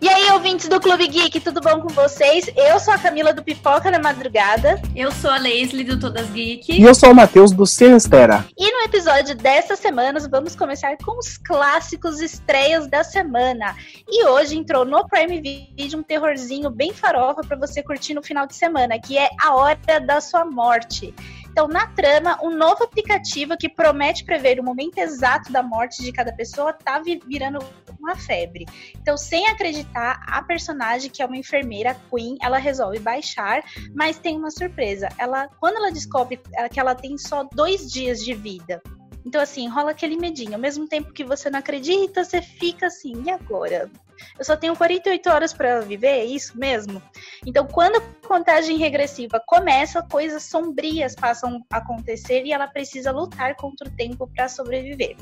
E 0.00 0.08
aí, 0.08 0.30
ouvintes 0.30 0.68
do 0.68 0.80
Clube 0.80 1.08
Geek, 1.08 1.40
tudo 1.40 1.60
bom 1.60 1.80
com 1.80 1.88
vocês? 1.88 2.48
Eu 2.56 2.78
sou 2.78 2.94
a 2.94 2.98
Camila 2.98 3.32
do 3.32 3.42
Pipoca 3.42 3.90
na 3.90 3.98
Madrugada. 3.98 4.80
Eu 4.94 5.10
sou 5.10 5.28
a 5.28 5.38
Leslie 5.38 5.82
do 5.82 5.98
Todas 5.98 6.30
Geek. 6.30 6.72
E 6.72 6.82
eu 6.82 6.94
sou 6.94 7.10
o 7.10 7.14
Matheus 7.14 7.50
do 7.50 7.66
Sinistera. 7.66 8.46
E 8.56 8.70
no 8.70 8.84
episódio 8.84 9.34
desta 9.34 9.74
semana, 9.74 10.20
vamos 10.30 10.54
começar 10.54 10.96
com 10.98 11.18
os 11.18 11.36
clássicos 11.36 12.20
estreias 12.20 12.86
da 12.86 13.02
semana. 13.02 13.74
E 14.08 14.24
hoje 14.24 14.56
entrou 14.56 14.84
no 14.84 15.04
Prime 15.08 15.40
Video 15.40 15.98
um 15.98 16.02
terrorzinho 16.04 16.70
bem 16.70 16.92
farofa 16.92 17.42
para 17.42 17.56
você 17.56 17.82
curtir 17.82 18.14
no 18.14 18.22
final 18.22 18.46
de 18.46 18.54
semana, 18.54 19.00
que 19.00 19.18
é 19.18 19.28
A 19.42 19.56
Hora 19.56 19.98
da 20.00 20.20
Sua 20.20 20.44
Morte. 20.44 21.12
Então, 21.50 21.66
na 21.66 21.88
trama, 21.88 22.38
um 22.40 22.56
novo 22.56 22.84
aplicativo 22.84 23.56
que 23.56 23.68
promete 23.68 24.24
prever 24.24 24.60
o 24.60 24.62
momento 24.62 24.98
exato 24.98 25.50
da 25.50 25.60
morte 25.60 26.04
de 26.04 26.12
cada 26.12 26.32
pessoa 26.32 26.72
tá 26.72 27.02
virando 27.26 27.58
uma 27.98 28.16
febre. 28.16 28.66
Então, 29.00 29.16
sem 29.16 29.46
acreditar, 29.46 30.20
a 30.26 30.42
personagem, 30.42 31.10
que 31.10 31.22
é 31.22 31.26
uma 31.26 31.36
enfermeira, 31.36 31.96
Queen, 32.10 32.36
ela 32.40 32.58
resolve 32.58 32.98
baixar, 32.98 33.62
mas 33.94 34.18
tem 34.18 34.36
uma 34.36 34.50
surpresa. 34.50 35.08
Ela, 35.18 35.48
quando 35.60 35.76
ela 35.76 35.90
descobre 35.90 36.40
que 36.72 36.80
ela 36.80 36.94
tem 36.94 37.18
só 37.18 37.44
dois 37.44 37.90
dias 37.90 38.24
de 38.24 38.34
vida, 38.34 38.80
então, 39.28 39.42
assim, 39.42 39.68
rola 39.68 39.90
aquele 39.90 40.16
medinho. 40.16 40.54
Ao 40.54 40.58
mesmo 40.58 40.88
tempo 40.88 41.12
que 41.12 41.22
você 41.22 41.50
não 41.50 41.58
acredita, 41.58 42.24
você 42.24 42.40
fica 42.40 42.86
assim, 42.86 43.24
e 43.26 43.30
agora? 43.30 43.90
Eu 44.38 44.44
só 44.44 44.56
tenho 44.56 44.74
48 44.74 45.28
horas 45.28 45.52
para 45.52 45.80
viver, 45.82 46.06
é 46.06 46.24
isso 46.24 46.58
mesmo? 46.58 47.02
Então, 47.44 47.66
quando 47.66 47.96
a 47.96 48.26
contagem 48.26 48.78
regressiva 48.78 49.38
começa, 49.46 50.02
coisas 50.02 50.44
sombrias 50.44 51.14
passam 51.14 51.62
a 51.70 51.76
acontecer 51.76 52.42
e 52.46 52.52
ela 52.52 52.66
precisa 52.66 53.12
lutar 53.12 53.54
contra 53.54 53.86
o 53.86 53.92
tempo 53.92 54.26
para 54.34 54.48
sobreviver. 54.48 55.14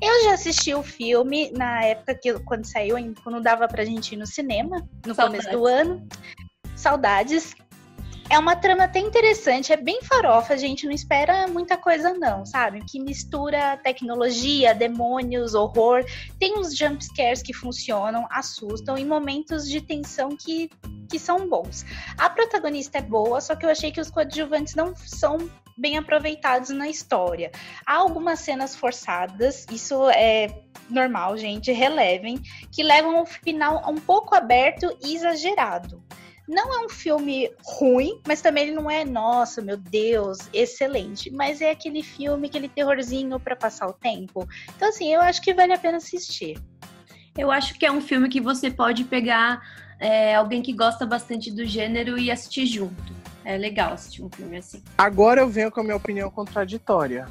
Eu 0.00 0.24
já 0.24 0.34
assisti 0.34 0.72
o 0.72 0.84
filme 0.84 1.50
na 1.50 1.84
época 1.84 2.14
que 2.14 2.32
quando 2.44 2.64
saiu, 2.64 2.96
quando 3.24 3.42
dava 3.42 3.66
pra 3.66 3.84
gente 3.84 4.14
ir 4.14 4.16
no 4.16 4.28
cinema, 4.28 4.88
no 5.04 5.12
Saudades. 5.12 5.44
começo 5.44 5.58
do 5.58 5.66
ano. 5.66 6.08
Saudades. 6.76 7.52
É 8.30 8.38
uma 8.38 8.54
trama 8.54 8.84
até 8.84 9.00
interessante, 9.00 9.72
é 9.72 9.76
bem 9.76 10.00
farofa, 10.02 10.54
a 10.54 10.56
gente 10.56 10.86
não 10.86 10.92
espera 10.92 11.48
muita 11.48 11.76
coisa 11.76 12.14
não, 12.14 12.46
sabe? 12.46 12.80
Que 12.84 13.00
mistura 13.00 13.76
tecnologia, 13.78 14.72
demônios, 14.72 15.52
horror, 15.52 16.04
tem 16.38 16.56
uns 16.56 16.76
jump 16.76 17.04
scares 17.04 17.42
que 17.42 17.52
funcionam, 17.52 18.28
assustam 18.30 18.96
e 18.96 19.04
momentos 19.04 19.68
de 19.68 19.80
tensão 19.80 20.36
que, 20.36 20.70
que 21.10 21.18
são 21.18 21.48
bons. 21.48 21.84
A 22.16 22.30
protagonista 22.30 22.98
é 22.98 23.02
boa, 23.02 23.40
só 23.40 23.56
que 23.56 23.66
eu 23.66 23.70
achei 23.70 23.90
que 23.90 24.00
os 24.00 24.12
coadjuvantes 24.12 24.76
não 24.76 24.94
são 24.94 25.36
bem 25.76 25.98
aproveitados 25.98 26.70
na 26.70 26.88
história. 26.88 27.50
Há 27.84 27.96
algumas 27.96 28.38
cenas 28.38 28.76
forçadas, 28.76 29.66
isso 29.72 30.08
é 30.10 30.62
normal, 30.88 31.36
gente, 31.36 31.72
relevem, 31.72 32.40
que 32.70 32.84
levam 32.84 33.16
ao 33.16 33.26
final 33.26 33.82
um 33.90 33.96
pouco 33.96 34.36
aberto 34.36 34.96
e 35.04 35.16
exagerado. 35.16 36.00
Não 36.50 36.74
é 36.74 36.84
um 36.84 36.88
filme 36.88 37.48
ruim, 37.64 38.20
mas 38.26 38.42
também 38.42 38.64
ele 38.64 38.74
não 38.74 38.90
é, 38.90 39.04
nossa, 39.04 39.62
meu 39.62 39.76
Deus, 39.76 40.38
excelente. 40.52 41.30
Mas 41.30 41.60
é 41.60 41.70
aquele 41.70 42.02
filme, 42.02 42.48
aquele 42.48 42.68
terrorzinho 42.68 43.38
para 43.38 43.54
passar 43.54 43.86
o 43.86 43.92
tempo. 43.92 44.48
Então, 44.74 44.88
assim, 44.88 45.14
eu 45.14 45.20
acho 45.20 45.40
que 45.40 45.54
vale 45.54 45.72
a 45.72 45.78
pena 45.78 45.98
assistir. 45.98 46.58
Eu 47.38 47.52
acho 47.52 47.78
que 47.78 47.86
é 47.86 47.92
um 47.92 48.00
filme 48.00 48.28
que 48.28 48.40
você 48.40 48.68
pode 48.68 49.04
pegar 49.04 49.62
é, 50.00 50.34
alguém 50.34 50.60
que 50.60 50.72
gosta 50.72 51.06
bastante 51.06 51.52
do 51.52 51.64
gênero 51.64 52.18
e 52.18 52.32
assistir 52.32 52.66
junto. 52.66 53.14
É 53.44 53.56
legal 53.56 53.92
assistir 53.92 54.24
um 54.24 54.28
filme 54.28 54.56
assim. 54.56 54.82
Agora 54.98 55.42
eu 55.42 55.48
venho 55.48 55.70
com 55.70 55.78
a 55.78 55.84
minha 55.84 55.96
opinião 55.96 56.28
contraditória. 56.32 57.28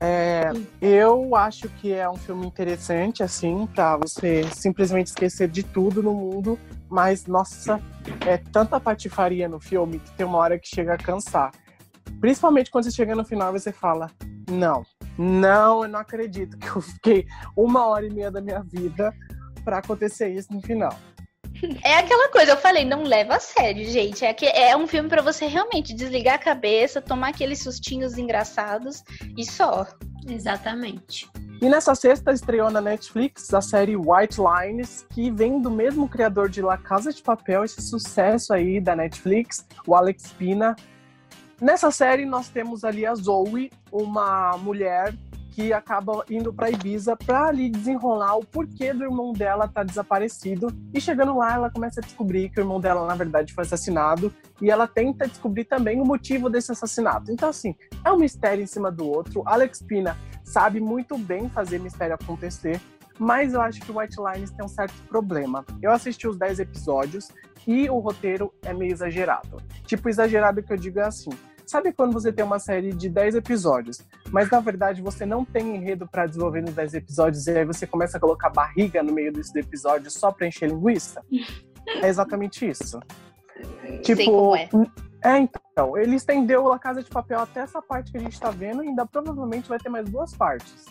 É, 0.00 0.50
eu 0.80 1.34
acho 1.36 1.68
que 1.68 1.92
é 1.92 2.08
um 2.08 2.16
filme 2.16 2.46
interessante, 2.46 3.22
assim, 3.22 3.66
para 3.66 3.96
você 3.96 4.42
simplesmente 4.52 5.08
esquecer 5.08 5.48
de 5.48 5.62
tudo 5.62 6.02
no 6.02 6.12
mundo, 6.12 6.58
mas, 6.88 7.26
nossa, 7.26 7.80
é 8.26 8.36
tanta 8.36 8.78
patifaria 8.78 9.48
no 9.48 9.60
filme 9.60 9.98
que 9.98 10.10
tem 10.12 10.26
uma 10.26 10.38
hora 10.38 10.58
que 10.58 10.68
chega 10.68 10.94
a 10.94 10.98
cansar. 10.98 11.52
Principalmente 12.20 12.70
quando 12.70 12.84
você 12.84 12.90
chega 12.90 13.14
no 13.14 13.24
final 13.24 13.54
e 13.54 13.60
você 13.60 13.72
fala: 13.72 14.10
Não, 14.50 14.84
não, 15.16 15.82
eu 15.82 15.88
não 15.88 16.00
acredito 16.00 16.58
que 16.58 16.68
eu 16.68 16.80
fiquei 16.82 17.26
uma 17.56 17.86
hora 17.86 18.06
e 18.06 18.10
meia 18.10 18.30
da 18.30 18.40
minha 18.40 18.62
vida 18.62 19.14
para 19.64 19.78
acontecer 19.78 20.28
isso 20.28 20.52
no 20.52 20.60
final. 20.60 20.94
É 21.82 21.98
aquela 21.98 22.28
coisa, 22.30 22.52
eu 22.52 22.56
falei, 22.56 22.84
não 22.84 23.04
leva 23.04 23.36
a 23.36 23.40
sério, 23.40 23.84
gente. 23.84 24.24
É, 24.24 24.32
que, 24.34 24.46
é 24.46 24.76
um 24.76 24.86
filme 24.86 25.08
para 25.08 25.22
você 25.22 25.46
realmente 25.46 25.94
desligar 25.94 26.34
a 26.34 26.38
cabeça, 26.38 27.00
tomar 27.00 27.28
aqueles 27.28 27.60
sustinhos 27.60 28.18
engraçados 28.18 29.02
e 29.36 29.44
só. 29.44 29.86
Exatamente. 30.28 31.28
E 31.60 31.68
nessa 31.68 31.94
sexta 31.94 32.32
estreou 32.32 32.70
na 32.70 32.80
Netflix 32.80 33.52
a 33.54 33.60
série 33.60 33.96
White 33.96 34.38
Lines, 34.38 35.06
que 35.10 35.30
vem 35.30 35.60
do 35.60 35.70
mesmo 35.70 36.08
criador 36.08 36.48
de 36.48 36.60
La 36.60 36.76
Casa 36.76 37.12
de 37.12 37.22
Papel, 37.22 37.64
esse 37.64 37.80
sucesso 37.80 38.52
aí 38.52 38.80
da 38.80 38.96
Netflix, 38.96 39.64
o 39.86 39.94
Alex 39.94 40.32
Pina. 40.32 40.74
Nessa 41.60 41.90
série 41.90 42.26
nós 42.26 42.48
temos 42.48 42.84
ali 42.84 43.06
a 43.06 43.14
Zoe, 43.14 43.70
uma 43.90 44.58
mulher 44.58 45.14
que 45.54 45.72
acaba 45.72 46.24
indo 46.28 46.52
para 46.52 46.68
Ibiza 46.68 47.16
para 47.16 47.46
ali 47.46 47.70
desenrolar 47.70 48.36
o 48.36 48.44
porquê 48.44 48.92
do 48.92 49.04
irmão 49.04 49.32
dela 49.32 49.68
tá 49.68 49.84
desaparecido. 49.84 50.66
E 50.92 51.00
chegando 51.00 51.38
lá, 51.38 51.54
ela 51.54 51.70
começa 51.70 52.00
a 52.00 52.02
descobrir 52.02 52.50
que 52.50 52.58
o 52.58 52.62
irmão 52.62 52.80
dela, 52.80 53.06
na 53.06 53.14
verdade, 53.14 53.54
foi 53.54 53.62
assassinado. 53.62 54.34
E 54.60 54.68
ela 54.68 54.88
tenta 54.88 55.28
descobrir 55.28 55.64
também 55.64 56.00
o 56.00 56.04
motivo 56.04 56.50
desse 56.50 56.72
assassinato. 56.72 57.30
Então, 57.30 57.48
assim, 57.48 57.72
é 58.04 58.10
um 58.10 58.16
mistério 58.16 58.64
em 58.64 58.66
cima 58.66 58.90
do 58.90 59.08
outro. 59.08 59.44
Alex 59.46 59.80
Pina 59.80 60.18
sabe 60.42 60.80
muito 60.80 61.16
bem 61.16 61.48
fazer 61.48 61.78
mistério 61.78 62.16
acontecer. 62.16 62.80
Mas 63.16 63.54
eu 63.54 63.60
acho 63.60 63.80
que 63.80 63.92
o 63.92 63.98
White 64.00 64.16
Lines 64.18 64.50
tem 64.50 64.64
um 64.64 64.68
certo 64.68 65.00
problema. 65.08 65.64
Eu 65.80 65.92
assisti 65.92 66.26
os 66.26 66.36
10 66.36 66.58
episódios 66.58 67.28
e 67.64 67.88
o 67.88 68.00
roteiro 68.00 68.52
é 68.62 68.74
meio 68.74 68.92
exagerado. 68.92 69.62
Tipo, 69.86 70.08
exagerado 70.08 70.64
que 70.64 70.72
eu 70.72 70.76
digo 70.76 70.98
é 70.98 71.04
assim 71.04 71.30
Sabe 71.66 71.92
quando 71.92 72.12
você 72.12 72.32
tem 72.32 72.44
uma 72.44 72.58
série 72.58 72.92
de 72.92 73.08
10 73.08 73.36
episódios, 73.36 74.00
mas 74.30 74.50
na 74.50 74.60
verdade 74.60 75.00
você 75.00 75.24
não 75.24 75.44
tem 75.44 75.76
enredo 75.76 76.06
para 76.06 76.26
desenvolver 76.26 76.60
nos 76.60 76.74
10 76.74 76.94
episódios 76.94 77.46
e 77.46 77.58
aí 77.58 77.64
você 77.64 77.86
começa 77.86 78.16
a 78.16 78.20
colocar 78.20 78.50
barriga 78.50 79.02
no 79.02 79.12
meio 79.12 79.32
desse 79.32 79.58
episódio 79.58 80.10
só 80.10 80.30
pra 80.30 80.46
encher 80.46 80.68
linguiça? 80.68 81.22
É 82.02 82.08
exatamente 82.08 82.68
isso. 82.68 83.00
Tipo, 84.02 84.56
é. 84.56 84.68
é. 85.22 85.38
então. 85.38 85.96
Ele 85.96 86.16
estendeu 86.16 86.72
a 86.72 86.78
Casa 86.78 87.02
de 87.02 87.10
Papel 87.10 87.40
até 87.40 87.60
essa 87.60 87.80
parte 87.80 88.10
que 88.10 88.18
a 88.18 88.20
gente 88.20 88.38
tá 88.38 88.50
vendo 88.50 88.82
e 88.84 88.88
ainda 88.88 89.06
provavelmente 89.06 89.68
vai 89.68 89.78
ter 89.78 89.88
mais 89.88 90.08
duas 90.08 90.34
partes. 90.34 90.84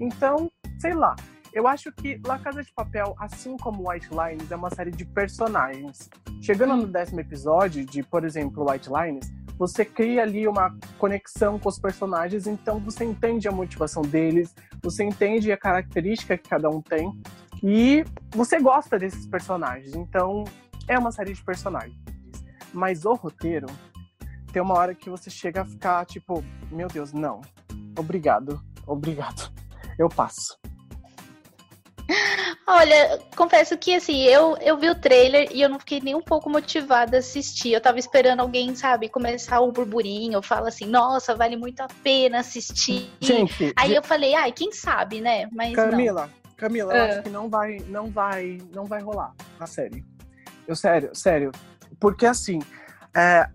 Então, 0.00 0.50
sei 0.80 0.94
lá. 0.94 1.14
Eu 1.52 1.66
acho 1.66 1.90
que 1.92 2.20
La 2.24 2.38
Casa 2.38 2.62
de 2.62 2.72
Papel, 2.72 3.14
assim 3.18 3.56
como 3.56 3.90
White 3.90 4.08
Lines, 4.10 4.50
é 4.50 4.56
uma 4.56 4.70
série 4.70 4.90
de 4.90 5.04
personagens. 5.04 6.10
Chegando 6.42 6.76
no 6.76 6.86
décimo 6.86 7.20
episódio 7.20 7.84
de, 7.84 8.02
por 8.02 8.24
exemplo, 8.24 8.70
White 8.70 8.88
Lines, 8.88 9.32
você 9.58 9.84
cria 9.84 10.22
ali 10.22 10.46
uma 10.46 10.76
conexão 10.98 11.58
com 11.58 11.68
os 11.68 11.78
personagens, 11.78 12.46
então 12.46 12.78
você 12.78 13.04
entende 13.04 13.48
a 13.48 13.52
motivação 13.52 14.02
deles, 14.02 14.54
você 14.80 15.02
entende 15.02 15.50
a 15.50 15.56
característica 15.56 16.38
que 16.38 16.48
cada 16.48 16.70
um 16.70 16.80
tem 16.80 17.10
e 17.62 18.04
você 18.30 18.60
gosta 18.60 18.98
desses 18.98 19.26
personagens. 19.26 19.94
Então 19.94 20.44
é 20.86 20.96
uma 20.96 21.10
série 21.10 21.32
de 21.32 21.42
personagens. 21.42 21.98
Mas 22.72 23.04
o 23.04 23.14
roteiro 23.14 23.66
tem 24.52 24.62
uma 24.62 24.74
hora 24.74 24.94
que 24.94 25.10
você 25.10 25.28
chega 25.28 25.62
a 25.62 25.64
ficar 25.64 26.06
tipo, 26.06 26.44
meu 26.70 26.86
Deus, 26.86 27.12
não. 27.12 27.40
Obrigado, 27.98 28.62
obrigado. 28.86 29.52
Eu 29.98 30.08
passo. 30.08 30.56
Olha, 32.66 33.18
confesso 33.36 33.76
que 33.76 33.94
assim, 33.94 34.22
eu, 34.24 34.56
eu 34.58 34.76
vi 34.76 34.88
o 34.88 34.94
trailer 34.94 35.48
e 35.52 35.60
eu 35.60 35.68
não 35.68 35.78
fiquei 35.78 36.00
nem 36.00 36.14
um 36.14 36.22
pouco 36.22 36.48
motivada 36.48 37.16
a 37.16 37.20
assistir. 37.20 37.72
Eu 37.72 37.80
tava 37.80 37.98
esperando 37.98 38.40
alguém, 38.40 38.74
sabe, 38.74 39.08
começar 39.08 39.60
o 39.60 39.72
burburinho, 39.72 40.42
fala 40.42 40.68
assim, 40.68 40.86
nossa, 40.86 41.34
vale 41.34 41.56
muito 41.56 41.80
a 41.80 41.88
pena 42.02 42.40
assistir. 42.40 43.10
Gente, 43.20 43.72
Aí 43.76 43.94
eu 43.94 44.02
falei, 44.02 44.34
ai, 44.34 44.52
quem 44.52 44.72
sabe, 44.72 45.20
né? 45.20 45.48
Mas 45.52 45.74
Camila, 45.74 46.22
não. 46.26 46.54
Camila, 46.56 46.96
eu 46.96 47.04
acho 47.04 47.22
que 47.22 47.30
não 47.30 47.48
vai, 47.48 47.78
não 47.88 48.10
vai, 48.10 48.58
não 48.74 48.84
vai 48.84 49.00
rolar 49.00 49.34
a 49.60 49.66
série. 49.66 50.04
Eu 50.66 50.76
sério, 50.76 51.10
sério. 51.14 51.52
Porque 52.00 52.26
assim, 52.26 52.60
é, 53.14 53.48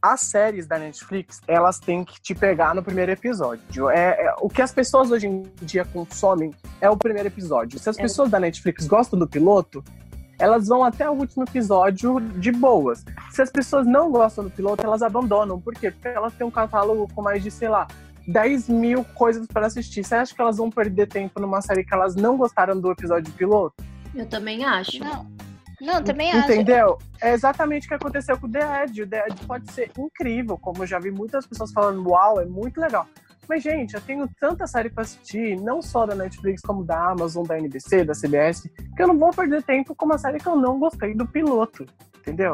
as 0.00 0.20
séries 0.20 0.66
da 0.66 0.78
Netflix, 0.78 1.40
elas 1.46 1.78
têm 1.78 2.04
que 2.04 2.20
te 2.20 2.34
pegar 2.34 2.74
no 2.74 2.82
primeiro 2.82 3.12
episódio. 3.12 3.90
É, 3.90 4.26
é, 4.26 4.34
o 4.40 4.48
que 4.48 4.62
as 4.62 4.72
pessoas 4.72 5.10
hoje 5.10 5.26
em 5.26 5.42
dia 5.62 5.84
consomem 5.84 6.52
é 6.80 6.88
o 6.88 6.96
primeiro 6.96 7.28
episódio. 7.28 7.78
Se 7.78 7.90
as 7.90 7.98
é. 7.98 8.02
pessoas 8.02 8.30
da 8.30 8.38
Netflix 8.38 8.86
gostam 8.86 9.18
do 9.18 9.26
piloto, 9.26 9.82
elas 10.38 10.68
vão 10.68 10.84
até 10.84 11.10
o 11.10 11.14
último 11.14 11.42
episódio 11.42 12.20
de 12.20 12.52
boas. 12.52 13.04
Se 13.30 13.42
as 13.42 13.50
pessoas 13.50 13.86
não 13.86 14.10
gostam 14.10 14.44
do 14.44 14.50
piloto, 14.50 14.84
elas 14.84 15.02
abandonam. 15.02 15.60
Por 15.60 15.74
quê? 15.74 15.90
Porque 15.90 16.08
elas 16.08 16.32
têm 16.34 16.46
um 16.46 16.50
catálogo 16.50 17.08
com 17.12 17.20
mais 17.22 17.42
de, 17.42 17.50
sei 17.50 17.68
lá, 17.68 17.88
10 18.28 18.68
mil 18.68 19.04
coisas 19.14 19.46
para 19.46 19.66
assistir. 19.66 20.04
Você 20.04 20.14
acha 20.14 20.34
que 20.34 20.40
elas 20.40 20.58
vão 20.58 20.70
perder 20.70 21.08
tempo 21.08 21.40
numa 21.40 21.60
série 21.60 21.84
que 21.84 21.92
elas 21.92 22.14
não 22.14 22.36
gostaram 22.36 22.80
do 22.80 22.90
episódio 22.92 23.32
piloto? 23.32 23.74
Eu 24.14 24.26
também 24.26 24.64
acho. 24.64 25.00
Não. 25.00 25.26
Não, 25.80 26.02
também 26.02 26.30
acho. 26.30 26.52
Entendeu? 26.52 26.98
É 27.20 27.32
exatamente 27.32 27.86
o 27.86 27.88
que 27.88 27.94
aconteceu 27.94 28.38
com 28.38 28.46
o 28.46 28.50
The 28.50 28.84
Edge. 28.84 29.02
O 29.02 29.06
The 29.06 29.26
Edge 29.28 29.46
pode 29.46 29.72
ser 29.72 29.90
incrível, 29.98 30.58
como 30.58 30.82
eu 30.82 30.86
já 30.86 30.98
vi 30.98 31.10
muitas 31.10 31.46
pessoas 31.46 31.72
falando, 31.72 32.08
uau, 32.08 32.40
é 32.40 32.44
muito 32.44 32.80
legal. 32.80 33.06
Mas, 33.48 33.62
gente, 33.62 33.94
eu 33.94 34.00
tenho 34.00 34.28
tanta 34.38 34.66
série 34.66 34.90
pra 34.90 35.02
assistir, 35.02 35.58
não 35.58 35.80
só 35.80 36.04
da 36.04 36.14
Netflix, 36.14 36.60
como 36.60 36.84
da 36.84 37.10
Amazon, 37.10 37.46
da 37.46 37.56
NBC, 37.56 38.04
da 38.04 38.12
CBS, 38.12 38.68
que 38.94 39.02
eu 39.02 39.08
não 39.08 39.18
vou 39.18 39.30
perder 39.30 39.62
tempo 39.62 39.94
com 39.94 40.04
uma 40.04 40.18
série 40.18 40.38
que 40.38 40.46
eu 40.46 40.56
não 40.56 40.78
gostei 40.78 41.14
do 41.14 41.26
piloto, 41.26 41.86
entendeu? 42.18 42.52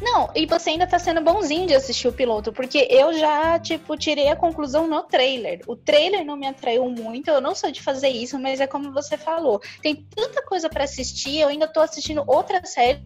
Não, 0.00 0.30
e 0.34 0.46
você 0.46 0.70
ainda 0.70 0.86
tá 0.86 0.98
sendo 0.98 1.20
bonzinho 1.20 1.66
de 1.66 1.74
assistir 1.74 2.08
o 2.08 2.12
piloto, 2.12 2.52
porque 2.52 2.86
eu 2.90 3.14
já, 3.14 3.58
tipo, 3.58 3.96
tirei 3.96 4.28
a 4.28 4.36
conclusão 4.36 4.86
no 4.86 5.02
trailer. 5.02 5.60
O 5.66 5.76
trailer 5.76 6.24
não 6.24 6.36
me 6.36 6.46
atraiu 6.46 6.88
muito, 6.90 7.30
eu 7.30 7.40
não 7.40 7.54
sou 7.54 7.70
de 7.70 7.82
fazer 7.82 8.08
isso, 8.08 8.38
mas 8.38 8.60
é 8.60 8.66
como 8.66 8.92
você 8.92 9.16
falou. 9.16 9.60
Tem 9.82 10.06
tanta 10.14 10.42
coisa 10.42 10.68
para 10.68 10.84
assistir, 10.84 11.40
eu 11.40 11.48
ainda 11.48 11.66
tô 11.66 11.80
assistindo 11.80 12.22
outra 12.26 12.64
série 12.64 13.00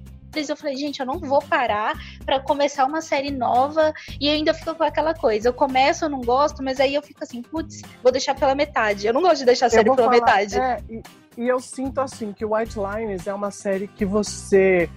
eu 0.48 0.56
falei, 0.56 0.76
gente, 0.76 1.00
eu 1.00 1.06
não 1.06 1.18
vou 1.18 1.42
parar 1.42 1.94
para 2.24 2.38
começar 2.38 2.84
uma 2.84 3.00
série 3.00 3.30
nova 3.30 3.92
e 4.20 4.28
eu 4.28 4.34
ainda 4.34 4.54
fico 4.54 4.74
com 4.74 4.84
aquela 4.84 5.12
coisa. 5.12 5.48
Eu 5.48 5.52
começo, 5.52 6.04
eu 6.04 6.08
não 6.08 6.20
gosto, 6.20 6.62
mas 6.62 6.78
aí 6.78 6.94
eu 6.94 7.02
fico 7.02 7.24
assim, 7.24 7.42
putz, 7.42 7.82
vou 8.02 8.12
deixar 8.12 8.34
pela 8.34 8.54
metade. 8.54 9.06
Eu 9.06 9.12
não 9.12 9.22
gosto 9.22 9.38
de 9.38 9.46
deixar 9.46 9.66
a 9.66 9.70
série 9.70 9.84
pela 9.84 9.96
falar, 9.96 10.10
metade. 10.12 10.58
É, 10.58 10.78
e, 10.88 11.02
e, 11.36 11.48
eu 11.48 11.58
sinto 11.58 12.00
assim 12.00 12.32
que 12.32 12.44
White 12.44 12.76
Lines 12.78 13.26
é 13.26 13.34
uma 13.34 13.50
série 13.50 13.88
que 13.88 14.04
você 14.04 14.88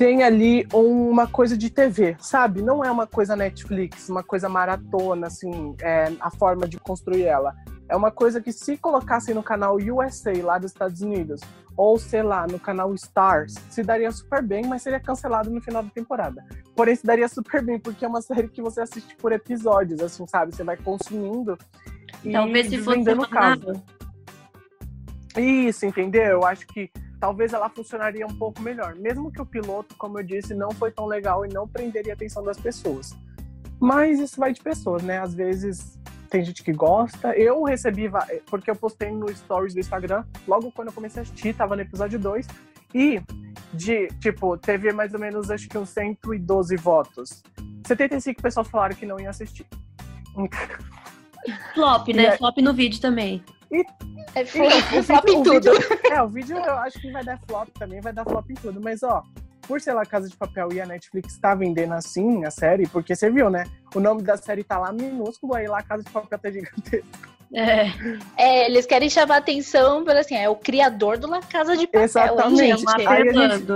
tem 0.00 0.22
ali 0.22 0.66
uma 0.72 1.26
coisa 1.26 1.58
de 1.58 1.68
TV, 1.68 2.16
sabe? 2.18 2.62
Não 2.62 2.82
é 2.82 2.90
uma 2.90 3.06
coisa 3.06 3.36
Netflix, 3.36 4.08
uma 4.08 4.22
coisa 4.22 4.48
maratona, 4.48 5.26
assim, 5.26 5.76
é, 5.78 6.10
a 6.20 6.30
forma 6.30 6.66
de 6.66 6.80
construir 6.80 7.24
ela. 7.24 7.54
É 7.86 7.94
uma 7.94 8.10
coisa 8.10 8.40
que 8.40 8.50
se 8.50 8.78
colocassem 8.78 9.34
no 9.34 9.42
canal 9.42 9.76
USA 9.76 10.32
lá 10.42 10.56
dos 10.56 10.70
Estados 10.70 11.02
Unidos, 11.02 11.42
ou 11.76 11.98
sei 11.98 12.22
lá, 12.22 12.46
no 12.46 12.58
canal 12.58 12.94
Stars, 12.94 13.56
se 13.68 13.82
daria 13.82 14.10
super 14.10 14.42
bem, 14.42 14.64
mas 14.64 14.80
seria 14.80 14.98
cancelado 14.98 15.50
no 15.50 15.60
final 15.60 15.82
da 15.82 15.90
temporada. 15.90 16.46
Porém, 16.74 16.96
se 16.96 17.04
daria 17.04 17.28
super 17.28 17.62
bem, 17.62 17.78
porque 17.78 18.02
é 18.02 18.08
uma 18.08 18.22
série 18.24 18.48
que 18.48 18.62
você 18.62 18.80
assiste 18.80 19.14
por 19.16 19.32
episódios, 19.32 20.00
assim, 20.00 20.26
sabe? 20.26 20.56
Você 20.56 20.64
vai 20.64 20.78
consumindo 20.78 21.58
e 22.24 22.32
Talvez 22.32 22.70
se 22.70 22.78
fosse 22.78 23.04
casa. 23.28 23.82
Isso, 25.36 25.84
entendeu? 25.84 26.22
Eu 26.22 26.46
acho 26.46 26.66
que 26.68 26.90
talvez 27.20 27.52
ela 27.52 27.68
funcionaria 27.68 28.26
um 28.26 28.34
pouco 28.34 28.62
melhor. 28.62 28.96
Mesmo 28.96 29.30
que 29.30 29.40
o 29.40 29.46
piloto, 29.46 29.94
como 29.96 30.18
eu 30.18 30.24
disse, 30.24 30.54
não 30.54 30.70
foi 30.70 30.90
tão 30.90 31.06
legal 31.06 31.44
e 31.44 31.52
não 31.52 31.68
prenderia 31.68 32.14
a 32.14 32.14
atenção 32.14 32.42
das 32.42 32.58
pessoas. 32.58 33.14
Mas 33.78 34.18
isso 34.18 34.40
vai 34.40 34.52
de 34.52 34.60
pessoas, 34.60 35.02
né? 35.02 35.18
Às 35.20 35.34
vezes 35.34 35.98
tem 36.30 36.42
gente 36.44 36.62
que 36.62 36.72
gosta. 36.72 37.36
Eu 37.36 37.62
recebi, 37.62 38.10
porque 38.46 38.70
eu 38.70 38.76
postei 38.76 39.10
no 39.10 39.28
stories 39.34 39.74
do 39.74 39.80
Instagram, 39.80 40.24
logo 40.48 40.72
quando 40.72 40.88
eu 40.88 40.94
comecei 40.94 41.20
a 41.20 41.22
assistir, 41.22 41.54
tava 41.54 41.76
no 41.76 41.82
episódio 41.82 42.18
2. 42.18 42.46
E, 42.94 43.20
de, 43.72 44.08
tipo, 44.18 44.56
teve 44.56 44.92
mais 44.92 45.12
ou 45.12 45.20
menos, 45.20 45.50
acho 45.50 45.68
que 45.68 45.76
uns 45.76 45.90
112 45.90 46.76
votos. 46.76 47.42
75 47.86 48.40
pessoas 48.40 48.68
falaram 48.68 48.96
que 48.96 49.06
não 49.06 49.20
iam 49.20 49.30
assistir. 49.30 49.66
Flop, 51.74 52.08
né? 52.08 52.24
É... 52.26 52.36
Flop 52.36 52.58
no 52.58 52.72
vídeo 52.72 53.00
também. 53.00 53.42
E 53.70 53.84
é, 54.34 54.44
foi, 54.44 54.68
flop 55.02 55.28
em 55.28 55.42
tudo. 55.42 55.72
Vídeo, 55.72 55.98
é, 56.10 56.22
o 56.22 56.28
vídeo 56.28 56.56
eu 56.56 56.74
acho 56.74 57.00
que 57.00 57.10
vai 57.10 57.24
dar 57.24 57.38
flop 57.48 57.68
também, 57.78 58.00
vai 58.00 58.12
dar 58.12 58.24
flop 58.24 58.50
em 58.50 58.54
tudo. 58.54 58.80
Mas, 58.80 59.02
ó, 59.02 59.22
por 59.66 59.80
ser 59.80 59.92
lá 59.92 60.04
Casa 60.04 60.28
de 60.28 60.36
Papel 60.36 60.72
e 60.72 60.80
a 60.80 60.86
Netflix 60.86 61.38
tá 61.38 61.54
vendendo 61.54 61.94
assim 61.94 62.44
a 62.44 62.50
série, 62.50 62.88
porque 62.88 63.14
você 63.14 63.30
viu, 63.30 63.48
né? 63.48 63.64
O 63.94 64.00
nome 64.00 64.22
da 64.22 64.36
série 64.36 64.64
tá 64.64 64.78
lá 64.78 64.92
minúsculo, 64.92 65.54
aí 65.54 65.66
lá 65.66 65.82
Casa 65.82 66.02
de 66.02 66.10
Papel 66.10 66.38
tá 66.38 66.50
gigantesco. 66.50 67.06
É. 67.52 67.86
é, 68.36 68.66
eles 68.66 68.86
querem 68.86 69.10
chamar 69.10 69.38
atenção 69.38 70.04
pelo 70.04 70.18
assim, 70.18 70.36
é 70.36 70.48
o 70.48 70.54
criador 70.54 71.18
do 71.18 71.28
La 71.28 71.40
Casa 71.40 71.76
de 71.76 71.86
Papel, 71.86 72.02
Exatamente. 72.02 72.62
hein, 72.62 72.76
gente? 72.76 73.06
Aí 73.06 73.28
a 73.28 73.32
gente, 73.32 73.66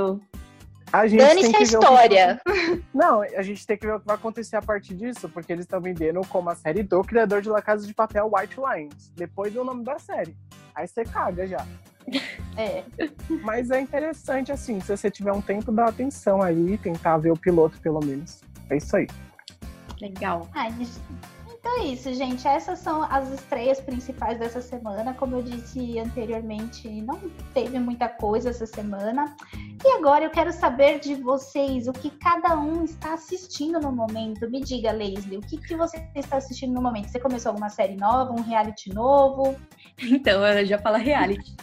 a 1.00 1.06
gente 1.08 1.19
Dane-se 1.19 1.56
a 1.56 1.61
história. 1.61 2.41
Que... 2.46 2.82
Não, 2.94 3.23
a 3.23 3.43
gente 3.43 3.67
tem 3.67 3.76
que 3.76 3.85
ver 3.85 3.94
o 3.94 4.00
que 4.00 4.06
vai 4.06 4.14
acontecer 4.14 4.56
a 4.56 4.62
partir 4.62 4.94
disso, 4.94 5.29
porque 5.29 5.52
eles 5.52 5.64
estão 5.64 5.81
vendendo 5.81 6.20
como 6.29 6.49
a 6.50 6.55
série 6.55 6.85
do 6.85 7.02
criador 7.02 7.43
de 7.43 7.49
La 7.49 7.61
Casa 7.61 7.85
de 7.85 7.93
Papel, 7.93 8.31
White 8.32 8.56
Lines. 8.61 9.11
Depois 9.17 9.52
do 9.52 9.64
nome 9.64 9.82
da 9.82 9.99
série. 9.99 10.37
Aí 10.75 10.87
você 10.87 11.05
caga 11.05 11.46
já. 11.46 11.67
É. 12.56 12.85
Mas 13.43 13.73
é 13.73 13.81
interessante, 13.81 14.52
assim, 14.52 14.79
se 14.79 14.96
você 14.96 15.11
tiver 15.11 15.32
um 15.32 15.41
tempo, 15.41 15.73
dá 15.73 15.87
atenção 15.87 16.41
aí, 16.41 16.79
tentar 16.79 17.17
ver 17.17 17.32
o 17.32 17.37
piloto, 17.37 17.81
pelo 17.81 17.99
menos. 17.99 18.43
É 18.70 18.76
isso 18.76 18.94
aí. 18.94 19.08
Legal. 20.00 20.46
Ai, 20.55 20.73
então 21.64 21.81
é 21.81 21.87
isso, 21.87 22.12
gente. 22.12 22.46
Essas 22.46 22.78
são 22.81 23.05
as 23.05 23.32
estreias 23.32 23.81
principais 23.81 24.38
dessa 24.38 24.61
semana. 24.61 25.14
Como 25.14 25.37
eu 25.37 25.43
disse 25.43 25.99
anteriormente, 25.99 26.87
não 27.00 27.19
teve 27.55 27.78
muita 27.78 28.06
coisa 28.06 28.50
essa 28.50 28.66
semana. 28.66 29.34
E 29.82 29.88
agora 29.93 30.25
eu 30.25 30.31
quero 30.31 30.52
saber 30.52 31.00
de 31.00 31.14
vocês 31.14 31.88
o 31.88 31.93
que 31.94 32.11
cada 32.11 32.55
um 32.61 32.84
está 32.84 33.14
assistindo 33.14 33.81
no 33.81 33.90
momento. 33.90 34.49
Me 34.50 34.61
diga, 34.61 34.93
Leslie, 34.93 35.38
o 35.38 35.40
que, 35.40 35.56
que 35.56 35.75
você 35.75 36.06
está 36.14 36.37
assistindo 36.37 36.75
no 36.75 36.82
momento? 36.82 37.08
Você 37.08 37.19
começou 37.19 37.49
alguma 37.49 37.70
série 37.70 37.96
nova, 37.96 38.34
um 38.34 38.43
reality 38.43 38.93
novo? 38.93 39.56
Então, 40.02 40.44
eu 40.46 40.67
já 40.67 40.76
falo 40.76 40.99
reality. 40.99 41.56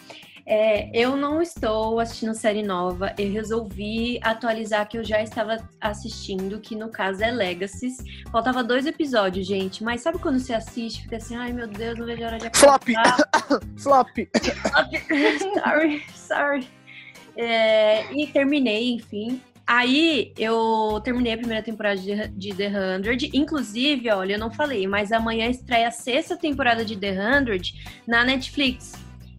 É, 0.46 0.90
eu 0.98 1.16
não 1.16 1.42
estou 1.42 2.00
assistindo 2.00 2.34
série 2.34 2.64
nova. 2.64 3.14
Eu 3.18 3.32
resolvi 3.32 4.20
atualizar 4.22 4.88
que 4.88 4.98
eu 4.98 5.04
já 5.04 5.22
estava 5.22 5.58
assistindo, 5.80 6.60
que 6.60 6.76
no 6.76 6.90
caso 6.90 7.24
é 7.24 7.32
Legacies. 7.32 7.98
Faltava 8.32 8.64
dois 8.64 8.86
episódios, 8.86 9.46
gente. 9.46 9.84
Mas 9.84 10.02
sabe 10.02 10.20
quando 10.20 10.40
você 10.40 10.54
assiste, 10.54 11.04
fica 11.04 11.18
assim, 11.18 11.36
ai 11.36 11.54
meu 11.54 11.68
Deus, 11.68 11.98
não 11.98 12.06
vejo 12.06 12.24
a 12.24 12.28
hora 12.28 12.38
de 12.38 12.48
acabar. 12.48 12.80
Flop! 13.78 14.14
Flop! 14.14 14.18
sorry, 15.64 16.04
sorry. 16.14 16.68
É, 17.36 18.14
e 18.14 18.28
terminei, 18.28 18.94
enfim. 18.94 19.42
Aí 19.66 20.34
eu 20.38 21.00
terminei 21.04 21.34
a 21.34 21.38
primeira 21.38 21.64
temporada 21.64 21.98
de, 21.98 22.54
The 22.54 22.68
Hundred. 22.68 23.30
Inclusive, 23.34 24.10
olha, 24.10 24.34
eu 24.34 24.40
não 24.40 24.52
falei, 24.52 24.86
mas 24.86 25.12
amanhã 25.12 25.48
estreia 25.48 25.88
a 25.88 25.92
sexta 25.92 26.36
temporada 26.36 26.84
de 26.84 26.98
The 26.98 27.12
Hundred 27.12 27.74
na 28.06 28.26
Netflix. 28.26 28.94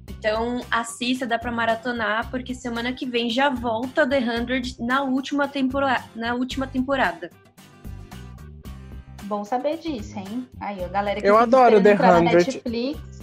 Então, 0.09 0.61
assista, 0.71 1.27
dá 1.27 1.39
pra 1.39 1.51
maratonar, 1.51 2.31
porque 2.31 2.55
semana 2.55 2.93
que 2.93 3.07
vem 3.07 3.29
já 3.31 3.49
volta 3.49 4.09
The 4.09 4.19
Hundred 4.19 4.77
na 4.81 5.03
última, 5.03 5.49
tempora 5.49 6.05
na 6.15 6.35
última 6.35 6.67
temporada. 6.67 7.31
Bom 9.25 9.45
saber 9.45 9.79
disso, 9.79 10.19
hein? 10.19 10.49
Aí, 10.61 10.85
a 10.85 10.89
galera 10.89 11.21
que 11.21 11.27
Eu 11.27 11.39
adoro 11.39 11.83
The 11.83 11.95
Hundred. 11.95 12.35
Netflix. 12.35 13.23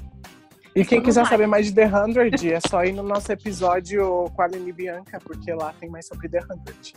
E 0.76 0.86
quem 0.86 1.02
quiser 1.02 1.26
saber 1.26 1.48
mais 1.48 1.66
de 1.66 1.74
The 1.74 1.88
Hundred, 1.88 2.54
é 2.54 2.60
só 2.68 2.84
ir 2.84 2.94
no 2.94 3.04
nosso 3.04 3.32
episódio 3.32 4.26
com 4.34 4.42
a 4.42 4.46
Aline 4.46 4.72
Bianca, 4.72 5.20
porque 5.24 5.54
lá 5.54 5.74
tem 5.80 5.90
mais 5.90 6.08
sobre 6.08 6.30
The 6.30 6.40
Hundred. 6.40 6.94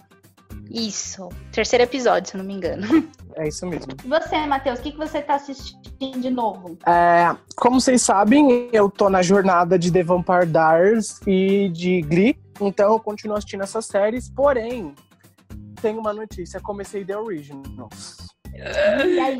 Isso. 0.73 1.29
Terceiro 1.53 1.85
episódio, 1.85 2.31
se 2.31 2.37
não 2.37 2.45
me 2.45 2.55
engano. 2.55 2.87
É 3.37 3.49
isso 3.49 3.67
mesmo. 3.67 3.93
E 4.05 4.09
você, 4.09 4.47
Matheus, 4.47 4.79
o 4.79 4.83
que, 4.83 4.93
que 4.93 4.99
você 4.99 5.19
está 5.19 5.37
assistindo 5.37 6.21
de 6.21 6.31
novo? 6.31 6.77
É, 6.87 7.35
como 7.57 7.81
vocês 7.81 8.03
sabem, 8.03 8.69
eu 8.73 8.91
tô 8.91 9.09
na 9.09 9.23
jornada 9.23 9.79
de 9.79 9.91
The 9.91 10.03
Vampire 10.03 10.47
Diaries 10.47 11.19
e 11.27 11.71
de 11.71 12.03
Glee, 12.03 12.39
então 12.61 12.93
eu 12.93 13.01
continuo 13.01 13.37
assistindo 13.37 13.63
essas 13.63 13.87
séries, 13.87 14.29
porém, 14.29 14.95
tem 15.81 15.97
uma 15.97 16.13
notícia, 16.13 16.61
comecei 16.61 17.05
The 17.05 17.17
Originals. 17.17 18.19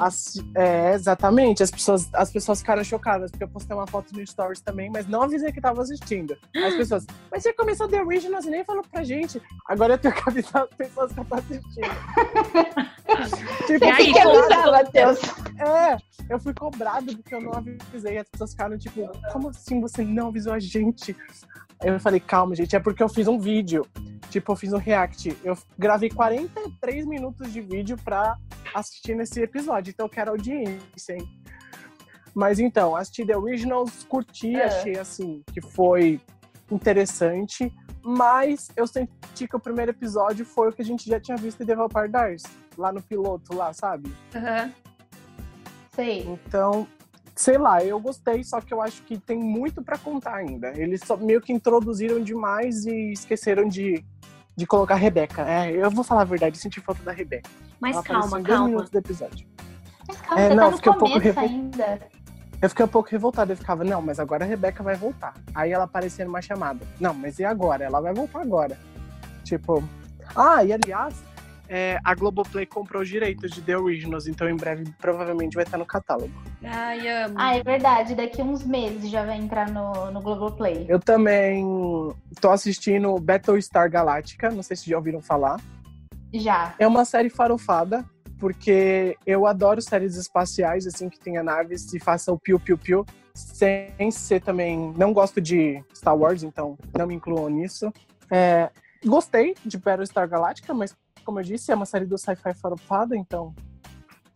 As, 0.01 0.35
é, 0.55 0.95
exatamente. 0.95 1.63
As 1.63 1.71
pessoas, 1.71 2.09
as 2.15 2.31
pessoas 2.31 2.61
ficaram 2.61 2.83
chocadas, 2.85 3.31
porque 3.31 3.45
eu 3.45 3.49
postei 3.49 3.77
uma 3.77 3.87
foto 3.87 4.15
no 4.15 4.27
Stories 4.27 4.61
também, 4.61 4.91
mas 4.91 5.07
não 5.07 5.23
avisei 5.23 5.53
que 5.53 5.61
tava 5.61 5.83
assistindo. 5.83 6.37
As 6.57 6.75
pessoas, 6.75 7.07
mas 7.31 7.43
você 7.43 7.53
começou 7.53 7.89
The 7.89 8.03
Originals 8.03 8.47
e 8.47 8.51
nem 8.51 8.65
falou 8.65 8.83
pra 8.91 9.03
gente. 9.03 9.41
Agora 9.69 9.95
eu 9.95 9.99
tenho 9.99 10.15
que 10.15 10.23
avisar 10.29 10.63
as 10.65 10.75
pessoas 10.75 11.13
que 11.13 11.21
eu 11.21 11.25
tô 11.25 11.35
assistindo. 11.35 11.63
tipo, 13.67 13.85
e 13.85 13.91
aí, 13.91 14.13
que 14.13 14.19
avisar, 14.19 14.71
Matheus? 14.71 15.19
É, 15.59 15.97
eu 16.29 16.41
fui 16.41 16.55
cobrado 16.55 17.17
porque 17.17 17.35
eu 17.35 17.41
não 17.41 17.53
avisei. 17.53 18.19
As 18.19 18.29
pessoas 18.29 18.51
ficaram 18.53 18.79
tipo, 18.79 19.11
como 19.33 19.49
assim 19.49 19.81
você 19.81 20.05
não 20.05 20.29
avisou 20.29 20.53
a 20.53 20.59
gente? 20.59 21.17
Eu 21.83 21.99
falei, 21.99 22.21
calma, 22.21 22.55
gente, 22.55 22.77
é 22.77 22.81
porque 22.81 23.03
eu 23.03 23.09
fiz 23.09 23.27
um 23.27 23.39
vídeo. 23.39 23.87
Tipo, 24.31 24.53
eu 24.53 24.57
fiz 24.57 24.73
um 24.73 24.79
react. 24.79 25.37
Eu 25.45 25.59
gravei 25.79 26.09
43 26.09 27.05
minutos 27.07 27.53
de 27.53 27.61
vídeo 27.61 27.99
pra 28.03 28.37
assistir 28.73 29.15
nesse 29.15 29.43
episódio. 29.43 29.62
Então 29.91 30.07
eu 30.07 30.11
quero 30.11 30.31
audiência, 30.31 31.15
hein? 31.15 31.29
Mas 32.35 32.59
então, 32.59 32.97
assisti 32.97 33.27
The 33.27 33.37
Originals, 33.37 34.05
curti, 34.05 34.57
é. 34.57 34.65
achei 34.65 34.99
assim, 34.99 35.43
que 35.53 35.61
foi 35.61 36.21
interessante. 36.71 37.73
Mas 38.03 38.71
eu 38.77 38.87
senti 38.87 39.47
que 39.47 39.55
o 39.55 39.61
primeiro 39.61 39.93
episódio 39.93 40.45
foi 40.45 40.71
o 40.71 40.73
que 40.73 40.83
a 40.83 40.85
gente 40.85 41.09
já 41.09 41.21
tinha 41.21 41.37
visto 41.37 41.63
em 41.63 41.67
The 41.67 41.77
Vampire 41.77 42.09
Diaries, 42.09 42.43
lá 42.77 42.93
no 42.93 43.03
piloto, 43.03 43.55
lá, 43.55 43.73
sabe? 43.73 44.13
Aham. 44.35 44.65
Uhum. 44.65 44.73
Sei. 45.95 46.27
Então, 46.27 46.87
sei 47.35 47.59
lá, 47.59 47.85
eu 47.85 48.01
gostei, 48.01 48.43
só 48.43 48.61
que 48.61 48.73
eu 48.73 48.81
acho 48.81 49.03
que 49.03 49.19
tem 49.19 49.39
muito 49.39 49.83
para 49.83 49.99
contar 49.99 50.37
ainda. 50.37 50.73
Eles 50.75 51.03
só 51.05 51.17
meio 51.17 51.41
que 51.41 51.53
introduziram 51.53 52.21
demais 52.21 52.87
e 52.87 53.13
esqueceram 53.13 53.69
de, 53.69 54.03
de 54.57 54.67
colocar 54.67 54.95
a 54.95 54.99
Rebeca. 54.99 55.49
É, 55.49 55.71
eu 55.71 55.91
vou 55.91 56.03
falar 56.03 56.23
a 56.23 56.25
verdade, 56.25 56.57
senti 56.57 56.81
falta 56.81 57.03
da 57.03 57.13
Rebeca. 57.13 57.51
Mas 57.79 57.95
Ela 57.95 58.05
calma, 58.05 58.31
calma. 58.31 58.43
dois 58.43 58.61
minutos 58.63 58.91
do 58.91 58.99
episódio. 58.99 59.52
Mas 60.07 60.21
calma, 60.21 60.41
é, 60.41 60.49
você 60.49 60.55
não, 60.55 60.71
tá 60.71 60.77
fiquei 60.77 60.93
um 60.93 60.99
pouco 60.99 61.19
revol... 61.19 61.45
ainda. 61.45 62.01
Eu 62.61 62.69
fiquei 62.69 62.85
um 62.85 62.89
pouco 62.89 63.09
revoltada. 63.11 63.53
Eu 63.53 63.57
ficava, 63.57 63.83
não, 63.85 64.01
mas 64.01 64.21
agora 64.21 64.45
a 64.45 64.49
Rebeca 64.49 64.83
vai 64.83 64.95
voltar. 64.95 65.35
Aí 65.55 65.73
ela 65.73 65.85
aparecia 65.85 66.25
numa 66.25 66.41
chamada. 66.41 66.87
Não, 67.01 67.13
mas 67.13 67.39
e 67.39 67.45
agora? 67.45 67.85
Ela 67.85 68.01
vai 68.01 68.15
voltar 68.15 68.41
agora. 68.41 68.79
Tipo. 69.45 69.83
Ah, 70.35 70.65
e 70.65 70.73
aliás, 70.73 71.23
é, 71.75 71.99
a 72.05 72.15
Globoplay 72.15 72.67
comprou 72.67 73.03
os 73.03 73.09
direitos 73.09 73.51
de 73.51 73.63
The 73.63 73.79
Originals, 73.79 74.27
então 74.27 74.47
em 74.47 74.57
breve 74.57 74.85
provavelmente 75.01 75.55
vai 75.55 75.65
estar 75.65 75.79
no 75.79 75.87
catálogo. 75.87 76.31
Ai, 76.63 77.09
amo. 77.09 77.35
Ah, 77.39 77.57
é 77.57 77.63
verdade. 77.63 78.15
Daqui 78.15 78.43
uns 78.43 78.63
meses 78.63 79.09
já 79.09 79.25
vai 79.25 79.39
entrar 79.39 79.71
no, 79.71 80.11
no 80.11 80.21
Globoplay. 80.21 80.85
Eu 80.87 81.01
também 81.01 81.65
tô 82.43 82.51
assistindo 82.51 83.19
Battlestar 83.19 83.91
Galactica, 83.91 84.51
não 84.51 84.63
sei 84.63 84.77
se 84.77 84.91
já 84.91 84.99
ouviram 84.99 85.23
falar. 85.23 85.59
Já. 86.35 86.75
É 86.79 86.87
uma 86.87 87.07
série 87.07 87.31
farofada, 87.31 88.05
porque 88.43 89.17
eu 89.25 89.47
adoro 89.47 89.81
séries 89.81 90.17
espaciais, 90.17 90.85
assim, 90.85 91.09
que 91.09 91.17
tenha 91.17 91.45
naves 91.45 91.95
e 91.95 92.01
faça 92.01 92.33
o 92.33 92.37
piu-piu-piu, 92.37 93.07
sem 93.33 94.11
ser 94.11 94.43
também... 94.43 94.93
Não 94.97 95.13
gosto 95.13 95.41
de 95.41 95.81
Star 95.95 96.17
Wars, 96.17 96.43
então 96.43 96.77
não 96.99 97.07
me 97.07 97.15
incluo 97.15 97.49
nisso. 97.49 97.93
É, 98.29 98.69
gostei 99.07 99.55
de 99.65 99.79
Battlestar 99.79 100.29
Galactica, 100.29 100.75
mas, 100.75 100.93
como 101.25 101.39
eu 101.39 101.45
disse, 101.45 101.71
é 101.71 101.75
uma 101.77 101.87
série 101.87 102.05
do 102.05 102.19
sci-fi 102.19 102.53
farofada, 102.53 103.17
então... 103.17 103.55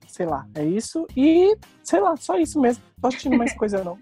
Sei 0.07 0.27
lá, 0.27 0.47
é 0.55 0.65
isso. 0.65 1.07
E, 1.17 1.57
sei 1.83 2.01
lá, 2.01 2.17
só 2.17 2.39
isso 2.39 2.61
mesmo. 2.61 2.83
Não 2.97 3.03
tô 3.03 3.09
assistindo 3.09 3.37
mais 3.37 3.53
coisa, 3.57 3.83
não. 3.85 3.99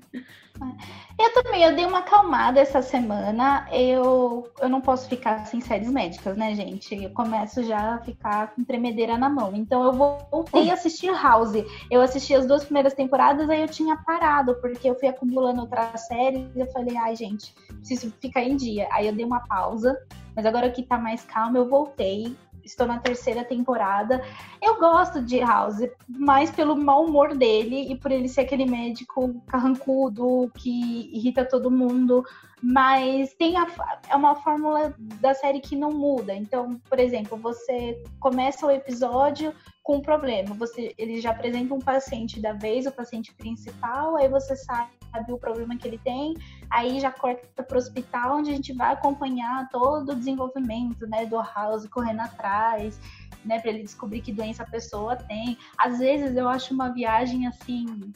Eu 1.18 1.32
também, 1.32 1.62
eu 1.62 1.74
dei 1.74 1.84
uma 1.84 1.98
acalmada 1.98 2.60
essa 2.60 2.80
semana. 2.80 3.66
Eu, 3.72 4.48
eu 4.60 4.68
não 4.68 4.80
posso 4.80 5.08
ficar 5.08 5.44
sem 5.46 5.60
séries 5.60 5.90
médicas, 5.90 6.36
né, 6.36 6.54
gente? 6.54 6.94
Eu 6.94 7.10
começo 7.10 7.62
já 7.64 7.94
a 7.94 8.00
ficar 8.00 8.54
com 8.54 8.64
tremedeira 8.64 9.18
na 9.18 9.28
mão. 9.28 9.52
Então 9.54 9.84
eu 9.84 9.92
voltei 9.92 10.70
a 10.70 10.74
assistir 10.74 11.12
House. 11.12 11.54
Eu 11.90 12.00
assisti 12.00 12.34
as 12.34 12.46
duas 12.46 12.64
primeiras 12.64 12.94
temporadas, 12.94 13.48
aí 13.48 13.62
eu 13.62 13.68
tinha 13.68 13.96
parado, 13.96 14.54
porque 14.60 14.88
eu 14.88 14.98
fui 14.98 15.08
acumulando 15.08 15.60
outras 15.60 16.06
séries. 16.06 16.48
E 16.54 16.60
eu 16.60 16.66
falei, 16.72 16.96
ai, 16.96 17.16
gente, 17.16 17.54
preciso 17.68 18.12
ficar 18.20 18.42
em 18.42 18.56
dia. 18.56 18.88
Aí 18.92 19.06
eu 19.06 19.14
dei 19.14 19.24
uma 19.24 19.40
pausa. 19.40 19.96
Mas 20.36 20.46
agora 20.46 20.70
que 20.70 20.82
tá 20.82 20.98
mais 20.98 21.22
calmo, 21.24 21.58
eu 21.58 21.68
voltei 21.68 22.36
estou 22.64 22.86
na 22.86 22.98
terceira 22.98 23.44
temporada. 23.44 24.22
Eu 24.60 24.78
gosto 24.78 25.20
de 25.20 25.38
House, 25.40 25.88
mais 26.08 26.50
pelo 26.50 26.76
mau 26.76 27.04
humor 27.04 27.36
dele 27.36 27.92
e 27.92 27.96
por 27.96 28.10
ele 28.10 28.28
ser 28.28 28.42
aquele 28.42 28.66
médico 28.66 29.42
carrancudo 29.46 30.50
que 30.54 31.10
irrita 31.12 31.44
todo 31.44 31.70
mundo. 31.70 32.24
Mas 32.66 33.34
tem 33.34 33.58
a, 33.58 33.66
é 34.08 34.16
uma 34.16 34.36
fórmula 34.36 34.94
da 35.20 35.34
série 35.34 35.60
que 35.60 35.76
não 35.76 35.92
muda. 35.92 36.34
Então, 36.34 36.80
por 36.88 36.98
exemplo, 36.98 37.36
você 37.36 38.02
começa 38.18 38.64
o 38.64 38.70
episódio 38.70 39.54
com 39.82 39.96
um 39.96 40.00
problema. 40.00 40.54
Você, 40.54 40.94
ele 40.96 41.20
já 41.20 41.30
apresenta 41.30 41.74
um 41.74 41.78
paciente 41.78 42.40
da 42.40 42.54
vez, 42.54 42.86
o 42.86 42.90
paciente 42.90 43.34
principal, 43.34 44.16
aí 44.16 44.28
você 44.28 44.56
sabe 44.56 44.88
o 45.28 45.36
problema 45.36 45.76
que 45.76 45.86
ele 45.86 45.98
tem, 45.98 46.34
aí 46.70 46.98
já 46.98 47.10
corta 47.10 47.62
para 47.62 47.74
o 47.74 47.78
hospital, 47.78 48.38
onde 48.38 48.50
a 48.50 48.54
gente 48.54 48.72
vai 48.72 48.94
acompanhar 48.94 49.68
todo 49.68 50.12
o 50.12 50.16
desenvolvimento 50.16 51.06
né, 51.06 51.26
do 51.26 51.36
House 51.36 51.86
correndo 51.86 52.20
atrás, 52.20 52.98
né, 53.44 53.60
para 53.60 53.70
ele 53.70 53.82
descobrir 53.82 54.20
que 54.20 54.32
doença 54.32 54.62
a 54.62 54.66
pessoa 54.66 55.16
tem. 55.16 55.56
Às 55.78 55.98
vezes 55.98 56.36
eu 56.36 56.48
acho 56.48 56.72
uma 56.72 56.88
viagem 56.88 57.46
assim 57.46 58.12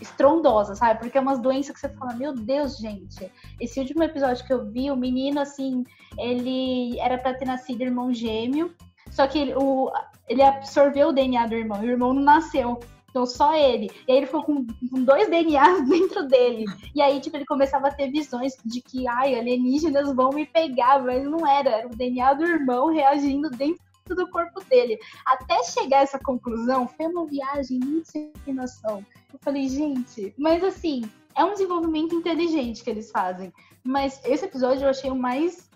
estrondosa, 0.00 0.74
sabe? 0.74 1.00
Porque 1.00 1.16
é 1.16 1.20
umas 1.20 1.40
doenças 1.40 1.74
que 1.74 1.80
você 1.80 1.88
fala, 1.88 2.14
meu 2.14 2.34
Deus, 2.34 2.78
gente. 2.78 3.30
Esse 3.60 3.78
último 3.78 4.02
episódio 4.02 4.44
que 4.44 4.52
eu 4.52 4.66
vi, 4.66 4.90
o 4.90 4.96
menino 4.96 5.40
assim, 5.40 5.84
ele 6.18 6.98
era 6.98 7.16
para 7.18 7.34
ter 7.34 7.44
nascido 7.44 7.82
irmão 7.82 8.12
gêmeo, 8.12 8.74
só 9.10 9.26
que 9.26 9.38
ele, 9.38 9.54
o, 9.54 9.90
ele 10.28 10.42
absorveu 10.42 11.08
o 11.08 11.12
DNA 11.12 11.46
do 11.46 11.54
irmão, 11.54 11.82
e 11.82 11.86
o 11.86 11.90
irmão 11.90 12.12
não 12.12 12.22
nasceu. 12.22 12.80
Então, 13.12 13.26
só 13.26 13.54
ele. 13.54 13.90
E 14.08 14.12
aí 14.12 14.18
ele 14.18 14.26
ficou 14.26 14.42
com, 14.42 14.66
com, 14.90 15.04
dois 15.04 15.28
DNAs 15.28 15.84
dentro 15.86 16.26
dele. 16.26 16.64
E 16.94 17.02
aí, 17.02 17.20
tipo, 17.20 17.36
ele 17.36 17.44
começava 17.44 17.88
a 17.88 17.94
ter 17.94 18.10
visões 18.10 18.56
de 18.64 18.80
que, 18.80 19.06
ai, 19.06 19.34
alienígenas 19.34 20.14
vão 20.14 20.30
me 20.30 20.46
pegar, 20.46 21.02
mas 21.02 21.22
não 21.24 21.46
era. 21.46 21.70
Era 21.70 21.86
o 21.86 21.94
DNA 21.94 22.32
do 22.32 22.44
irmão 22.44 22.86
reagindo 22.86 23.50
dentro 23.50 23.84
do 24.08 24.28
corpo 24.30 24.62
dele. 24.64 24.98
Até 25.26 25.62
chegar 25.64 25.98
a 25.98 26.02
essa 26.02 26.18
conclusão, 26.18 26.88
foi 26.88 27.06
uma 27.06 27.26
viagem 27.26 27.78
muito 27.78 28.08
sem 28.10 28.32
noção. 28.48 29.04
Eu 29.32 29.38
falei, 29.40 29.68
gente, 29.68 30.34
mas 30.36 30.62
assim, 30.62 31.02
é 31.34 31.44
um 31.44 31.52
desenvolvimento 31.52 32.14
inteligente 32.14 32.82
que 32.82 32.90
eles 32.90 33.10
fazem. 33.10 33.52
Mas 33.82 34.20
esse 34.24 34.44
episódio 34.44 34.84
eu 34.84 34.90
achei 34.90 35.10
o 35.10 35.16
mais 35.16 35.70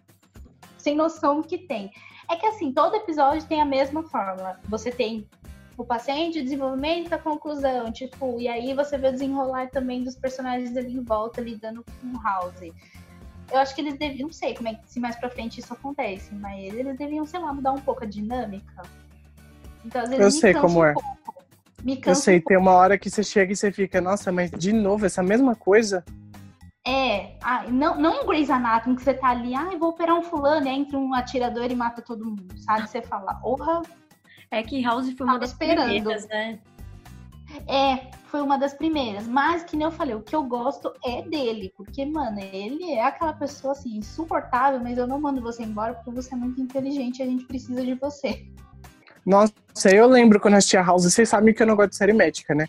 sem 0.79 0.95
noção 0.95 1.43
que 1.43 1.59
tem. 1.59 1.91
É 2.29 2.37
que 2.37 2.47
assim, 2.47 2.73
todo 2.73 2.97
episódio 2.97 3.47
tem 3.47 3.61
a 3.61 3.65
mesma 3.65 4.03
fórmula. 4.03 4.61
Você 4.69 4.91
tem 4.91 5.29
o 5.77 5.85
paciente, 5.85 6.41
o 6.41 6.43
desenvolvimento, 6.43 7.13
a 7.13 7.19
conclusão, 7.19 7.93
tipo, 7.93 8.41
e 8.41 8.49
aí 8.49 8.73
você 8.73 8.97
vê 8.97 9.09
o 9.09 9.13
desenrolar 9.13 9.69
também 9.71 10.03
dos 10.03 10.17
personagens 10.17 10.77
ali 10.77 10.97
em 10.97 11.03
volta 11.03 11.41
lidando 11.41 11.85
com 11.85 12.17
o 12.17 12.23
House. 12.23 12.73
Eu 13.51 13.59
acho 13.59 13.75
que 13.75 13.81
eles 13.81 13.97
deviam, 13.99 14.27
não 14.27 14.33
sei 14.33 14.55
como 14.55 14.69
é 14.69 14.75
que 14.75 14.91
se 14.91 14.99
mais 14.99 15.17
pra 15.17 15.31
frente 15.31 15.61
isso 15.61 15.73
acontece, 15.73 16.35
mas 16.35 16.75
eles 16.75 16.97
deviam, 16.99 17.25
sei 17.25 17.41
lá, 17.41 17.53
mudar 17.53 17.73
um 17.73 17.81
pouco 17.81 18.05
a 18.05 18.07
dinâmica. 18.07 18.83
Então, 19.85 20.03
às 20.03 20.09
vezes, 20.09 20.25
eu 20.25 20.31
sei 20.31 20.55
como 20.55 20.81
um 20.81 20.85
é. 20.85 20.95
eu 22.05 22.15
sei, 22.15 22.39
um 22.39 22.43
tem 22.43 22.57
uma 22.57 22.73
hora 22.73 22.99
que 22.99 23.09
você 23.09 23.23
chega 23.23 23.53
e 23.53 23.57
você 23.57 23.71
fica, 23.71 24.01
nossa, 24.01 24.33
mas 24.33 24.51
de 24.51 24.73
novo, 24.73 25.07
essa 25.07 25.23
mesma 25.23 25.55
coisa. 25.55 26.05
É, 26.85 27.37
ah, 27.43 27.65
não, 27.69 28.01
não 28.01 28.23
um 28.23 28.27
Grey's 28.27 28.51
Anatomy 28.51 28.97
que 28.97 29.03
você 29.03 29.15
tá 29.15 29.29
ali, 29.29 29.55
ah, 29.55 29.71
vou 29.79 29.91
operar 29.91 30.17
um 30.17 30.23
fulano, 30.23 30.67
e 30.67 30.71
entra 30.71 30.99
um 30.99 31.15
atirador 31.15 31.71
e 31.71 31.75
mata 31.75 32.03
todo 32.03 32.25
mundo, 32.25 32.57
sabe? 32.59 32.89
Você 32.89 33.03
fala, 33.03 33.35
porra. 33.35 33.83
É 34.51 34.63
que 34.63 34.81
House 34.83 35.13
foi 35.13 35.27
uma 35.27 35.39
das 35.39 35.51
esperando. 35.51 35.91
primeiras, 35.91 36.29
né? 36.29 36.61
É, 37.67 38.11
foi 38.37 38.43
uma 38.43 38.59
das 38.59 38.75
primeiras. 38.75 39.27
Mas, 39.27 39.65
que 39.65 39.77
nem 39.77 39.87
eu 39.87 39.91
falei, 39.91 40.15
o 40.15 40.21
que 40.21 40.37
eu 40.37 40.43
gosto 40.43 40.93
é 41.03 41.23
dele. 41.23 41.73
Porque, 41.75 42.05
mano, 42.05 42.39
ele 42.39 42.93
é 42.93 43.03
aquela 43.03 43.33
pessoa, 43.33 43.73
assim, 43.73 43.97
insuportável, 43.97 44.79
mas 44.79 44.99
eu 44.99 45.07
não 45.07 45.19
mando 45.19 45.41
você 45.41 45.63
embora 45.63 45.95
porque 45.95 46.11
você 46.11 46.35
é 46.35 46.37
muito 46.37 46.61
inteligente 46.61 47.21
e 47.21 47.23
a 47.23 47.27
gente 47.27 47.47
precisa 47.47 47.83
de 47.83 47.95
você. 47.95 48.47
Nossa, 49.25 49.55
eu 49.91 50.07
lembro 50.07 50.39
quando 50.39 50.55
eu 50.55 50.59
assistia 50.59 50.83
House. 50.83 51.05
Vocês 51.05 51.29
sabem 51.31 51.55
que 51.55 51.63
eu 51.63 51.67
não 51.67 51.77
gosto 51.77 51.91
de 51.91 51.97
série 51.97 52.13
médica, 52.13 52.55
né? 52.55 52.67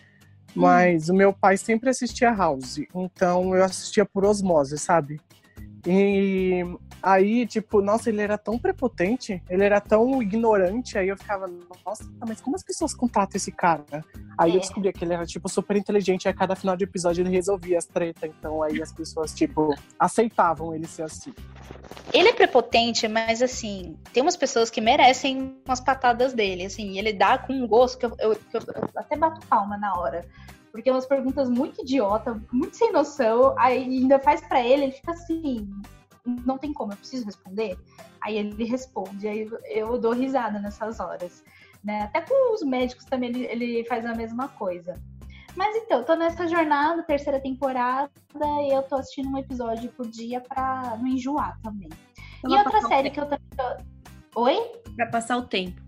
Mas 0.55 1.09
hum. 1.09 1.13
o 1.13 1.17
meu 1.17 1.33
pai 1.33 1.57
sempre 1.57 1.89
assistia 1.89 2.31
House, 2.31 2.79
então 2.95 3.53
eu 3.53 3.63
assistia 3.63 4.05
por 4.05 4.25
osmose, 4.25 4.77
sabe? 4.77 5.19
E 5.85 6.63
aí, 7.01 7.45
tipo, 7.45 7.81
nossa, 7.81 8.09
ele 8.09 8.21
era 8.21 8.37
tão 8.37 8.57
prepotente, 8.57 9.41
ele 9.49 9.63
era 9.63 9.79
tão 9.79 10.21
ignorante, 10.21 10.97
aí 10.97 11.07
eu 11.07 11.17
ficava, 11.17 11.47
nossa, 11.85 12.09
mas 12.27 12.41
como 12.41 12.55
as 12.55 12.63
pessoas 12.63 12.93
contratam 12.93 13.37
esse 13.37 13.51
cara? 13.51 13.83
Aí 14.37 14.51
é. 14.51 14.55
eu 14.55 14.59
descobri 14.59 14.91
que 14.93 15.03
ele 15.03 15.13
era, 15.13 15.25
tipo, 15.25 15.47
super 15.49 15.75
inteligente, 15.75 16.25
e 16.25 16.29
a 16.29 16.33
cada 16.33 16.55
final 16.55 16.75
de 16.75 16.83
episódio 16.83 17.21
ele 17.21 17.29
resolvia 17.29 17.77
as 17.77 17.85
tretas, 17.85 18.29
então 18.37 18.61
aí 18.63 18.81
as 18.81 18.91
pessoas, 18.91 19.33
tipo, 19.33 19.73
aceitavam 19.99 20.73
ele 20.73 20.87
ser 20.87 21.03
assim. 21.03 21.33
Ele 22.13 22.29
é 22.29 22.33
prepotente, 22.33 23.07
mas 23.07 23.41
assim, 23.41 23.97
tem 24.13 24.23
umas 24.23 24.37
pessoas 24.37 24.69
que 24.69 24.79
merecem 24.81 25.55
umas 25.65 25.79
patadas 25.79 26.33
dele, 26.33 26.65
assim, 26.65 26.97
ele 26.97 27.13
dá 27.13 27.37
com 27.37 27.53
um 27.53 27.67
gosto 27.67 27.97
que 27.97 28.05
eu, 28.05 28.15
eu, 28.19 28.31
eu, 28.31 28.61
eu 28.75 28.89
até 28.95 29.15
bato 29.15 29.45
palma 29.47 29.77
na 29.77 29.93
hora 29.97 30.25
porque 30.77 30.89
é 30.89 30.91
umas 30.91 31.07
perguntas 31.07 31.49
muito 31.49 31.81
idiota, 31.81 32.39
muito 32.51 32.77
sem 32.77 32.91
noção, 32.91 33.55
aí 33.57 33.81
ainda 33.81 34.19
faz 34.19 34.41
para 34.41 34.61
ele, 34.61 34.83
ele 34.83 34.91
fica 34.91 35.11
assim, 35.11 35.67
não 36.45 36.57
tem 36.57 36.73
como, 36.73 36.93
eu 36.93 36.97
preciso 36.97 37.25
responder. 37.25 37.77
Aí 38.21 38.37
ele 38.37 38.63
responde, 38.65 39.27
aí 39.27 39.49
eu 39.65 39.97
dou 39.97 40.13
risada 40.13 40.59
nessas 40.59 40.99
horas. 40.99 41.43
Né? 41.83 42.01
Até 42.03 42.21
com 42.21 42.53
os 42.53 42.63
médicos 42.63 43.05
também 43.05 43.29
ele, 43.29 43.45
ele 43.45 43.85
faz 43.85 44.05
a 44.05 44.13
mesma 44.13 44.47
coisa. 44.49 44.93
Mas 45.55 45.75
então, 45.75 46.03
tô 46.03 46.15
nessa 46.15 46.47
jornada, 46.47 47.01
terceira 47.01 47.39
temporada, 47.39 48.11
e 48.63 48.73
eu 48.73 48.83
tô 48.83 48.95
assistindo 48.95 49.29
um 49.29 49.37
episódio 49.37 49.89
por 49.91 50.07
dia 50.07 50.39
pra 50.39 50.95
não 50.97 51.07
enjoar 51.07 51.59
também. 51.63 51.89
e 52.47 52.55
outra 52.55 52.81
série 52.87 53.09
que 53.09 53.19
eu 53.19 53.25
também 53.25 53.47
tô... 53.55 54.41
Oi? 54.41 54.55
Pra 54.95 55.07
passar 55.07 55.35
o 55.37 55.47
tempo. 55.47 55.86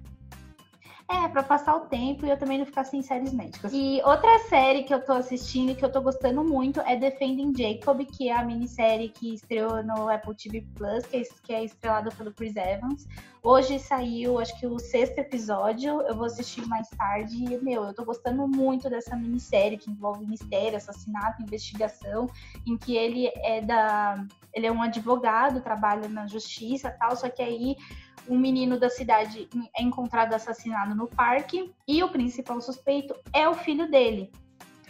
É, 1.11 1.27
pra 1.27 1.41
passar 1.41 1.75
o 1.75 1.87
tempo 1.87 2.23
e 2.23 2.29
eu 2.29 2.37
também 2.37 2.59
não 2.59 2.65
ficar 2.67 2.83
sem 2.83 3.01
séries 3.01 3.33
médicas. 3.33 3.71
E 3.73 3.99
outra 4.05 4.37
série 4.47 4.83
que 4.83 4.93
eu 4.93 5.03
tô 5.03 5.13
assistindo 5.13 5.71
e 5.71 5.75
que 5.75 5.83
eu 5.83 5.91
tô 5.91 6.01
gostando 6.01 6.43
muito 6.43 6.79
é 6.81 6.95
Defending 6.95 7.51
Jacob, 7.57 8.05
que 8.05 8.29
é 8.29 8.37
a 8.37 8.45
minissérie 8.45 9.09
que 9.09 9.33
estreou 9.33 9.81
no 9.83 10.07
Apple 10.07 10.35
TV 10.35 10.63
Plus, 10.75 11.03
que 11.07 11.17
é, 11.17 11.23
que 11.43 11.51
é 11.51 11.63
estrelada 11.63 12.11
pelo 12.11 12.31
Chris 12.31 12.55
Evans. 12.55 13.07
Hoje 13.41 13.79
saiu, 13.79 14.37
acho 14.37 14.59
que 14.59 14.67
o 14.67 14.77
sexto 14.77 15.17
episódio, 15.17 16.01
eu 16.01 16.15
vou 16.15 16.25
assistir 16.25 16.63
mais 16.67 16.87
tarde. 16.89 17.43
E, 17.43 17.57
meu, 17.57 17.85
eu 17.85 17.93
tô 17.93 18.05
gostando 18.05 18.47
muito 18.47 18.87
dessa 18.87 19.15
minissérie 19.15 19.79
que 19.79 19.89
envolve 19.89 20.27
mistério, 20.27 20.77
assassinato, 20.77 21.41
investigação, 21.41 22.29
em 22.67 22.77
que 22.77 22.95
ele 22.95 23.31
é 23.37 23.61
da. 23.61 24.23
Ele 24.53 24.67
é 24.67 24.71
um 24.71 24.81
advogado, 24.81 25.61
trabalha 25.61 26.09
na 26.09 26.27
justiça 26.27 26.91
tal, 26.91 27.15
só 27.15 27.29
que 27.29 27.41
aí 27.41 27.77
um 28.29 28.38
menino 28.38 28.79
da 28.79 28.89
cidade 28.89 29.50
é 29.75 29.81
encontrado 29.81 30.33
assassinado 30.33 30.95
no 30.95 31.07
parque 31.07 31.74
e 31.88 32.03
o 32.03 32.09
principal 32.09 32.62
suspeito 32.62 33.15
é 33.33 33.50
o 33.50 33.55
filho 33.55 33.89
dele, 33.89 34.31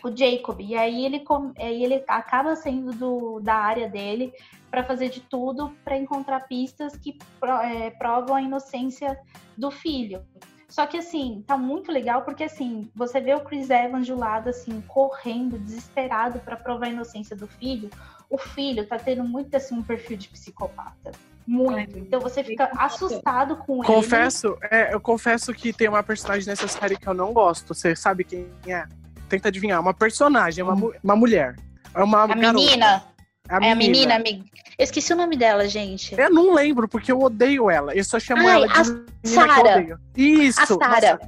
o 0.03 0.15
Jacob. 0.15 0.59
E 0.59 0.75
aí 0.75 1.05
ele, 1.05 1.23
aí 1.57 1.83
ele 1.83 2.03
acaba 2.07 2.55
saindo 2.55 2.91
do, 2.91 3.39
da 3.39 3.55
área 3.55 3.87
dele 3.87 4.33
para 4.69 4.83
fazer 4.83 5.09
de 5.09 5.21
tudo 5.21 5.73
para 5.83 5.97
encontrar 5.97 6.41
pistas 6.47 6.95
que 6.97 7.17
é, 7.63 7.89
provam 7.91 8.35
a 8.35 8.41
inocência 8.41 9.17
do 9.57 9.71
filho. 9.71 10.23
Só 10.69 10.85
que 10.85 10.97
assim, 10.97 11.43
tá 11.45 11.57
muito 11.57 11.91
legal 11.91 12.21
porque 12.21 12.43
assim, 12.43 12.89
você 12.95 13.19
vê 13.19 13.33
o 13.33 13.41
Chris 13.41 13.69
Evans 13.69 14.05
de 14.05 14.13
lado 14.13 14.49
assim, 14.49 14.81
correndo, 14.87 15.57
desesperado 15.57 16.39
para 16.39 16.55
provar 16.55 16.85
a 16.85 16.89
inocência 16.89 17.35
do 17.35 17.47
filho. 17.47 17.89
o 18.29 18.37
filho 18.37 18.85
tá 18.85 18.97
tendo 18.99 19.23
muito 19.23 19.55
assim 19.57 19.75
um 19.75 19.81
perfil 19.81 20.15
de 20.15 20.29
psicopata. 20.29 21.11
Muito. 21.47 21.97
Então 21.97 22.19
você 22.19 22.43
fica 22.43 22.69
assustado 22.77 23.57
com 23.57 23.81
confesso, 23.81 24.55
ele. 24.61 24.83
É, 24.83 24.93
eu 24.93 25.01
confesso 25.01 25.51
que 25.51 25.73
tem 25.73 25.89
uma 25.89 26.03
personagem 26.03 26.47
nessa 26.47 26.67
série 26.67 26.95
que 26.95 27.07
eu 27.07 27.13
não 27.15 27.33
gosto. 27.33 27.73
Você 27.73 27.95
sabe 27.95 28.23
quem 28.23 28.47
é? 28.67 28.85
Tenta 29.27 29.47
adivinhar. 29.47 29.81
Uma 29.81 29.93
personagem, 29.93 30.63
uma, 30.63 30.75
hum. 30.75 30.91
uma 31.03 31.15
mulher. 31.15 31.55
É 31.95 32.03
uma 32.03 32.21
a 32.21 32.27
garota. 32.27 32.53
menina. 32.53 33.03
A 33.49 33.65
é 33.65 33.71
a 33.71 33.75
menina, 33.75 34.15
amiga. 34.15 34.45
Eu 34.77 34.83
esqueci 34.83 35.11
o 35.11 35.15
nome 35.15 35.35
dela, 35.35 35.67
gente. 35.67 36.17
Eu 36.17 36.29
não 36.29 36.53
lembro, 36.53 36.87
porque 36.87 37.11
eu 37.11 37.19
odeio 37.19 37.69
ela. 37.69 37.93
Eu 37.93 38.03
só 38.03 38.19
chamo 38.19 38.47
Ai, 38.47 38.55
ela 38.55 38.67
de 38.67 38.73
a 38.73 38.83
menina 38.83 39.07
Sarah. 39.23 39.53
que 39.53 39.59
eu 39.59 39.71
odeio. 39.71 39.99
Isso! 40.15 40.59
A 40.61 40.65
Sarah. 40.65 41.19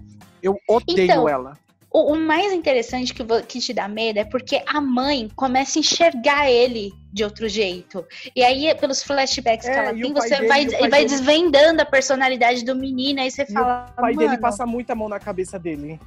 Eu 0.42 0.58
odeio 0.68 1.04
então, 1.04 1.28
ela. 1.28 1.58
O, 1.94 2.14
o, 2.14 2.16
mais 2.16 2.54
interessante 2.54 3.14
que, 3.14 3.24
que 3.44 3.60
te 3.60 3.74
dá 3.74 3.86
medo 3.86 4.18
é 4.18 4.24
porque 4.24 4.64
a 4.66 4.80
mãe 4.80 5.30
começa 5.36 5.78
a 5.78 5.82
enxergar 5.82 6.50
ele 6.50 6.94
de 7.12 7.24
outro 7.26 7.50
jeito. 7.50 8.06
E 8.34 8.42
aí, 8.42 8.74
pelos 8.76 9.04
flashbacks 9.04 9.68
é, 9.68 9.74
que 9.74 9.78
ela 9.78 9.94
tem, 9.94 10.14
você 10.14 10.38
dele, 10.38 10.48
vai, 10.48 10.66
vai 10.68 10.90
dele... 10.90 11.06
desvendando 11.06 11.82
a 11.82 11.86
personalidade 11.86 12.64
do 12.64 12.74
menino, 12.74 13.20
aí 13.20 13.30
você 13.30 13.46
fala. 13.46 13.94
O 13.98 14.02
pai 14.02 14.16
dele 14.16 14.38
passa 14.38 14.66
muita 14.66 14.96
mão 14.96 15.10
na 15.10 15.20
cabeça 15.20 15.60
dele. 15.60 16.00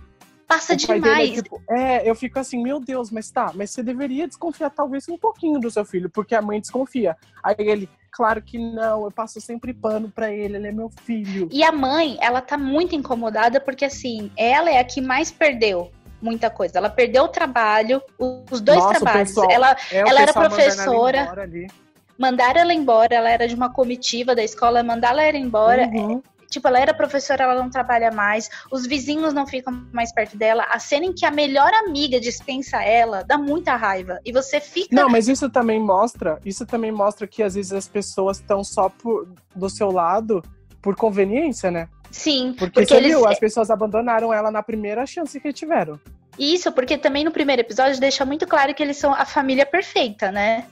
Passa 0.46 0.74
o 0.74 0.76
demais. 0.76 1.30
É, 1.38 1.42
tipo, 1.42 1.62
é, 1.70 2.08
eu 2.08 2.14
fico 2.14 2.38
assim, 2.38 2.62
meu 2.62 2.78
Deus, 2.80 3.10
mas 3.10 3.30
tá, 3.30 3.50
mas 3.54 3.70
você 3.70 3.82
deveria 3.82 4.26
desconfiar 4.26 4.70
talvez 4.70 5.08
um 5.08 5.16
pouquinho 5.16 5.58
do 5.58 5.70
seu 5.70 5.84
filho, 5.84 6.10
porque 6.10 6.34
a 6.34 6.42
mãe 6.42 6.60
desconfia. 6.60 7.16
Aí 7.42 7.56
ele, 7.58 7.88
claro 8.10 8.42
que 8.42 8.58
não, 8.58 9.04
eu 9.04 9.10
passo 9.10 9.40
sempre 9.40 9.72
pano 9.72 10.10
para 10.10 10.30
ele, 10.30 10.56
ele 10.56 10.68
é 10.68 10.72
meu 10.72 10.90
filho. 11.04 11.48
E 11.50 11.62
a 11.64 11.72
mãe, 11.72 12.18
ela 12.20 12.40
tá 12.40 12.58
muito 12.58 12.94
incomodada 12.94 13.60
porque 13.60 13.84
assim, 13.84 14.30
ela 14.36 14.70
é 14.70 14.78
a 14.78 14.84
que 14.84 15.00
mais 15.00 15.30
perdeu 15.30 15.90
muita 16.20 16.50
coisa. 16.50 16.78
Ela 16.78 16.90
perdeu 16.90 17.24
o 17.24 17.28
trabalho, 17.28 18.02
os 18.18 18.60
dois 18.60 18.78
Nossa, 18.78 19.00
trabalhos. 19.00 19.28
Pessoal, 19.28 19.50
ela, 19.50 19.76
é, 19.92 19.98
ela 19.98 20.22
era 20.22 20.32
professora. 20.32 21.48
Mandaram 22.16 22.60
ela 22.60 22.72
embora, 22.72 23.14
ela 23.14 23.28
era 23.28 23.48
de 23.48 23.54
uma 23.54 23.72
comitiva 23.72 24.34
da 24.34 24.42
escola, 24.42 24.82
mandaram 24.82 25.18
ela 25.20 25.36
embora. 25.36 25.86
Uhum. 25.88 26.22
Tipo, 26.48 26.68
ela 26.68 26.80
era 26.80 26.94
professora, 26.94 27.44
ela 27.44 27.54
não 27.54 27.70
trabalha 27.70 28.10
mais, 28.10 28.48
os 28.70 28.86
vizinhos 28.86 29.32
não 29.32 29.46
ficam 29.46 29.86
mais 29.92 30.12
perto 30.12 30.36
dela. 30.36 30.64
A 30.70 30.78
cena 30.78 31.06
em 31.06 31.12
que 31.12 31.24
a 31.24 31.30
melhor 31.30 31.72
amiga 31.74 32.20
dispensa 32.20 32.82
ela 32.82 33.22
dá 33.22 33.36
muita 33.38 33.76
raiva. 33.76 34.20
E 34.24 34.32
você 34.32 34.60
fica. 34.60 34.94
Não, 34.94 35.08
mas 35.08 35.28
isso 35.28 35.50
também 35.50 35.80
mostra, 35.80 36.40
isso 36.44 36.66
também 36.66 36.92
mostra 36.92 37.26
que 37.26 37.42
às 37.42 37.54
vezes 37.54 37.72
as 37.72 37.88
pessoas 37.88 38.38
estão 38.38 38.62
só 38.62 38.88
por, 38.88 39.28
do 39.54 39.68
seu 39.68 39.90
lado 39.90 40.42
por 40.80 40.94
conveniência, 40.96 41.70
né? 41.70 41.88
Sim, 42.10 42.54
porque, 42.56 42.74
porque 42.74 42.86
você 42.88 42.96
eles... 42.96 43.08
viu, 43.08 43.26
as 43.26 43.38
pessoas 43.38 43.70
abandonaram 43.70 44.32
ela 44.32 44.50
na 44.50 44.62
primeira 44.62 45.04
chance 45.06 45.40
que 45.40 45.52
tiveram. 45.52 45.98
Isso, 46.38 46.70
porque 46.72 46.98
também 46.98 47.24
no 47.24 47.30
primeiro 47.30 47.62
episódio 47.62 47.98
deixa 47.98 48.24
muito 48.24 48.46
claro 48.46 48.74
que 48.74 48.82
eles 48.82 48.96
são 48.96 49.12
a 49.12 49.24
família 49.24 49.64
perfeita, 49.64 50.30
né? 50.30 50.66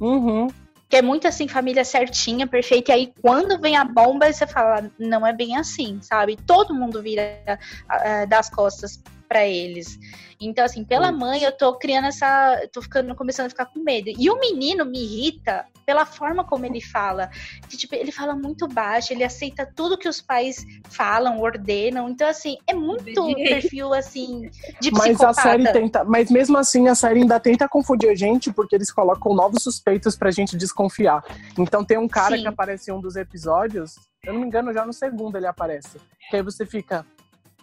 Uhum 0.00 0.48
que 0.88 0.96
é 0.96 1.02
muito 1.02 1.26
assim, 1.26 1.48
família 1.48 1.84
certinha, 1.84 2.46
perfeita. 2.46 2.92
E 2.92 2.94
aí, 2.94 3.12
quando 3.20 3.60
vem 3.60 3.76
a 3.76 3.84
bomba, 3.84 4.32
você 4.32 4.46
fala, 4.46 4.90
não 4.98 5.26
é 5.26 5.32
bem 5.32 5.56
assim, 5.56 5.98
sabe? 6.02 6.36
Todo 6.46 6.74
mundo 6.74 7.02
vira 7.02 7.58
uh, 7.90 8.26
das 8.28 8.50
costas 8.50 9.02
para 9.34 9.44
eles. 9.44 9.98
Então, 10.40 10.64
assim, 10.64 10.84
pela 10.84 11.10
mãe, 11.10 11.42
eu 11.42 11.50
tô 11.50 11.74
criando 11.74 12.06
essa. 12.06 12.68
tô 12.72 12.80
ficando, 12.80 13.14
começando 13.16 13.46
a 13.46 13.50
ficar 13.50 13.66
com 13.66 13.80
medo. 13.80 14.10
E 14.16 14.30
o 14.30 14.38
menino 14.38 14.84
me 14.84 15.02
irrita 15.02 15.64
pela 15.84 16.06
forma 16.06 16.44
como 16.44 16.64
ele 16.66 16.80
fala. 16.80 17.30
Que, 17.68 17.76
tipo, 17.76 17.94
ele 17.94 18.12
fala 18.12 18.36
muito 18.36 18.68
baixo, 18.68 19.12
ele 19.12 19.24
aceita 19.24 19.68
tudo 19.74 19.98
que 19.98 20.08
os 20.08 20.20
pais 20.20 20.64
falam, 20.88 21.40
ordenam. 21.40 22.08
Então, 22.08 22.28
assim, 22.28 22.56
é 22.66 22.74
muito 22.74 23.24
perfil, 23.34 23.92
assim, 23.92 24.50
de 24.80 24.92
psicopata. 24.92 25.18
Mas 25.18 25.22
a 25.22 25.34
série 25.34 25.72
tenta. 25.72 26.04
Mas 26.04 26.30
mesmo 26.30 26.56
assim, 26.58 26.86
a 26.88 26.94
série 26.94 27.20
ainda 27.20 27.40
tenta 27.40 27.68
confundir 27.68 28.10
a 28.10 28.14
gente, 28.14 28.52
porque 28.52 28.76
eles 28.76 28.92
colocam 28.92 29.34
novos 29.34 29.62
suspeitos 29.62 30.16
pra 30.16 30.30
gente 30.30 30.56
desconfiar. 30.56 31.24
Então 31.58 31.84
tem 31.84 31.98
um 31.98 32.08
cara 32.08 32.36
Sim. 32.36 32.42
que 32.42 32.48
aparece 32.48 32.90
em 32.90 32.94
um 32.94 33.00
dos 33.00 33.16
episódios. 33.16 33.94
Eu 34.24 34.32
não 34.32 34.40
me 34.40 34.46
engano, 34.46 34.72
já 34.72 34.86
no 34.86 34.92
segundo 34.92 35.36
ele 35.36 35.46
aparece. 35.46 35.98
Que 36.30 36.36
aí 36.36 36.42
você 36.42 36.64
fica. 36.64 37.04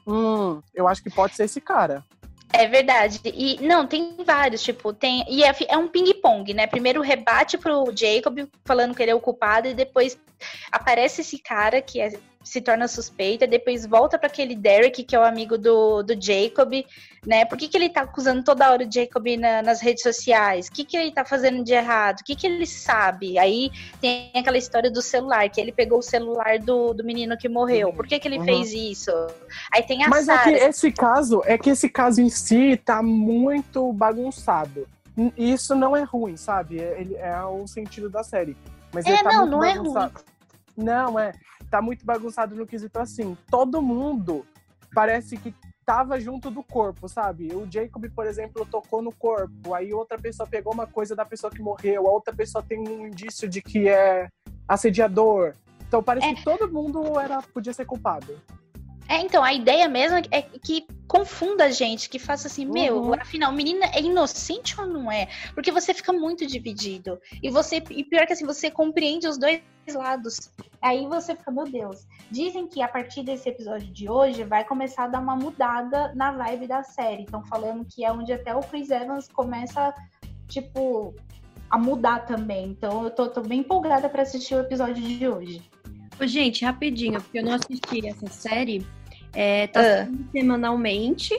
Hum, 0.07 0.61
eu 0.73 0.87
acho 0.87 1.03
que 1.03 1.09
pode 1.09 1.35
ser 1.35 1.45
esse 1.45 1.61
cara. 1.61 2.03
É 2.53 2.67
verdade. 2.67 3.21
E 3.23 3.57
não, 3.61 3.87
tem 3.87 4.15
vários, 4.25 4.61
tipo, 4.61 4.93
tem. 4.93 5.25
E 5.29 5.43
é, 5.43 5.55
é 5.69 5.77
um 5.77 5.87
ping-pong, 5.87 6.53
né? 6.53 6.67
Primeiro 6.67 7.01
rebate 7.01 7.57
pro 7.57 7.91
Jacob 7.95 8.39
falando 8.65 8.93
que 8.93 9.01
ele 9.01 9.11
é 9.11 9.15
o 9.15 9.21
culpado, 9.21 9.67
e 9.67 9.73
depois 9.73 10.17
aparece 10.71 11.21
esse 11.21 11.37
cara 11.37 11.81
que 11.81 12.01
é 12.01 12.11
se 12.43 12.61
torna 12.61 12.87
suspeita, 12.87 13.47
depois 13.47 13.85
volta 13.85 14.17
para 14.17 14.27
aquele 14.27 14.55
Derek, 14.55 15.03
que 15.03 15.15
é 15.15 15.19
o 15.19 15.23
amigo 15.23 15.57
do, 15.57 16.03
do 16.03 16.19
Jacob, 16.19 16.71
né? 17.25 17.45
Por 17.45 17.57
que, 17.57 17.67
que 17.67 17.77
ele 17.77 17.89
tá 17.89 18.01
acusando 18.01 18.43
toda 18.43 18.71
hora 18.71 18.85
o 18.85 18.91
Jacob 18.91 19.25
na, 19.37 19.61
nas 19.61 19.79
redes 19.79 20.03
sociais? 20.03 20.67
O 20.67 20.71
que, 20.71 20.83
que 20.83 20.97
ele 20.97 21.11
tá 21.11 21.23
fazendo 21.23 21.63
de 21.63 21.73
errado? 21.73 22.19
O 22.19 22.23
que, 22.23 22.35
que 22.35 22.47
ele 22.47 22.65
sabe? 22.65 23.37
Aí 23.37 23.71
tem 23.99 24.31
aquela 24.35 24.57
história 24.57 24.89
do 24.89 25.01
celular, 25.01 25.49
que 25.49 25.61
ele 25.61 25.71
pegou 25.71 25.99
o 25.99 26.03
celular 26.03 26.59
do, 26.59 26.93
do 26.93 27.03
menino 27.03 27.37
que 27.37 27.47
morreu. 27.47 27.93
Por 27.93 28.07
que, 28.07 28.19
que 28.19 28.27
ele 28.27 28.39
uhum. 28.39 28.45
fez 28.45 28.73
isso? 28.73 29.11
Aí 29.71 29.83
tem 29.83 30.03
a 30.03 30.09
Mas 30.09 30.25
Sarah. 30.25 30.51
é 30.51 30.57
que 30.57 30.63
esse 30.65 30.91
caso, 30.91 31.41
é 31.45 31.57
que 31.57 31.69
esse 31.69 31.89
caso 31.89 32.21
em 32.21 32.29
si 32.29 32.75
tá 32.83 33.03
muito 33.03 33.93
bagunçado. 33.93 34.87
Isso 35.37 35.75
não 35.75 35.95
é 35.95 36.03
ruim, 36.03 36.37
sabe? 36.37 36.79
É, 36.79 37.05
é 37.19 37.43
o 37.43 37.67
sentido 37.67 38.09
da 38.09 38.23
série. 38.23 38.57
Mas 38.93 39.05
é, 39.05 39.21
tá 39.21 39.31
não, 39.31 39.45
não 39.45 39.59
bagunçado. 39.59 40.05
é 40.05 40.19
ruim. 40.19 40.31
Não, 40.75 41.19
é 41.19 41.33
tá 41.69 41.81
muito 41.81 42.05
bagunçado 42.05 42.53
no 42.53 42.67
quesito 42.67 42.99
assim. 42.99 43.37
Todo 43.49 43.81
mundo 43.81 44.45
parece 44.93 45.37
que 45.37 45.55
tava 45.85 46.19
junto 46.19 46.51
do 46.51 46.61
corpo, 46.61 47.07
sabe? 47.07 47.53
O 47.55 47.69
Jacob, 47.69 48.05
por 48.13 48.27
exemplo, 48.27 48.65
tocou 48.65 49.01
no 49.01 49.11
corpo, 49.11 49.73
aí 49.73 49.93
outra 49.93 50.17
pessoa 50.17 50.47
pegou 50.47 50.73
uma 50.73 50.85
coisa 50.85 51.15
da 51.15 51.25
pessoa 51.25 51.51
que 51.51 51.61
morreu, 51.61 52.07
a 52.07 52.11
outra 52.11 52.33
pessoa 52.33 52.63
tem 52.63 52.79
um 52.79 53.07
indício 53.07 53.47
de 53.47 53.61
que 53.61 53.87
é 53.87 54.27
assediador. 54.67 55.53
Então 55.87 56.03
parece 56.03 56.27
é. 56.27 56.35
que 56.35 56.43
todo 56.43 56.71
mundo 56.71 57.19
era 57.19 57.41
podia 57.41 57.73
ser 57.73 57.85
culpado. 57.85 58.37
É, 59.11 59.19
então, 59.19 59.43
a 59.43 59.53
ideia 59.53 59.89
mesmo 59.89 60.19
é 60.31 60.41
que 60.41 60.87
confunda 61.05 61.65
a 61.65 61.69
gente, 61.69 62.09
que 62.09 62.17
faça 62.17 62.47
assim, 62.47 62.65
uhum. 62.65 62.71
meu, 62.71 63.13
afinal, 63.15 63.51
menina 63.51 63.85
é 63.87 63.99
inocente 63.99 64.79
ou 64.79 64.87
não 64.87 65.11
é? 65.11 65.27
Porque 65.53 65.69
você 65.69 65.93
fica 65.93 66.13
muito 66.13 66.47
dividido. 66.47 67.19
E 67.43 67.49
você, 67.49 67.83
e 67.89 68.05
pior 68.05 68.25
que 68.25 68.31
assim, 68.31 68.45
você 68.45 68.71
compreende 68.71 69.27
os 69.27 69.37
dois 69.37 69.61
lados. 69.93 70.49
Aí 70.81 71.05
você 71.07 71.35
fica, 71.35 71.51
meu 71.51 71.65
Deus. 71.65 72.07
Dizem 72.31 72.69
que 72.69 72.81
a 72.81 72.87
partir 72.87 73.23
desse 73.23 73.49
episódio 73.49 73.91
de 73.91 74.09
hoje 74.09 74.45
vai 74.45 74.63
começar 74.63 75.03
a 75.03 75.07
dar 75.07 75.19
uma 75.19 75.35
mudada 75.35 76.13
na 76.15 76.31
vibe 76.31 76.67
da 76.67 76.81
série. 76.81 77.23
Estão 77.23 77.43
falando 77.43 77.83
que 77.83 78.05
é 78.05 78.11
onde 78.13 78.31
até 78.31 78.55
o 78.55 78.61
Chris 78.61 78.89
Evans 78.89 79.27
começa, 79.27 79.93
tipo, 80.47 81.13
a 81.69 81.77
mudar 81.77 82.19
também. 82.19 82.69
Então 82.69 83.03
eu 83.03 83.11
tô, 83.11 83.27
tô 83.27 83.41
bem 83.41 83.59
empolgada 83.59 84.07
para 84.07 84.21
assistir 84.21 84.55
o 84.55 84.61
episódio 84.61 85.03
de 85.03 85.27
hoje. 85.27 85.61
Gente, 86.21 86.63
rapidinho, 86.63 87.21
porque 87.21 87.39
eu 87.39 87.43
não 87.43 87.55
assisti 87.55 88.07
essa 88.07 88.27
série. 88.27 88.87
É, 89.33 89.67
tá 89.67 89.79
uh. 89.81 90.31
semanalmente. 90.31 91.33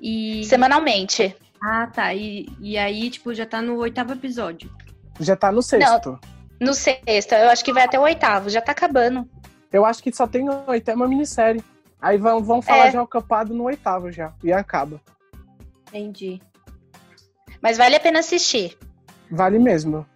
E... 0.00 0.44
Semanalmente. 0.44 1.36
Ah, 1.62 1.86
tá. 1.86 2.14
E, 2.14 2.48
e 2.60 2.78
aí, 2.78 3.10
tipo, 3.10 3.34
já 3.34 3.46
tá 3.46 3.60
no 3.60 3.76
oitavo 3.76 4.12
episódio. 4.12 4.70
Já 5.18 5.34
tá 5.34 5.50
no 5.50 5.62
sexto. 5.62 6.18
Não, 6.60 6.68
no 6.68 6.74
sexto. 6.74 7.32
Eu 7.32 7.50
acho 7.50 7.64
que 7.64 7.72
vai 7.72 7.84
até 7.84 7.98
o 7.98 8.02
oitavo. 8.02 8.50
Já 8.50 8.60
tá 8.60 8.72
acabando. 8.72 9.28
Eu 9.72 9.84
acho 9.84 10.02
que 10.02 10.12
só 10.12 10.26
tem 10.26 10.48
oito. 10.48 10.90
É 10.90 10.94
uma 10.94 11.08
minissérie. 11.08 11.62
Aí 12.00 12.18
vão, 12.18 12.42
vão 12.42 12.62
falar 12.62 12.86
é. 12.86 12.92
já 12.92 13.02
o 13.02 13.06
capado 13.06 13.54
no 13.54 13.64
oitavo 13.64 14.12
já. 14.12 14.32
E 14.42 14.52
acaba. 14.52 15.00
Entendi. 15.88 16.40
Mas 17.60 17.78
vale 17.78 17.96
a 17.96 18.00
pena 18.00 18.20
assistir. 18.20 18.76
Vale 19.30 19.58
mesmo. 19.58 20.06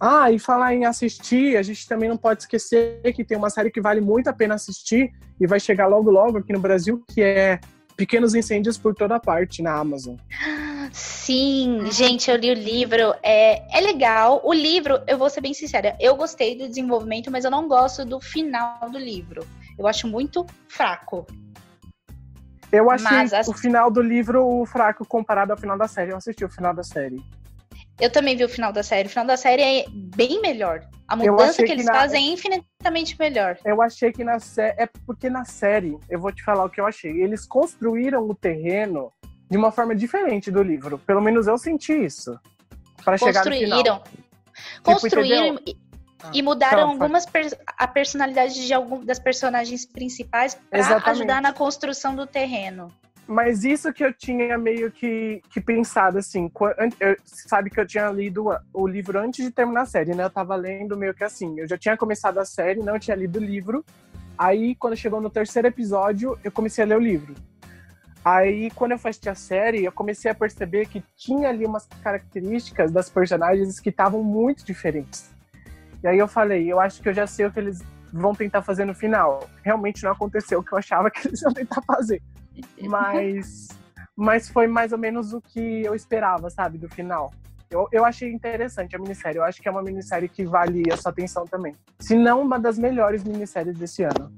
Ah, 0.00 0.30
e 0.30 0.38
falar 0.38 0.74
em 0.74 0.84
assistir, 0.84 1.56
a 1.56 1.62
gente 1.62 1.88
também 1.88 2.08
não 2.08 2.16
pode 2.16 2.42
esquecer 2.42 3.00
que 3.14 3.24
tem 3.24 3.36
uma 3.36 3.50
série 3.50 3.70
que 3.70 3.80
vale 3.80 4.00
muito 4.00 4.28
a 4.28 4.32
pena 4.32 4.54
assistir 4.54 5.12
e 5.40 5.46
vai 5.46 5.58
chegar 5.58 5.86
logo 5.86 6.10
logo 6.10 6.38
aqui 6.38 6.52
no 6.52 6.60
Brasil, 6.60 7.02
que 7.08 7.22
é 7.22 7.58
Pequenos 7.96 8.34
Incêndios 8.34 8.76
por 8.76 8.94
Toda 8.94 9.18
Parte, 9.18 9.62
na 9.62 9.74
Amazon. 9.74 10.16
Sim, 10.92 11.90
gente, 11.90 12.30
eu 12.30 12.36
li 12.36 12.50
o 12.50 12.54
livro, 12.54 13.14
é, 13.22 13.76
é 13.76 13.80
legal. 13.80 14.40
O 14.44 14.52
livro, 14.52 15.00
eu 15.06 15.16
vou 15.16 15.30
ser 15.30 15.40
bem 15.40 15.54
sincera, 15.54 15.96
eu 15.98 16.14
gostei 16.14 16.56
do 16.56 16.68
desenvolvimento, 16.68 17.30
mas 17.30 17.44
eu 17.44 17.50
não 17.50 17.66
gosto 17.66 18.04
do 18.04 18.20
final 18.20 18.90
do 18.90 18.98
livro. 18.98 19.46
Eu 19.78 19.86
acho 19.86 20.06
muito 20.06 20.46
fraco. 20.68 21.26
Eu 22.70 22.90
achei 22.90 23.10
mas, 23.10 23.48
o 23.48 23.54
final 23.54 23.90
do 23.90 24.02
livro 24.02 24.64
fraco 24.66 25.06
comparado 25.06 25.52
ao 25.52 25.58
final 25.58 25.78
da 25.78 25.88
série. 25.88 26.10
Eu 26.10 26.16
assisti 26.16 26.44
o 26.44 26.50
final 26.50 26.74
da 26.74 26.82
série. 26.82 27.22
Eu 27.98 28.10
também 28.10 28.36
vi 28.36 28.44
o 28.44 28.48
final 28.48 28.72
da 28.72 28.82
série. 28.82 29.08
O 29.08 29.10
final 29.10 29.26
da 29.26 29.36
série 29.36 29.62
é 29.62 29.84
bem 29.88 30.40
melhor. 30.40 30.86
A 31.08 31.16
mudança 31.16 31.58
que, 31.58 31.64
que 31.64 31.72
eles 31.72 31.86
na... 31.86 31.94
fazem 31.94 32.28
é 32.28 32.32
infinitamente 32.32 33.16
melhor. 33.18 33.56
Eu 33.64 33.80
achei 33.80 34.12
que 34.12 34.22
na 34.22 34.38
série. 34.38 34.74
É 34.78 34.86
porque 35.06 35.30
na 35.30 35.44
série, 35.44 35.96
eu 36.08 36.20
vou 36.20 36.32
te 36.32 36.42
falar 36.42 36.64
o 36.64 36.70
que 36.70 36.80
eu 36.80 36.86
achei. 36.86 37.22
Eles 37.22 37.46
construíram 37.46 38.28
o 38.28 38.34
terreno 38.34 39.12
de 39.50 39.56
uma 39.56 39.70
forma 39.70 39.94
diferente 39.94 40.50
do 40.50 40.62
livro. 40.62 40.98
Pelo 40.98 41.20
menos 41.20 41.46
eu 41.46 41.56
senti 41.56 41.92
isso. 41.92 42.38
Para 43.04 43.16
chegar 43.16 43.44
no 43.44 43.52
final. 43.52 43.78
Construíram. 43.78 44.02
Tipo, 44.02 44.26
Construíram 44.82 45.60
e, 45.66 45.76
ah, 46.22 46.30
e, 46.34 46.42
mudaram 46.42 46.90
algumas 46.90 47.26
per 47.26 47.46
a 47.66 47.86
personalidade 47.86 48.66
de 48.66 48.72
algum 48.72 49.04
das 49.04 49.18
personagens 49.18 49.86
principais 49.86 50.58
para 50.70 51.02
ajudar 51.10 51.40
na 51.40 51.52
construção 51.52 52.16
do 52.16 52.26
terreno. 52.26 52.90
Mas 53.26 53.64
isso 53.64 53.92
que 53.92 54.04
eu 54.04 54.12
tinha 54.12 54.56
meio 54.56 54.90
que, 54.90 55.42
que 55.50 55.60
pensado, 55.60 56.18
assim, 56.18 56.48
eu, 57.00 57.16
sabe 57.24 57.70
que 57.70 57.80
eu 57.80 57.86
tinha 57.86 58.08
lido 58.10 58.46
o 58.72 58.86
livro 58.86 59.18
antes 59.18 59.44
de 59.44 59.50
terminar 59.50 59.82
a 59.82 59.86
série, 59.86 60.14
né? 60.14 60.22
Eu 60.22 60.30
tava 60.30 60.54
lendo 60.54 60.96
meio 60.96 61.12
que 61.12 61.24
assim, 61.24 61.58
eu 61.58 61.66
já 61.66 61.76
tinha 61.76 61.96
começado 61.96 62.38
a 62.38 62.44
série, 62.44 62.80
não 62.80 62.98
tinha 63.00 63.16
lido 63.16 63.40
o 63.40 63.42
livro. 63.42 63.84
Aí, 64.38 64.76
quando 64.76 64.96
chegou 64.96 65.20
no 65.20 65.28
terceiro 65.28 65.66
episódio, 65.66 66.38
eu 66.44 66.52
comecei 66.52 66.84
a 66.84 66.86
ler 66.86 66.98
o 66.98 67.00
livro. 67.00 67.34
Aí, 68.24 68.70
quando 68.72 68.92
eu 68.92 68.98
fui 68.98 69.10
assistir 69.10 69.28
a 69.28 69.34
série, 69.34 69.84
eu 69.84 69.92
comecei 69.92 70.30
a 70.30 70.34
perceber 70.34 70.86
que 70.86 71.02
tinha 71.16 71.48
ali 71.48 71.64
umas 71.64 71.86
características 72.02 72.92
das 72.92 73.08
personagens 73.08 73.80
que 73.80 73.88
estavam 73.88 74.22
muito 74.22 74.64
diferentes. 74.64 75.30
E 76.02 76.06
aí 76.06 76.18
eu 76.18 76.28
falei, 76.28 76.70
eu 76.70 76.78
acho 76.78 77.00
que 77.02 77.08
eu 77.08 77.14
já 77.14 77.26
sei 77.26 77.46
o 77.46 77.52
que 77.52 77.58
eles 77.58 77.82
vão 78.12 78.34
tentar 78.34 78.62
fazer 78.62 78.84
no 78.84 78.94
final. 78.94 79.48
Realmente 79.64 80.04
não 80.04 80.12
aconteceu 80.12 80.60
o 80.60 80.62
que 80.62 80.72
eu 80.72 80.78
achava 80.78 81.10
que 81.10 81.26
eles 81.26 81.42
iam 81.42 81.52
tentar 81.52 81.82
fazer. 81.82 82.22
Mas, 82.82 83.68
mas 84.16 84.48
foi 84.48 84.66
mais 84.66 84.92
ou 84.92 84.98
menos 84.98 85.32
o 85.32 85.40
que 85.40 85.82
eu 85.82 85.94
esperava, 85.94 86.50
sabe, 86.50 86.78
do 86.78 86.88
final. 86.88 87.32
Eu, 87.70 87.88
eu 87.90 88.04
achei 88.04 88.32
interessante 88.32 88.94
a 88.94 88.98
minissérie. 88.98 89.38
Eu 89.38 89.44
acho 89.44 89.60
que 89.60 89.68
é 89.68 89.70
uma 89.70 89.82
minissérie 89.82 90.28
que 90.28 90.44
vale 90.44 90.84
a 90.92 90.96
sua 90.96 91.10
atenção 91.10 91.44
também. 91.44 91.74
Se 91.98 92.14
não, 92.14 92.40
uma 92.40 92.58
das 92.58 92.78
melhores 92.78 93.24
minisséries 93.24 93.76
desse 93.76 94.04
ano. 94.04 94.32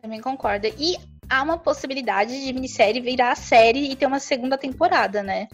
Também 0.00 0.20
concordo. 0.20 0.66
E 0.78 0.96
há 1.28 1.42
uma 1.42 1.58
possibilidade 1.58 2.44
de 2.44 2.52
minissérie 2.52 3.00
virar 3.00 3.34
série 3.34 3.90
e 3.90 3.96
ter 3.96 4.06
uma 4.06 4.20
segunda 4.20 4.58
temporada, 4.58 5.22
né? 5.22 5.48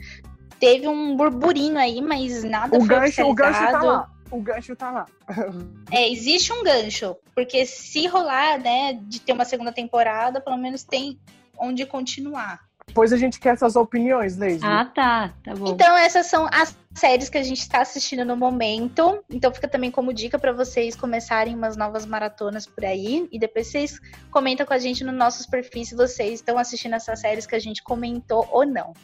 Teve 0.58 0.88
um 0.88 1.16
burburinho 1.16 1.78
aí, 1.78 2.00
mas 2.00 2.42
nada 2.42 2.76
o 2.76 2.80
foi 2.80 2.88
gancho, 2.88 3.22
O 3.22 3.34
gancho 3.34 3.70
tá 3.70 3.82
lá. 3.82 4.15
O 4.30 4.40
gancho 4.40 4.74
tá 4.74 4.90
lá. 4.90 5.06
é, 5.90 6.10
existe 6.10 6.52
um 6.52 6.62
gancho. 6.62 7.16
Porque 7.34 7.64
se 7.66 8.06
rolar, 8.06 8.58
né, 8.58 8.98
de 9.02 9.20
ter 9.20 9.32
uma 9.32 9.44
segunda 9.44 9.72
temporada, 9.72 10.40
pelo 10.40 10.56
menos 10.56 10.82
tem 10.82 11.18
onde 11.58 11.86
continuar. 11.86 12.66
Depois 12.86 13.12
a 13.12 13.16
gente 13.16 13.40
quer 13.40 13.54
essas 13.54 13.76
opiniões, 13.76 14.36
Leise. 14.36 14.64
Ah, 14.64 14.84
tá. 14.84 15.34
Tá 15.44 15.54
bom. 15.54 15.68
Então, 15.68 15.96
essas 15.96 16.26
são 16.26 16.48
as 16.52 16.76
séries 16.94 17.28
que 17.28 17.36
a 17.36 17.42
gente 17.42 17.58
está 17.58 17.80
assistindo 17.80 18.24
no 18.24 18.36
momento. 18.36 19.22
Então, 19.28 19.52
fica 19.52 19.68
também 19.68 19.90
como 19.90 20.14
dica 20.14 20.38
para 20.38 20.52
vocês 20.52 20.94
começarem 20.94 21.54
umas 21.54 21.76
novas 21.76 22.06
maratonas 22.06 22.64
por 22.64 22.84
aí. 22.84 23.28
E 23.32 23.38
depois 23.38 23.66
vocês 23.66 24.00
comentam 24.30 24.64
com 24.64 24.72
a 24.72 24.78
gente 24.78 25.04
nos 25.04 25.14
nossos 25.14 25.46
perfis 25.46 25.88
se 25.88 25.96
vocês 25.96 26.34
estão 26.34 26.56
assistindo 26.56 26.94
essas 26.94 27.20
séries 27.20 27.44
que 27.44 27.54
a 27.54 27.58
gente 27.58 27.82
comentou 27.82 28.48
ou 28.50 28.64
não. 28.64 28.94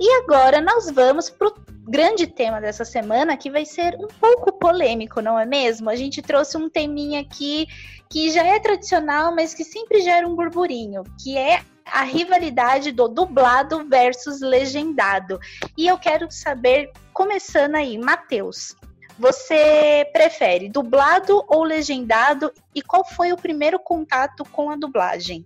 E 0.00 0.10
agora 0.22 0.60
nós 0.60 0.90
vamos 0.90 1.28
para 1.28 1.48
o 1.48 1.54
grande 1.88 2.26
tema 2.26 2.60
dessa 2.60 2.84
semana, 2.84 3.36
que 3.36 3.50
vai 3.50 3.64
ser 3.64 3.96
um 3.96 4.06
pouco 4.06 4.52
polêmico, 4.52 5.20
não 5.20 5.38
é 5.38 5.44
mesmo? 5.44 5.90
A 5.90 5.96
gente 5.96 6.22
trouxe 6.22 6.56
um 6.56 6.68
teminha 6.68 7.20
aqui 7.20 7.66
que 8.10 8.30
já 8.30 8.44
é 8.44 8.60
tradicional, 8.60 9.34
mas 9.34 9.54
que 9.54 9.64
sempre 9.64 10.00
gera 10.00 10.26
um 10.26 10.34
burburinho, 10.34 11.02
que 11.22 11.36
é 11.36 11.62
a 11.84 12.02
rivalidade 12.02 12.92
do 12.92 13.08
dublado 13.08 13.84
versus 13.88 14.40
legendado. 14.40 15.40
E 15.76 15.86
eu 15.86 15.98
quero 15.98 16.30
saber, 16.30 16.92
começando 17.12 17.74
aí, 17.74 17.98
Matheus, 17.98 18.76
você 19.18 20.08
prefere 20.12 20.68
dublado 20.68 21.42
ou 21.48 21.64
legendado? 21.64 22.52
E 22.74 22.82
qual 22.82 23.04
foi 23.04 23.32
o 23.32 23.36
primeiro 23.36 23.78
contato 23.78 24.44
com 24.52 24.70
a 24.70 24.76
dublagem? 24.76 25.44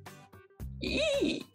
Ih! 0.83 1.52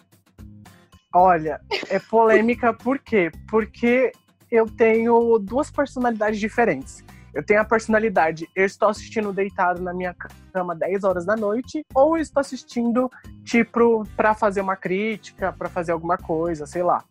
Olha, 1.13 1.59
é 1.89 1.99
polêmica 1.99 2.73
por 2.73 2.99
quê? 2.99 3.31
Porque 3.49 4.11
eu 4.51 4.65
tenho 4.65 5.39
duas 5.39 5.71
personalidades 5.71 6.39
diferentes. 6.39 7.03
Eu 7.33 7.43
tenho 7.43 7.61
a 7.61 7.65
personalidade, 7.65 8.49
eu 8.55 8.65
estou 8.65 8.89
assistindo 8.89 9.31
deitado 9.31 9.81
na 9.81 9.93
minha 9.93 10.15
cama 10.51 10.73
10 10.73 11.03
horas 11.03 11.25
da 11.25 11.35
noite, 11.35 11.85
ou 11.93 12.17
eu 12.17 12.21
estou 12.21 12.41
assistindo, 12.41 13.11
tipo, 13.43 14.03
para 14.15 14.33
fazer 14.33 14.61
uma 14.61 14.75
crítica, 14.75 15.53
para 15.53 15.69
fazer 15.69 15.91
alguma 15.91 16.17
coisa, 16.17 16.65
sei 16.65 16.81
lá. 16.81 17.03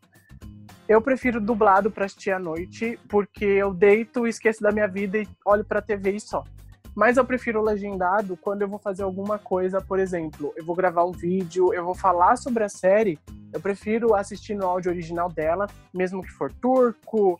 Eu 0.88 1.00
prefiro 1.00 1.40
dublado 1.40 1.90
para 1.90 2.06
assistir 2.06 2.32
à 2.32 2.38
noite, 2.38 2.98
porque 3.08 3.44
eu 3.44 3.72
deito, 3.72 4.26
esqueço 4.26 4.62
da 4.62 4.72
minha 4.72 4.88
vida 4.88 5.18
e 5.18 5.28
olho 5.44 5.64
para 5.64 5.78
a 5.78 5.82
TV 5.82 6.12
e 6.12 6.20
só. 6.20 6.42
Mas 6.96 7.18
eu 7.18 7.26
prefiro 7.26 7.60
legendado 7.60 8.38
quando 8.38 8.62
eu 8.62 8.68
vou 8.68 8.78
fazer 8.78 9.02
alguma 9.02 9.38
coisa, 9.38 9.82
por 9.82 9.98
exemplo, 9.98 10.54
eu 10.56 10.64
vou 10.64 10.74
gravar 10.74 11.04
um 11.04 11.12
vídeo, 11.12 11.74
eu 11.74 11.84
vou 11.84 11.94
falar 11.94 12.36
sobre 12.36 12.64
a 12.64 12.70
série, 12.70 13.18
eu 13.52 13.60
prefiro 13.60 14.14
assistir 14.14 14.54
no 14.54 14.64
áudio 14.64 14.90
original 14.90 15.30
dela, 15.30 15.66
mesmo 15.92 16.22
que 16.22 16.30
for 16.30 16.50
turco, 16.54 17.38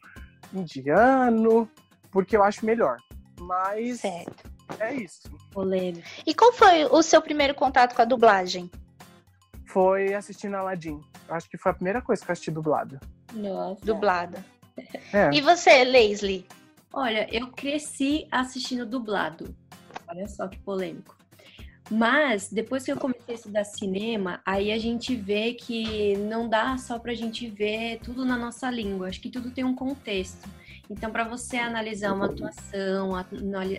indiano, 0.53 1.67
porque 2.11 2.37
eu 2.37 2.45
acho 2.45 2.67
melhor. 2.67 2.99
Mas 3.41 4.01
certo. 4.01 4.51
é 4.79 4.95
isso. 4.95 5.23
Polêmico. 5.53 6.07
E 6.27 6.35
qual 6.35 6.53
foi 6.53 6.85
o 6.85 7.03
seu 7.03 7.23
primeiro 7.23 7.55
contato 7.55 7.95
com 7.95 8.03
a 8.03 8.05
dublagem? 8.05 8.71
Foi 9.65 10.13
assistindo 10.13 10.55
Aladdin. 10.55 11.01
Acho 11.31 11.49
que 11.49 11.57
foi 11.57 11.73
a 11.73 11.75
primeira 11.75 12.03
coisa 12.03 12.23
que 12.23 12.31
eu 12.31 12.33
assisti 12.35 12.51
dublado. 12.51 13.01
Nossa. 13.33 13.83
Dublada. 13.87 14.45
É. 15.15 15.31
E 15.33 15.41
você, 15.41 15.83
Leslie? 15.83 16.47
Olha, 16.93 17.29
eu 17.35 17.49
cresci 17.49 18.27
assistindo 18.31 18.87
dublado. 18.87 19.55
Olha 20.09 20.27
só 20.27 20.49
que 20.49 20.59
polêmico. 20.59 21.17
Mas 21.91 22.51
depois 22.51 22.83
que 22.85 22.91
eu 22.91 22.97
comecei 22.97 23.35
a 23.35 23.39
estudar 23.39 23.65
cinema, 23.65 24.41
aí 24.45 24.73
a 24.73 24.79
gente 24.79 25.15
vê 25.15 25.55
que 25.55 26.17
não 26.17 26.49
dá 26.49 26.77
só 26.79 26.99
pra 26.99 27.15
gente 27.15 27.49
ver 27.49 28.01
tudo 28.01 28.25
na 28.25 28.37
nossa 28.37 28.69
língua. 28.71 29.09
Acho 29.09 29.21
que 29.21 29.31
tudo 29.31 29.53
tem 29.53 29.65
um 29.65 29.75
contexto. 29.75 30.49
Então, 30.89 31.11
para 31.11 31.25
você 31.25 31.57
analisar 31.57 32.13
uma 32.13 32.27
atuação, 32.27 33.11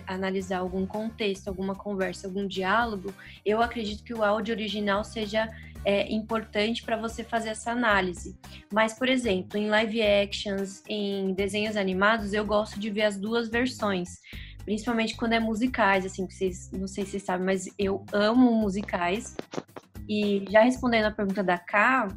analisar 0.06 0.58
algum 0.58 0.86
contexto, 0.86 1.48
alguma 1.48 1.74
conversa, 1.74 2.26
algum 2.26 2.46
diálogo, 2.46 3.14
eu 3.44 3.62
acredito 3.62 4.04
que 4.04 4.12
o 4.12 4.22
áudio 4.22 4.54
original 4.54 5.02
seja 5.02 5.50
é, 5.84 6.12
importante 6.12 6.82
para 6.82 6.96
você 6.96 7.24
fazer 7.24 7.50
essa 7.50 7.70
análise. 7.70 8.36
Mas, 8.70 8.92
por 8.92 9.08
exemplo, 9.08 9.58
em 9.58 9.68
live 9.68 10.02
actions, 10.02 10.82
em 10.86 11.32
desenhos 11.32 11.76
animados, 11.76 12.32
eu 12.32 12.44
gosto 12.44 12.78
de 12.78 12.90
ver 12.90 13.02
as 13.02 13.16
duas 13.16 13.48
versões. 13.48 14.20
Principalmente 14.64 15.16
quando 15.16 15.32
é 15.32 15.40
musicais, 15.40 16.04
assim, 16.04 16.26
que 16.26 16.34
vocês, 16.34 16.70
não 16.72 16.86
sei 16.86 17.04
se 17.04 17.12
vocês 17.12 17.22
sabem, 17.22 17.46
mas 17.46 17.68
eu 17.78 18.04
amo 18.12 18.52
musicais. 18.52 19.34
E 20.06 20.44
já 20.50 20.62
respondendo 20.62 21.06
a 21.06 21.10
pergunta 21.10 21.42
da 21.42 21.56
Ká, 21.56 22.08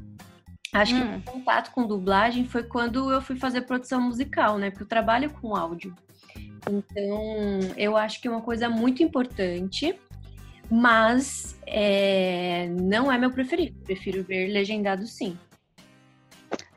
acho 0.73 0.95
hum. 0.95 1.21
que 1.21 1.29
o 1.29 1.33
contato 1.33 1.71
com 1.71 1.87
dublagem 1.87 2.45
foi 2.45 2.63
quando 2.63 3.11
eu 3.11 3.21
fui 3.21 3.35
fazer 3.35 3.61
produção 3.61 4.01
musical, 4.01 4.57
né? 4.57 4.69
Porque 4.69 4.83
eu 4.83 4.87
trabalho 4.87 5.29
com 5.29 5.55
áudio. 5.55 5.95
Então, 6.69 7.59
eu 7.75 7.97
acho 7.97 8.21
que 8.21 8.27
é 8.27 8.31
uma 8.31 8.41
coisa 8.41 8.69
muito 8.69 9.01
importante 9.01 9.95
mas 10.71 11.59
é, 11.67 12.67
não 12.67 13.11
é 13.11 13.17
meu 13.17 13.29
preferido. 13.29 13.77
Prefiro 13.83 14.23
ver 14.23 14.47
legendado 14.47 15.05
sim. 15.05 15.37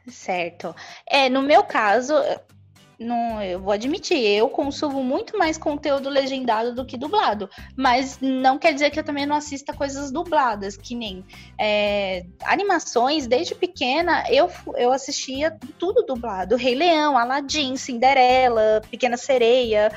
Certo. 0.08 0.74
É, 1.06 1.28
no 1.28 1.40
meu 1.40 1.62
caso, 1.62 2.12
não, 2.98 3.42
eu 3.42 3.60
vou 3.60 3.72
admitir, 3.72 4.18
eu 4.18 4.48
consumo 4.48 5.02
muito 5.02 5.36
mais 5.36 5.58
conteúdo 5.58 6.08
legendado 6.08 6.74
do 6.74 6.84
que 6.84 6.96
dublado. 6.96 7.48
Mas 7.76 8.18
não 8.20 8.58
quer 8.58 8.72
dizer 8.72 8.90
que 8.90 8.98
eu 8.98 9.04
também 9.04 9.26
não 9.26 9.36
assista 9.36 9.72
coisas 9.72 10.10
dubladas, 10.10 10.76
que 10.76 10.94
nem 10.94 11.24
é, 11.58 12.24
animações, 12.44 13.26
desde 13.26 13.54
pequena, 13.54 14.24
eu, 14.30 14.50
eu 14.76 14.92
assistia 14.92 15.56
tudo 15.78 16.04
dublado. 16.06 16.56
Rei 16.56 16.74
Leão, 16.74 17.16
Aladdin, 17.16 17.76
Cinderela, 17.76 18.80
Pequena 18.90 19.16
Sereia 19.16 19.90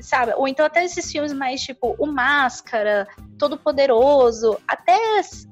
sabe? 0.00 0.32
Ou 0.36 0.48
então 0.48 0.64
até 0.64 0.84
esses 0.84 1.10
filmes 1.10 1.32
mais 1.32 1.60
tipo 1.60 1.94
O 1.98 2.06
Máscara, 2.06 3.06
Todo 3.38 3.58
Poderoso, 3.58 4.58
até 4.66 4.98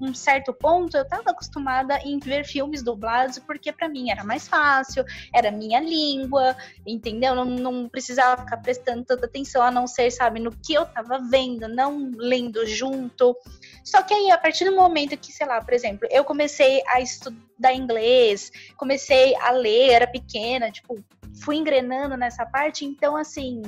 um 0.00 0.12
certo 0.14 0.52
ponto 0.52 0.96
eu 0.96 1.06
tava 1.06 1.30
acostumada 1.30 1.98
em 2.04 2.18
ver 2.18 2.44
filmes 2.44 2.82
dublados 2.82 3.38
porque 3.38 3.72
para 3.72 3.88
mim 3.88 4.10
era 4.10 4.24
mais 4.24 4.46
fácil, 4.46 5.04
era 5.32 5.50
minha 5.50 5.80
língua, 5.80 6.56
entendeu? 6.86 7.34
Não, 7.34 7.44
não 7.44 7.88
precisava 7.88 8.42
ficar 8.42 8.58
prestando 8.58 9.04
tanta 9.04 9.26
atenção 9.26 9.62
a 9.62 9.70
não 9.70 9.86
ser, 9.86 10.10
sabe, 10.10 10.40
no 10.40 10.50
que 10.50 10.74
eu 10.74 10.84
tava 10.86 11.18
vendo, 11.30 11.68
não 11.68 12.10
lendo 12.16 12.66
junto. 12.66 13.36
Só 13.84 14.02
que 14.02 14.12
aí, 14.12 14.30
a 14.30 14.38
partir 14.38 14.64
do 14.64 14.74
momento 14.76 15.16
que, 15.16 15.32
sei 15.32 15.46
lá, 15.46 15.60
por 15.62 15.72
exemplo, 15.72 16.06
eu 16.10 16.24
comecei 16.24 16.82
a 16.88 17.00
estudar 17.00 17.74
inglês, 17.74 18.50
comecei 18.76 19.34
a 19.36 19.50
ler, 19.50 19.90
era 19.90 20.06
pequena, 20.06 20.70
tipo, 20.70 21.02
fui 21.42 21.56
engrenando 21.56 22.16
nessa 22.16 22.44
parte, 22.44 22.84
então 22.84 23.16
assim 23.16 23.62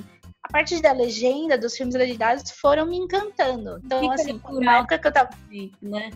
a 0.50 0.52
parte 0.52 0.82
da 0.82 0.92
legenda, 0.92 1.56
dos 1.56 1.76
filmes 1.76 1.94
legendados, 1.94 2.50
foram 2.50 2.84
me 2.84 2.96
encantando. 2.96 3.80
Então, 3.84 4.00
Fica 4.00 4.14
assim, 4.14 4.40
na 4.60 4.78
época 4.78 4.98
que 4.98 5.06
eu 5.06 5.12
tava. 5.12 5.30
Né? 5.80 6.10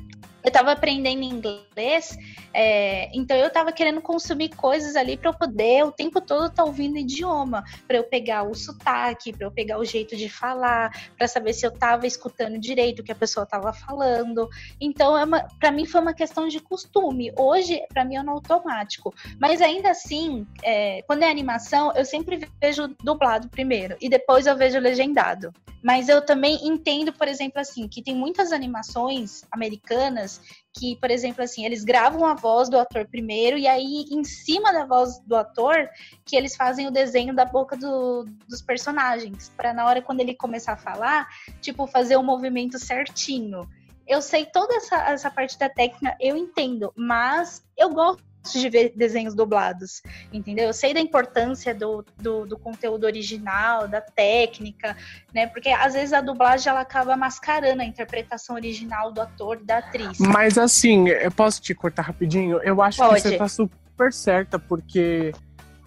Eu 0.44 0.50
tava 0.50 0.72
aprendendo 0.72 1.22
inglês, 1.22 2.18
é, 2.52 3.10
então 3.16 3.36
eu 3.36 3.50
tava 3.50 3.72
querendo 3.72 4.00
consumir 4.00 4.50
coisas 4.50 4.94
ali 4.94 5.16
para 5.16 5.30
eu 5.30 5.34
poder 5.34 5.84
o 5.84 5.90
tempo 5.90 6.20
todo 6.20 6.46
estar 6.46 6.62
tá 6.62 6.64
ouvindo 6.64 6.98
idioma, 6.98 7.64
para 7.88 7.96
eu 7.96 8.04
pegar 8.04 8.42
o 8.42 8.54
sotaque, 8.54 9.32
para 9.32 9.46
eu 9.46 9.50
pegar 9.50 9.78
o 9.78 9.84
jeito 9.84 10.16
de 10.16 10.28
falar, 10.28 10.90
para 11.16 11.26
saber 11.26 11.52
se 11.52 11.66
eu 11.66 11.70
tava 11.70 12.06
escutando 12.06 12.58
direito 12.58 13.00
o 13.00 13.02
que 13.02 13.12
a 13.12 13.16
pessoa 13.16 13.46
tava 13.46 13.72
falando. 13.72 14.48
Então, 14.80 15.16
é 15.16 15.24
para 15.58 15.72
mim 15.72 15.86
foi 15.86 16.00
uma 16.00 16.14
questão 16.14 16.46
de 16.46 16.60
costume. 16.60 17.32
Hoje, 17.38 17.80
para 17.88 18.04
mim 18.04 18.16
é 18.16 18.22
no 18.22 18.32
automático. 18.32 19.14
Mas 19.40 19.60
ainda 19.60 19.90
assim, 19.90 20.46
é, 20.62 21.02
quando 21.02 21.22
é 21.22 21.30
animação, 21.30 21.92
eu 21.94 22.04
sempre 22.04 22.46
vejo 22.60 22.88
dublado 23.02 23.48
primeiro 23.48 23.96
e 24.00 24.08
depois 24.08 24.46
eu 24.46 24.56
vejo 24.56 24.78
legendado. 24.78 25.52
Mas 25.82 26.08
eu 26.08 26.24
também 26.24 26.66
entendo, 26.66 27.12
por 27.12 27.28
exemplo, 27.28 27.60
assim, 27.60 27.86
que 27.86 28.02
tem 28.02 28.14
muitas 28.14 28.52
animações 28.52 29.44
americanas 29.50 30.33
que, 30.72 30.96
por 30.96 31.10
exemplo, 31.10 31.42
assim, 31.42 31.64
eles 31.64 31.84
gravam 31.84 32.24
a 32.26 32.34
voz 32.34 32.68
do 32.68 32.78
ator 32.78 33.06
primeiro 33.06 33.56
e 33.56 33.66
aí 33.66 34.04
em 34.10 34.24
cima 34.24 34.72
da 34.72 34.84
voz 34.84 35.20
do 35.20 35.36
ator 35.36 35.88
que 36.24 36.36
eles 36.36 36.56
fazem 36.56 36.86
o 36.86 36.90
desenho 36.90 37.34
da 37.34 37.44
boca 37.44 37.76
do, 37.76 38.24
dos 38.48 38.60
personagens, 38.60 39.52
para 39.56 39.72
na 39.72 39.86
hora 39.86 40.02
quando 40.02 40.20
ele 40.20 40.34
começar 40.34 40.72
a 40.72 40.76
falar, 40.76 41.28
tipo, 41.60 41.86
fazer 41.86 42.16
o 42.16 42.22
movimento 42.22 42.78
certinho. 42.78 43.68
Eu 44.06 44.20
sei 44.20 44.44
toda 44.44 44.74
essa, 44.74 44.96
essa 45.10 45.30
parte 45.30 45.58
da 45.58 45.68
técnica, 45.68 46.16
eu 46.20 46.36
entendo, 46.36 46.92
mas 46.96 47.64
eu 47.76 47.90
gosto 47.90 48.22
de 48.52 48.68
ver 48.68 48.92
desenhos 48.94 49.34
dublados, 49.34 50.02
entendeu? 50.32 50.66
Eu 50.66 50.72
sei 50.72 50.92
da 50.92 51.00
importância 51.00 51.74
do, 51.74 52.04
do, 52.18 52.46
do, 52.46 52.58
conteúdo 52.58 53.04
original, 53.04 53.88
da 53.88 54.00
técnica, 54.00 54.96
né? 55.32 55.46
Porque 55.46 55.70
às 55.70 55.94
vezes 55.94 56.12
a 56.12 56.20
dublagem 56.20 56.70
ela 56.70 56.80
acaba 56.80 57.16
mascarando 57.16 57.82
a 57.82 57.84
interpretação 57.84 58.56
original 58.56 59.12
do 59.12 59.20
ator 59.20 59.58
e 59.60 59.64
da 59.64 59.78
atriz. 59.78 60.18
Mas 60.18 60.58
assim, 60.58 61.08
eu 61.08 61.30
posso 61.30 61.60
te 61.60 61.74
cortar 61.74 62.02
rapidinho? 62.02 62.58
Eu 62.62 62.80
acho 62.82 62.98
Pode. 62.98 63.22
que 63.22 63.28
você 63.28 63.36
tá 63.36 63.48
super 63.48 64.12
certa, 64.12 64.58
porque 64.58 65.32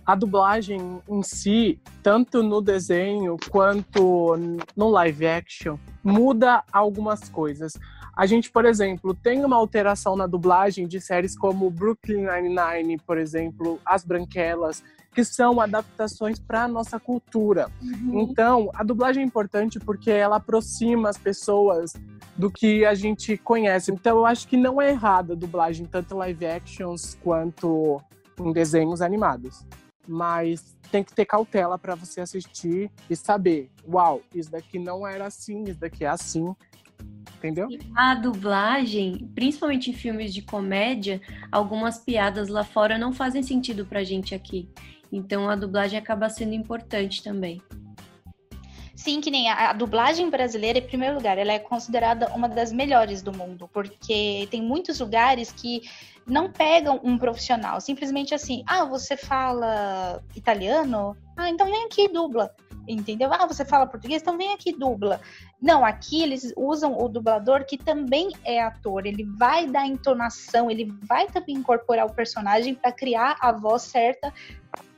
a 0.07 0.15
dublagem 0.15 1.01
em 1.09 1.21
si, 1.21 1.81
tanto 2.01 2.41
no 2.41 2.61
desenho 2.61 3.35
quanto 3.49 4.37
no 4.73 4.89
live 4.89 5.27
action, 5.27 5.77
muda 6.01 6.63
algumas 6.71 7.27
coisas. 7.27 7.73
A 8.17 8.25
gente, 8.25 8.49
por 8.49 8.65
exemplo, 8.65 9.13
tem 9.13 9.45
uma 9.45 9.55
alteração 9.55 10.15
na 10.15 10.25
dublagem 10.25 10.87
de 10.87 10.99
séries 10.99 11.37
como 11.37 11.69
Brooklyn 11.69 12.25
Nine-Nine, 12.25 12.97
por 13.05 13.15
exemplo, 13.15 13.79
As 13.85 14.03
Branquelas, 14.03 14.83
que 15.13 15.23
são 15.23 15.61
adaptações 15.61 16.39
para 16.39 16.63
a 16.63 16.67
nossa 16.67 16.99
cultura. 16.99 17.69
Uhum. 17.79 18.21
Então, 18.21 18.71
a 18.73 18.83
dublagem 18.83 19.21
é 19.21 19.25
importante 19.25 19.79
porque 19.79 20.09
ela 20.09 20.37
aproxima 20.37 21.09
as 21.09 21.17
pessoas 21.17 21.93
do 22.35 22.49
que 22.49 22.83
a 22.87 22.95
gente 22.95 23.37
conhece. 23.37 23.91
Então, 23.91 24.17
eu 24.17 24.25
acho 24.25 24.47
que 24.47 24.57
não 24.57 24.81
é 24.81 24.89
errada 24.89 25.33
a 25.33 25.35
dublagem, 25.35 25.85
tanto 25.85 26.17
live 26.17 26.47
actions 26.47 27.15
quanto 27.23 28.01
em 28.39 28.51
desenhos 28.51 28.99
animados. 28.99 29.63
Mas 30.07 30.75
tem 30.91 31.03
que 31.03 31.13
ter 31.13 31.25
cautela 31.25 31.77
para 31.77 31.93
você 31.93 32.21
assistir 32.21 32.89
e 33.07 33.15
saber, 33.15 33.69
uau, 33.87 34.21
isso 34.33 34.49
daqui 34.49 34.79
não 34.79 35.05
era 35.05 35.27
assim, 35.27 35.65
isso 35.65 35.79
daqui 35.79 36.03
é 36.03 36.07
assim 36.07 36.55
entendeu? 37.37 37.67
A 37.95 38.15
dublagem, 38.15 39.29
principalmente 39.33 39.89
em 39.89 39.93
filmes 39.93 40.33
de 40.33 40.41
comédia, 40.41 41.21
algumas 41.51 41.99
piadas 41.99 42.49
lá 42.49 42.63
fora 42.63 42.97
não 42.97 43.13
fazem 43.13 43.43
sentido 43.43 43.85
pra 43.85 44.03
gente 44.03 44.35
aqui. 44.35 44.69
Então 45.11 45.49
a 45.49 45.55
dublagem 45.55 45.97
acaba 45.97 46.29
sendo 46.29 46.53
importante 46.53 47.23
também. 47.23 47.61
Sim, 48.95 49.21
que 49.21 49.29
nem 49.29 49.49
a, 49.49 49.69
a, 49.69 49.73
dublagem 49.73 50.29
brasileira, 50.29 50.79
em 50.79 50.87
primeiro 50.87 51.15
lugar, 51.15 51.37
ela 51.37 51.53
é 51.53 51.59
considerada 51.59 52.29
uma 52.33 52.49
das 52.49 52.71
melhores 52.71 53.21
do 53.21 53.31
mundo, 53.31 53.69
porque 53.71 54.47
tem 54.49 54.61
muitos 54.61 54.99
lugares 54.99 55.51
que 55.51 55.83
não 56.25 56.51
pegam 56.51 56.99
um 57.03 57.17
profissional, 57.17 57.79
simplesmente 57.79 58.33
assim, 58.33 58.63
ah, 58.65 58.83
você 58.83 59.15
fala 59.15 60.21
italiano? 60.35 61.15
Ah, 61.37 61.47
então 61.47 61.67
vem 61.67 61.85
aqui 61.85 62.05
e 62.05 62.11
dubla 62.11 62.51
entendeu? 62.87 63.31
Ah, 63.33 63.45
você 63.45 63.65
fala 63.65 63.85
português, 63.85 64.21
então 64.21 64.37
vem 64.37 64.53
aqui 64.53 64.71
dubla. 64.71 65.19
Não, 65.59 65.83
aqui 65.83 66.21
eles 66.21 66.53
usam 66.55 66.99
o 67.01 67.07
dublador 67.07 67.65
que 67.65 67.77
também 67.77 68.29
é 68.45 68.61
ator, 68.61 69.07
ele 69.07 69.23
vai 69.23 69.65
dar 69.65 69.87
entonação, 69.87 70.69
ele 70.69 70.93
vai 71.03 71.25
também 71.27 71.55
incorporar 71.55 72.05
o 72.05 72.13
personagem 72.13 72.75
para 72.75 72.91
criar 72.91 73.37
a 73.39 73.51
voz 73.51 73.81
certa 73.81 74.31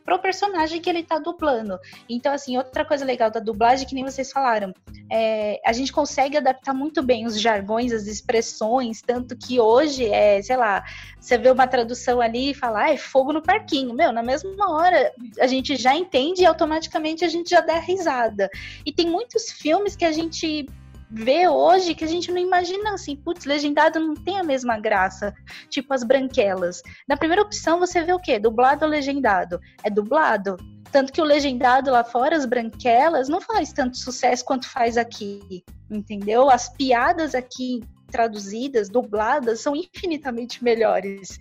pro 0.10 0.20
personagem 0.20 0.82
que 0.82 0.90
ele 0.90 1.04
tá 1.04 1.20
dublando. 1.20 1.78
Então, 2.10 2.34
assim, 2.34 2.58
outra 2.58 2.84
coisa 2.84 3.06
legal 3.06 3.30
da 3.30 3.40
dublagem, 3.40 3.88
que 3.88 3.94
nem 3.94 4.04
vocês 4.04 4.32
falaram, 4.32 4.74
é, 5.12 5.62
a 5.64 5.72
gente 5.72 5.94
consegue 5.94 6.36
adaptar 6.38 6.74
muito 6.74 7.04
bem 7.04 7.28
os 7.28 7.40
jargões, 7.40 7.92
as 7.92 8.08
expressões, 8.08 9.02
tanto 9.02 9.38
que 9.38 9.60
hoje 9.60 10.06
é, 10.06 10.42
sei 10.42 10.58
lá, 10.58 10.84
você 11.20 11.38
vê 11.38 11.52
uma 11.52 11.68
tradução 11.68 12.20
ali 12.20 12.52
e 12.52 12.54
fala, 12.56 12.86
ah, 12.86 12.94
é 12.94 12.98
fogo 12.98 13.32
no 13.32 13.42
parquinho. 13.42 13.94
Meu, 13.94 14.12
na 14.12 14.24
mesma 14.24 14.72
hora 14.72 15.14
a 15.40 15.46
gente 15.46 15.76
já 15.76 15.96
entende 15.96 16.42
e 16.42 16.46
automaticamente 16.46 17.24
a 17.24 17.30
gente 17.30 17.52
já 17.52 17.62
dá 17.62 17.80
risada. 17.80 18.50
E 18.84 18.92
tem 18.92 19.08
muitos 19.08 19.52
filmes 19.52 19.96
que 19.96 20.06
a 20.06 20.12
gente 20.12 20.66
vê 21.10 21.48
hoje 21.48 21.96
que 21.96 22.04
a 22.04 22.08
gente 22.08 22.32
não 22.32 22.38
imagina 22.38 22.94
assim, 22.94 23.16
putz, 23.16 23.46
legendado 23.46 24.00
não 24.00 24.14
tem 24.14 24.40
a 24.40 24.44
mesma 24.44 24.80
graça, 24.80 25.34
tipo 25.70 25.94
as 25.94 26.04
branquelas. 26.04 26.82
Na 27.08 27.18
primeira 27.18 27.42
opção 27.42 27.80
você 27.80 28.04
vê 28.04 28.14
o 28.14 28.20
quê? 28.20 28.40
Dublado 28.40 28.86
ou 28.86 28.92
legendado? 28.92 29.60
É 29.84 29.90
dublado. 29.90 30.58
Tanto 30.92 31.14
que 31.14 31.22
o 31.22 31.26
legendado 31.26 31.92
lá 31.92 32.04
fora, 32.04 32.36
as 32.36 32.46
branquelas, 32.46 33.30
não 33.30 33.40
faz 33.40 33.72
tanto 33.72 33.98
sucesso 33.98 34.44
quanto 34.44 34.68
faz 34.68 34.98
aqui, 34.98 35.64
entendeu? 35.90 36.50
As 36.50 36.70
piadas 36.70 37.36
aqui 37.36 37.82
traduzidas, 38.10 38.90
dubladas, 38.90 39.62
são 39.62 39.76
infinitamente 39.76 40.64
melhores. 40.64 41.40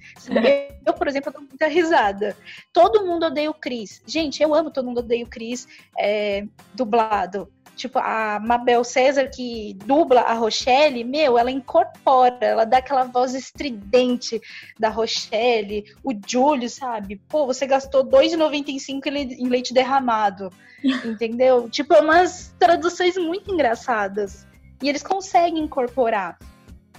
Eu, 0.87 0.93
por 0.93 1.09
exemplo, 1.09 1.33
dou 1.33 1.43
muita 1.43 1.67
risada. 1.67 2.37
Todo 2.73 3.07
mundo 3.07 3.27
odeia 3.27 3.51
o 3.51 3.55
Chris. 3.55 4.03
Gente, 4.07 4.43
eu 4.43 4.55
amo 4.55 4.71
Todo 4.71 4.87
Mundo 4.87 4.99
Odeia 4.99 5.25
o 5.25 5.29
Chris 5.29 5.67
é, 5.99 6.45
dublado. 6.75 7.51
Tipo, 7.79 8.01
a 8.01 8.41
Mabel 8.41 8.83
César, 8.83 9.29
que 9.29 9.75
dubla 9.87 10.23
a 10.23 10.35
Rochelle, 10.35 11.05
meu, 11.05 11.39
ela 11.39 11.51
incorpora, 11.51 12.45
ela 12.45 12.65
dá 12.65 12.79
aquela 12.79 13.05
voz 13.05 13.35
estridente 13.35 14.41
da 14.77 14.89
Rochelle, 14.89 15.85
o 16.03 16.13
Júlio, 16.27 16.69
sabe? 16.69 17.21
Pô, 17.29 17.47
você 17.47 17.69
gastou 17.69 18.03
R$2,95 18.03 19.07
em 19.39 19.49
leite 19.49 19.73
derramado, 19.73 20.51
entendeu? 20.83 21.71
Tipo, 21.71 21.95
é 21.95 22.01
umas 22.01 22.53
traduções 22.59 23.17
muito 23.17 23.53
engraçadas. 23.53 24.45
E 24.83 24.89
eles 24.89 25.03
conseguem 25.03 25.63
incorporar 25.63 26.37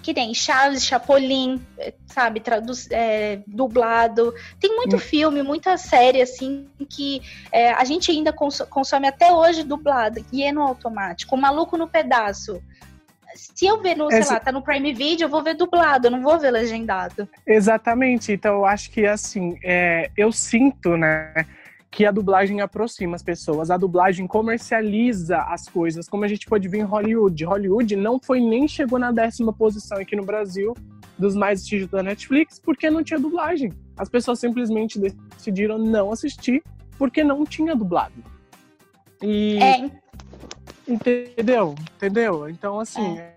que 0.01 0.13
tem 0.13 0.33
Chaves, 0.33 0.85
Chapolin, 0.85 1.61
sabe, 2.07 2.39
traduz, 2.39 2.87
é, 2.91 3.39
dublado. 3.45 4.33
Tem 4.59 4.75
muito 4.75 4.95
hum. 4.95 4.99
filme, 4.99 5.43
muita 5.43 5.77
série, 5.77 6.21
assim, 6.21 6.67
que 6.89 7.21
é, 7.51 7.71
a 7.71 7.83
gente 7.83 8.11
ainda 8.11 8.31
cons 8.33 8.61
consome 8.69 9.07
até 9.07 9.31
hoje 9.31 9.63
dublado, 9.63 10.23
e 10.31 10.43
é 10.43 10.51
no 10.51 10.61
automático. 10.61 11.35
O 11.35 11.37
Maluco 11.39 11.77
no 11.77 11.87
Pedaço. 11.87 12.61
Se 13.35 13.67
eu 13.67 13.79
ver 13.79 13.95
no, 13.95 14.07
Essa... 14.07 14.23
sei 14.23 14.33
lá, 14.33 14.39
tá 14.39 14.51
no 14.51 14.61
Prime 14.61 14.93
Video, 14.93 15.25
eu 15.25 15.29
vou 15.29 15.43
ver 15.43 15.53
dublado, 15.53 16.07
eu 16.07 16.11
não 16.11 16.21
vou 16.21 16.39
ver 16.39 16.51
legendado. 16.51 17.29
Exatamente, 17.45 18.31
então 18.31 18.55
eu 18.55 18.65
acho 18.65 18.89
que, 18.89 19.05
assim, 19.05 19.57
é, 19.63 20.09
eu 20.17 20.31
sinto, 20.31 20.97
né, 20.97 21.45
que 21.91 22.05
a 22.05 22.11
dublagem 22.11 22.61
aproxima 22.61 23.15
as 23.15 23.23
pessoas, 23.23 23.71
a 23.71 23.77
dublagem 23.77 24.27
comercializa 24.27 25.37
as 25.37 25.67
coisas, 25.67 26.07
como 26.07 26.23
a 26.23 26.27
gente 26.27 26.45
pode 26.45 26.67
ver 26.67 26.79
em 26.79 26.83
Hollywood. 26.83 27.43
Hollywood 27.43 27.95
não 27.95 28.19
foi 28.19 28.39
nem 28.39 28.67
chegou 28.67 28.99
na 28.99 29.11
décima 29.11 29.51
posição 29.51 29.97
aqui 29.97 30.15
no 30.15 30.23
Brasil 30.23 30.75
dos 31.17 31.35
mais 31.35 31.59
assistidos 31.59 31.89
da 31.89 32.03
Netflix 32.03 32.59
porque 32.59 32.89
não 32.89 33.03
tinha 33.03 33.19
dublagem. 33.19 33.73
As 33.97 34.07
pessoas 34.07 34.39
simplesmente 34.39 34.99
decidiram 34.99 35.77
não 35.77 36.11
assistir 36.11 36.63
porque 36.97 37.23
não 37.23 37.43
tinha 37.43 37.75
dublado. 37.75 38.13
E 39.21 39.57
é. 39.61 39.91
entendeu? 40.87 41.75
Entendeu? 41.97 42.49
Então 42.49 42.79
assim, 42.79 43.17
é, 43.17 43.35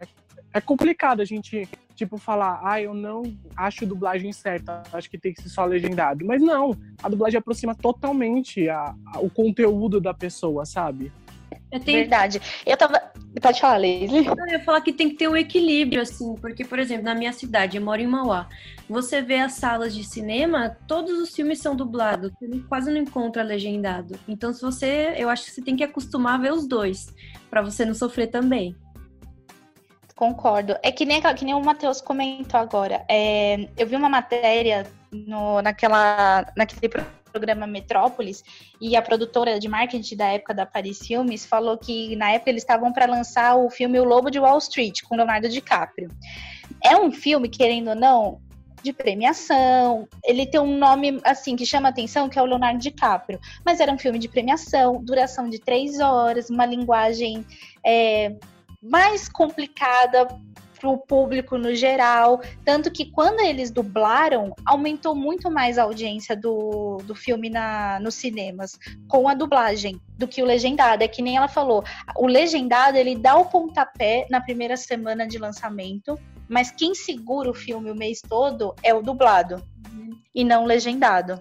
é 0.53 0.61
complicado 0.61 1.21
a 1.21 1.25
gente 1.25 1.69
tipo, 1.95 2.17
falar, 2.17 2.61
ah, 2.65 2.81
eu 2.81 2.95
não 2.95 3.23
acho 3.57 3.87
dublagem 3.87 4.33
certa, 4.33 4.83
acho 4.93 5.11
que 5.11 5.19
tem 5.19 5.33
que 5.33 5.43
ser 5.43 5.49
só 5.49 5.65
legendado. 5.65 6.25
Mas 6.25 6.43
não, 6.43 6.77
a 7.03 7.09
dublagem 7.09 7.39
aproxima 7.39 7.75
totalmente 7.75 8.69
a, 8.69 8.95
a 9.07 9.21
o 9.21 9.31
conteúdo 9.31 10.01
da 10.01 10.13
pessoa, 10.13 10.65
sabe? 10.65 11.13
Eu 11.71 11.81
tenho... 11.81 12.01
Verdade. 12.01 12.41
Eu 12.67 12.77
tava. 12.77 13.01
Pode 13.41 13.61
falar, 13.61 13.79
Leslie. 13.79 14.27
Eu 14.27 14.47
ia 14.47 14.61
falar 14.61 14.81
que 14.83 14.93
tem 14.93 15.09
que 15.09 15.17
ter 15.17 15.29
um 15.29 15.37
equilíbrio, 15.37 16.03
assim, 16.03 16.35
porque, 16.35 16.65
por 16.65 16.79
exemplo, 16.79 17.05
na 17.05 17.15
minha 17.15 17.33
cidade, 17.33 17.79
eu 17.79 17.83
moro 17.83 18.01
em 18.01 18.07
Mauá. 18.07 18.47
Você 18.89 19.23
vê 19.23 19.39
as 19.39 19.55
salas 19.55 19.95
de 19.95 20.05
cinema, 20.05 20.77
todos 20.87 21.19
os 21.19 21.35
filmes 21.35 21.61
são 21.61 21.75
dublados, 21.75 22.31
você 22.39 22.61
quase 22.69 22.91
não 22.91 22.99
encontra 22.99 23.43
legendado. 23.43 24.19
Então, 24.29 24.53
se 24.53 24.61
você. 24.61 25.15
Eu 25.17 25.31
acho 25.31 25.47
que 25.47 25.51
você 25.51 25.63
tem 25.63 25.75
que 25.75 25.85
acostumar 25.85 26.35
a 26.35 26.43
ver 26.43 26.53
os 26.53 26.67
dois, 26.67 27.15
para 27.49 27.63
você 27.63 27.87
não 27.87 27.95
sofrer 27.95 28.27
também. 28.27 28.77
Concordo. 30.23 30.77
É 30.85 30.93
que 30.93 31.05
nem, 31.05 31.21
que 31.21 31.45
nem 31.45 31.53
o 31.53 31.61
Matheus 31.61 32.01
comentou 32.01 32.61
agora. 32.61 33.05
É, 33.09 33.69
eu 33.77 33.85
vi 33.85 33.97
uma 33.97 34.09
matéria 34.09 34.87
no, 35.11 35.61
naquela, 35.61 36.47
naquele 36.57 36.89
programa 37.33 37.67
Metrópolis 37.67 38.45
e 38.81 38.95
a 38.95 39.03
produtora 39.03 39.59
de 39.59 39.67
marketing 39.67 40.15
da 40.15 40.27
época 40.27 40.55
da 40.55 40.65
Paris 40.65 41.01
Filmes 41.05 41.45
falou 41.45 41.77
que 41.77 42.15
na 42.15 42.31
época 42.31 42.51
eles 42.51 42.63
estavam 42.63 42.93
para 42.93 43.05
lançar 43.05 43.57
o 43.57 43.69
filme 43.69 43.99
O 43.99 44.05
Lobo 44.05 44.31
de 44.31 44.39
Wall 44.39 44.59
Street 44.59 45.03
com 45.03 45.17
Leonardo 45.17 45.49
DiCaprio. 45.49 46.09
É 46.85 46.97
um 46.97 47.11
filme, 47.11 47.49
querendo 47.49 47.89
ou 47.89 47.97
não, 47.97 48.41
de 48.81 48.93
premiação. 48.93 50.07
Ele 50.25 50.47
tem 50.47 50.61
um 50.61 50.79
nome 50.79 51.21
assim 51.25 51.57
que 51.57 51.67
chama 51.67 51.89
atenção, 51.89 52.29
que 52.29 52.39
é 52.39 52.43
o 52.43 52.47
Leonardo 52.47 52.79
DiCaprio. 52.79 53.41
Mas 53.67 53.81
era 53.81 53.91
um 53.91 53.99
filme 53.99 54.21
de 54.21 54.29
premiação, 54.29 55.03
duração 55.03 55.51
de 55.51 55.59
três 55.59 55.99
horas, 55.99 56.49
uma 56.49 56.65
linguagem 56.65 57.45
é, 57.85 58.37
mais 58.83 59.29
complicada 59.29 60.27
para 60.83 60.91
o 60.91 60.99
público 60.99 61.57
no 61.57 61.73
geral. 61.75 62.43
Tanto 62.65 62.91
que 62.91 63.11
quando 63.13 63.39
eles 63.41 63.71
dublaram, 63.71 64.53
aumentou 64.67 65.15
muito 65.15 65.49
mais 65.49 65.79
a 65.79 65.85
audiência 65.85 66.37
do, 66.37 66.97
do 67.05 67.15
filme 67.15 67.49
na, 67.49 68.01
nos 68.01 68.17
cinemas 68.17 68.77
com 69.07 69.29
a 69.29 69.35
dublagem 69.35 70.01
do 70.19 70.27
que 70.27 70.43
o 70.43 70.45
legendado. 70.45 71.05
É 71.05 71.09
que 71.09 71.23
nem 71.23 71.37
ela 71.37 71.47
falou, 71.47 71.85
o 72.17 72.27
legendado 72.27 72.99
ele 72.99 73.15
dá 73.15 73.37
o 73.37 73.45
pontapé 73.45 74.27
na 74.29 74.41
primeira 74.41 74.77
semana 74.77 75.27
de 75.27 75.39
lançamento, 75.39 76.19
mas 76.49 76.73
quem 76.73 76.95
segura 76.97 77.49
o 77.49 77.55
filme 77.55 77.91
o 77.91 77.95
mês 77.95 78.21
todo 78.21 78.75
é 78.83 78.93
o 78.93 79.01
dublado 79.01 79.63
uhum. 79.93 80.11
e 80.35 80.43
não 80.43 80.65
o 80.65 80.67
legendado. 80.67 81.41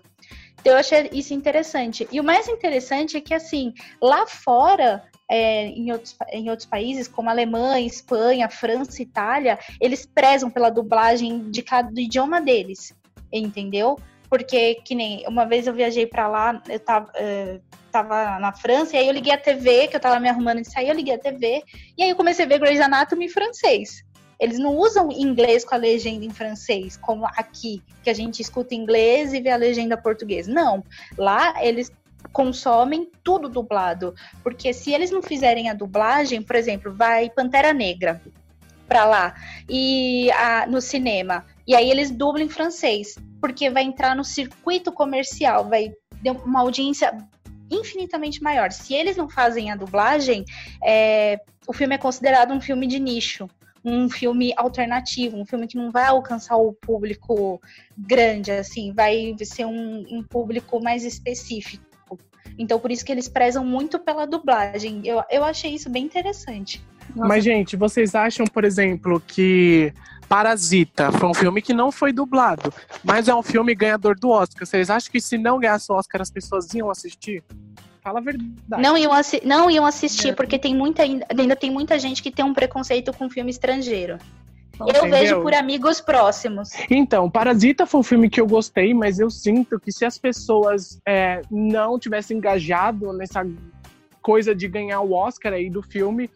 Então 0.62 0.74
eu 0.74 0.80
achei 0.80 1.10
isso 1.12 1.34
interessante. 1.34 2.08
E 2.12 2.20
o 2.20 2.24
mais 2.24 2.48
interessante 2.48 3.18
é 3.18 3.22
que, 3.22 3.34
assim, 3.34 3.74
lá 4.00 4.28
fora, 4.28 5.04
é, 5.32 5.68
em, 5.68 5.90
outros, 5.94 6.14
em 6.34 6.50
outros 6.50 6.68
países, 6.68 7.08
como 7.08 7.30
Alemanha, 7.30 7.88
Espanha, 7.88 8.50
França, 8.50 9.02
Itália, 9.02 9.58
eles 9.80 10.06
prezam 10.06 10.50
pela 10.50 10.70
dublagem 10.70 11.50
de 11.50 11.64
cada 11.64 11.90
do 11.90 12.02
idioma 12.02 12.42
deles, 12.42 12.94
entendeu? 13.32 13.98
Porque, 14.30 14.76
que 14.76 14.94
nem 14.94 15.26
uma 15.26 15.46
vez 15.46 15.68
eu 15.68 15.74
viajei 15.74 16.06
para 16.06 16.28
lá, 16.28 16.62
eu 16.68 16.80
tava, 16.80 17.10
uh, 17.12 17.62
tava 17.90 18.40
na 18.40 18.52
França, 18.52 18.96
e 18.96 19.00
aí 19.00 19.08
eu 19.08 19.14
liguei 19.14 19.32
a 19.32 19.38
TV, 19.38 19.88
que 19.88 19.96
eu 19.96 20.02
tava 20.02 20.20
me 20.20 20.28
arrumando 20.28 20.62
de 20.62 20.70
sair, 20.70 20.90
eu 20.90 20.96
liguei 20.96 21.16
a 21.16 21.20
TV, 21.20 21.64
e 21.98 22.04
aí 22.04 22.10
eu 22.10 22.16
comecei 22.16 22.44
a 22.44 22.48
ver 22.48 22.60
Grey's 22.60 22.82
Anatomy 22.82 23.26
em 23.26 23.30
francês. 23.30 24.04
Eles 24.38 24.58
não 24.58 24.76
usam 24.76 25.12
inglês 25.12 25.64
com 25.64 25.76
a 25.76 25.78
legenda 25.78 26.26
em 26.26 26.30
francês, 26.32 26.98
como 26.98 27.26
aqui, 27.26 27.82
que 28.04 28.10
a 28.10 28.14
gente 28.14 28.42
escuta 28.42 28.74
inglês 28.74 29.34
e 29.34 29.40
vê 29.40 29.52
a 29.52 29.56
legenda 29.56 29.96
portuguesa. 29.96 30.52
Não. 30.52 30.84
Lá 31.16 31.64
eles 31.64 31.92
consomem 32.32 33.10
tudo 33.24 33.50
dublado. 33.50 34.14
Porque 34.44 34.74
se 34.74 34.94
eles 34.94 35.12
não 35.12 35.22
fizerem 35.22 35.70
a 35.70 35.74
dublagem, 35.74 36.42
por 36.42 36.56
exemplo, 36.56 36.94
vai 36.94 37.30
Pantera 37.30 37.74
Negra 37.74 38.22
para 38.88 39.06
lá 39.06 39.36
e 39.70 40.30
a, 40.32 40.66
no 40.68 40.82
cinema. 40.82 41.46
E 41.66 41.76
aí 41.76 41.90
eles 41.90 42.12
dublam 42.12 42.46
em 42.46 42.50
francês, 42.50 43.16
porque 43.40 43.70
vai 43.70 43.84
entrar 43.84 44.16
no 44.16 44.24
circuito 44.24 44.92
comercial, 44.92 45.70
vai 45.70 45.94
ter 46.22 46.32
uma 46.32 46.62
audiência 46.62 47.16
infinitamente 47.70 48.44
maior. 48.44 48.72
Se 48.72 48.94
eles 48.94 49.16
não 49.16 49.30
fazem 49.30 49.72
a 49.72 49.76
dublagem, 49.76 50.44
é, 50.84 51.40
o 51.66 51.72
filme 51.72 51.96
é 51.96 51.98
considerado 51.98 52.54
um 52.54 52.60
filme 52.60 52.86
de 52.86 53.00
nicho 53.00 53.50
um 53.84 54.10
filme 54.10 54.54
alternativo, 54.56 55.38
um 55.38 55.46
filme 55.46 55.68
que 55.68 55.76
não 55.76 55.92
vai 55.92 56.06
alcançar 56.06 56.56
o 56.56 56.74
público 56.74 57.60
grande, 57.98 58.52
assim, 58.52 58.94
vai 58.94 59.36
ser 59.44 59.66
um, 59.66 60.06
um 60.10 60.24
público 60.24 60.82
mais 60.82 61.04
específico. 61.04 61.84
Então, 62.62 62.80
por 62.80 62.92
isso 62.92 63.04
que 63.04 63.12
eles 63.12 63.28
prezam 63.28 63.66
muito 63.66 63.98
pela 63.98 64.28
dublagem. 64.28 65.02
Eu, 65.04 65.24
eu 65.32 65.44
achei 65.44 65.74
isso 65.74 65.90
bem 65.90 66.06
interessante. 66.06 66.80
Nossa. 67.16 67.28
Mas, 67.28 67.44
gente, 67.44 67.76
vocês 67.76 68.14
acham, 68.14 68.46
por 68.46 68.64
exemplo, 68.64 69.20
que 69.20 69.92
Parasita 70.30 71.12
foi 71.12 71.28
um 71.28 71.34
filme 71.34 71.60
que 71.60 71.74
não 71.74 71.92
foi 71.92 72.14
dublado, 72.14 72.72
mas 73.04 73.28
é 73.28 73.34
um 73.34 73.42
filme 73.42 73.74
ganhador 73.74 74.18
do 74.18 74.30
Oscar. 74.30 74.66
Vocês 74.66 74.92
acham 74.92 75.12
que 75.12 75.20
se 75.20 75.38
não 75.40 75.60
ganhasse 75.60 75.92
o 75.92 75.96
Oscar, 75.96 76.22
as 76.22 76.30
pessoas 76.30 76.72
iam 76.74 76.90
assistir? 76.92 77.44
Fala 78.04 78.20
a 78.20 78.22
verdade. 78.22 78.52
Não 78.70 78.98
iam, 78.98 79.12
assi 79.12 79.42
não 79.44 79.70
iam 79.70 79.86
assistir, 79.86 80.30
é. 80.30 80.34
porque 80.34 80.58
tem 80.58 80.76
muita, 80.76 81.04
ainda 81.04 81.56
tem 81.56 81.70
muita 81.70 82.00
gente 82.00 82.22
que 82.22 82.32
tem 82.32 82.46
um 82.46 82.54
preconceito 82.54 83.12
com 83.12 83.30
filme 83.30 83.50
estrangeiro. 83.50 84.18
Eu 84.88 84.90
Entendeu? 84.90 85.10
vejo 85.10 85.42
por 85.42 85.54
amigos 85.54 86.02
próximos. 86.02 86.70
Então, 86.90 87.30
Parasita 87.30 87.86
foi 87.86 88.00
um 88.00 88.04
filme 88.04 88.30
que 88.30 88.40
eu 88.40 88.48
gostei, 88.48 88.94
mas 88.94 89.20
eu 89.20 89.30
sinto 89.30 89.80
que 89.80 89.92
se 89.92 90.06
as 90.06 90.18
pessoas 90.18 91.00
é, 91.08 91.42
não 91.50 92.00
tivessem 92.00 92.38
engajado 92.38 93.14
nessa 93.14 93.46
coisa 94.22 94.54
de 94.54 94.68
ganhar 94.68 95.02
o 95.02 95.14
Oscar 95.14 95.54
aí 95.54 95.70
do 95.70 95.82
filme, 95.82 96.30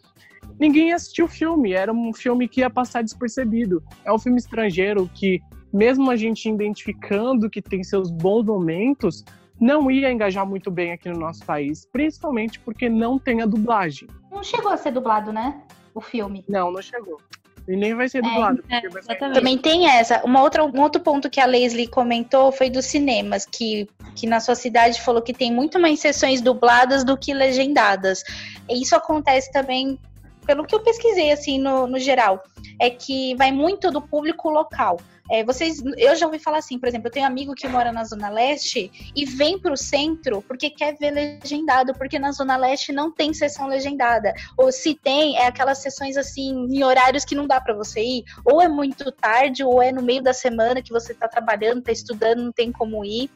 ninguém 0.59 0.89
ia 0.89 0.95
assistir 0.95 1.23
o 1.23 1.27
filme. 1.27 1.73
Era 1.73 1.91
um 1.91 2.13
filme 2.13 2.47
que 2.47 2.61
ia 2.61 2.69
passar 2.69 3.03
despercebido. 3.03 3.83
É 4.03 4.11
um 4.11 4.19
filme 4.19 4.37
estrangeiro 4.37 5.09
que, 5.13 5.41
mesmo 5.73 6.09
a 6.09 6.15
gente 6.15 6.49
identificando 6.49 7.49
que 7.49 7.61
tem 7.61 7.83
seus 7.83 8.09
bons 8.09 8.45
momentos, 8.45 9.23
não 9.59 9.89
ia 9.89 10.11
engajar 10.11 10.45
muito 10.45 10.69
bem 10.69 10.91
aqui 10.91 11.09
no 11.09 11.19
nosso 11.19 11.45
país, 11.45 11.85
principalmente 11.91 12.59
porque 12.59 12.89
não 12.89 13.17
tem 13.17 13.41
a 13.41 13.45
dublagem. 13.45 14.07
Não 14.31 14.43
chegou 14.43 14.71
a 14.71 14.77
ser 14.77 14.91
dublado, 14.91 15.31
né? 15.31 15.61
O 15.93 16.01
filme. 16.01 16.43
Não, 16.47 16.71
não 16.71 16.81
chegou. 16.81 17.19
E 17.67 17.75
nem 17.75 17.95
vai 17.95 18.07
ser 18.07 18.19
é, 18.19 18.21
dublado. 18.21 18.63
É, 18.69 18.77
é, 18.77 19.33
Também 19.33 19.57
tem 19.57 19.89
essa. 19.89 20.23
Uma 20.23 20.41
outra, 20.41 20.63
um 20.63 20.81
outro 20.81 21.01
ponto 21.01 21.29
que 21.29 21.39
a 21.39 21.45
Leslie 21.45 21.87
comentou 21.87 22.51
foi 22.51 22.69
dos 22.69 22.85
cinemas, 22.85 23.45
que, 23.45 23.87
que 24.15 24.27
na 24.27 24.39
sua 24.39 24.55
cidade 24.55 25.01
falou 25.01 25.21
que 25.21 25.33
tem 25.33 25.51
muito 25.51 25.79
mais 25.79 25.99
sessões 25.99 26.41
dubladas 26.41 27.03
do 27.03 27.17
que 27.17 27.33
legendadas. 27.33 28.23
E 28.69 28.81
isso 28.81 28.95
acontece 28.95 29.51
também, 29.51 29.99
pelo 30.45 30.65
que 30.65 30.75
eu 30.75 30.79
pesquisei, 30.81 31.31
assim, 31.31 31.59
no, 31.59 31.87
no 31.87 31.99
geral, 31.99 32.43
é 32.79 32.89
que 32.89 33.35
vai 33.35 33.51
muito 33.51 33.91
do 33.91 34.01
público 34.01 34.49
local. 34.49 34.97
É, 35.29 35.43
vocês, 35.43 35.81
eu 35.97 36.15
já 36.15 36.27
ouvi 36.27 36.37
falar 36.37 36.59
assim, 36.59 36.77
por 36.77 36.87
exemplo, 36.87 37.07
eu 37.07 37.11
tenho 37.11 37.25
um 37.25 37.29
amigo 37.29 37.55
que 37.55 37.67
mora 37.67 37.91
na 37.91 38.03
Zona 38.03 38.29
Leste 38.29 38.91
e 39.15 39.25
vem 39.25 39.57
para 39.57 39.73
o 39.73 39.77
centro 39.77 40.39
porque 40.43 40.69
quer 40.69 40.95
ver 40.97 41.11
legendado, 41.11 41.93
porque 41.95 42.19
na 42.19 42.31
Zona 42.31 42.55
Leste 42.55 42.91
não 42.91 43.11
tem 43.11 43.33
sessão 43.33 43.67
legendada. 43.67 44.33
Ou 44.55 44.71
se 44.71 44.93
tem, 44.93 45.35
é 45.37 45.47
aquelas 45.47 45.79
sessões 45.79 46.15
assim, 46.15 46.67
em 46.69 46.83
horários 46.83 47.25
que 47.25 47.33
não 47.33 47.47
dá 47.47 47.59
para 47.59 47.73
você 47.73 48.01
ir, 48.01 48.23
ou 48.45 48.61
é 48.61 48.67
muito 48.67 49.11
tarde, 49.11 49.63
ou 49.63 49.81
é 49.81 49.91
no 49.91 50.03
meio 50.03 50.21
da 50.21 50.33
semana 50.33 50.81
que 50.81 50.91
você 50.91 51.11
está 51.11 51.27
trabalhando, 51.27 51.79
está 51.79 51.91
estudando, 51.91 52.43
não 52.43 52.51
tem 52.51 52.71
como 52.71 53.03
ir. 53.03 53.29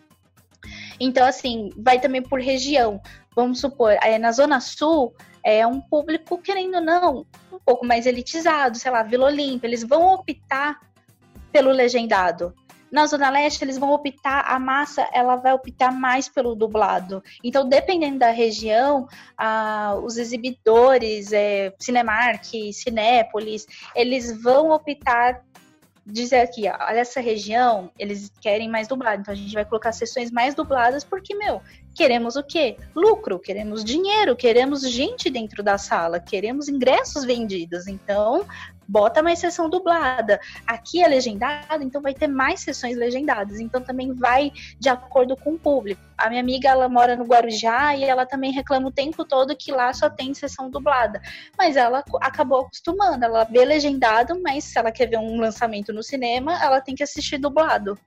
Então, 0.99 1.25
assim, 1.25 1.69
vai 1.75 1.99
também 1.99 2.21
por 2.21 2.39
região. 2.39 3.01
Vamos 3.35 3.61
supor, 3.61 3.97
é, 4.03 4.19
na 4.19 4.31
Zona 4.31 4.59
Sul, 4.59 5.13
é 5.43 5.65
um 5.65 5.79
público, 5.79 6.37
querendo 6.37 6.75
ou 6.75 6.81
não, 6.81 7.25
um 7.51 7.59
pouco 7.65 7.85
mais 7.85 8.05
elitizado, 8.05 8.77
sei 8.77 8.91
lá, 8.91 9.03
Vila 9.03 9.27
Olímpia, 9.27 9.67
eles 9.67 9.83
vão 9.83 10.13
optar 10.13 10.79
pelo 11.51 11.71
legendado. 11.71 12.53
Na 12.91 13.05
Zona 13.05 13.29
Leste, 13.29 13.63
eles 13.63 13.77
vão 13.77 13.91
optar, 13.91 14.45
a 14.47 14.59
massa 14.59 15.07
ela 15.13 15.35
vai 15.35 15.53
optar 15.53 15.91
mais 15.91 16.27
pelo 16.27 16.55
dublado. 16.55 17.23
Então, 17.43 17.69
dependendo 17.69 18.17
da 18.17 18.31
região, 18.31 19.07
ah, 19.37 19.95
os 20.03 20.17
exibidores, 20.17 21.31
é, 21.31 21.71
Cinemark, 21.79 22.45
Cinépolis, 22.73 23.67
eles 23.95 24.41
vão 24.41 24.71
optar 24.71 25.43
dizer 26.11 26.39
aqui, 26.39 26.67
ó, 26.67 26.89
essa 26.89 27.21
região, 27.21 27.91
eles 27.97 28.31
querem 28.41 28.67
mais 28.67 28.87
dublado. 28.87 29.21
Então 29.21 29.33
a 29.33 29.37
gente 29.37 29.53
vai 29.53 29.65
colocar 29.65 29.91
sessões 29.91 30.31
mais 30.31 30.55
dubladas 30.55 31.03
porque, 31.03 31.35
meu, 31.35 31.61
queremos 31.99 32.37
o 32.37 32.43
quê? 32.43 32.77
Lucro, 32.95 33.37
queremos 33.37 33.83
dinheiro, 33.83 34.33
queremos 34.33 34.89
gente 34.89 35.29
dentro 35.29 35.61
da 35.61 35.77
sala, 35.77 36.17
queremos 36.17 36.69
ingressos 36.69 37.25
vendidos. 37.25 37.87
Então, 37.87 38.45
bota 38.87 39.21
mais 39.21 39.39
sessão 39.39 39.69
dublada. 39.69 40.39
Aqui 40.65 41.03
é 41.03 41.07
legendado, 41.09 41.83
então 41.83 42.01
vai 42.01 42.13
ter 42.13 42.27
mais 42.27 42.61
sessões 42.61 42.95
legendadas. 42.95 43.59
Então 43.59 43.81
também 43.81 44.13
vai 44.13 44.49
de 44.79 44.87
acordo 44.87 45.35
com 45.35 45.55
o 45.55 45.59
público. 45.59 46.01
A 46.17 46.29
minha 46.29 46.39
amiga, 46.39 46.69
ela 46.69 46.87
mora 46.87 47.17
no 47.17 47.25
Guarujá 47.25 47.93
e 47.97 48.05
ela 48.05 48.25
também 48.25 48.53
reclama 48.53 48.87
o 48.87 48.91
tempo 48.93 49.25
todo 49.25 49.53
que 49.53 49.69
lá 49.69 49.91
só 49.91 50.09
tem 50.09 50.33
sessão 50.33 50.69
dublada. 50.69 51.21
Mas 51.57 51.75
ela 51.75 52.01
acabou 52.21 52.61
acostumando, 52.61 53.25
ela 53.25 53.43
vê 53.43 53.65
legendado, 53.65 54.41
mas 54.41 54.63
se 54.63 54.79
ela 54.79 54.89
quer 54.89 55.07
ver 55.09 55.17
um 55.17 55.37
lançamento 55.37 55.91
no 55.91 56.01
cinema, 56.01 56.63
ela 56.63 56.79
tem 56.79 56.95
que 56.95 57.03
assistir 57.03 57.37
dublado. 57.37 57.99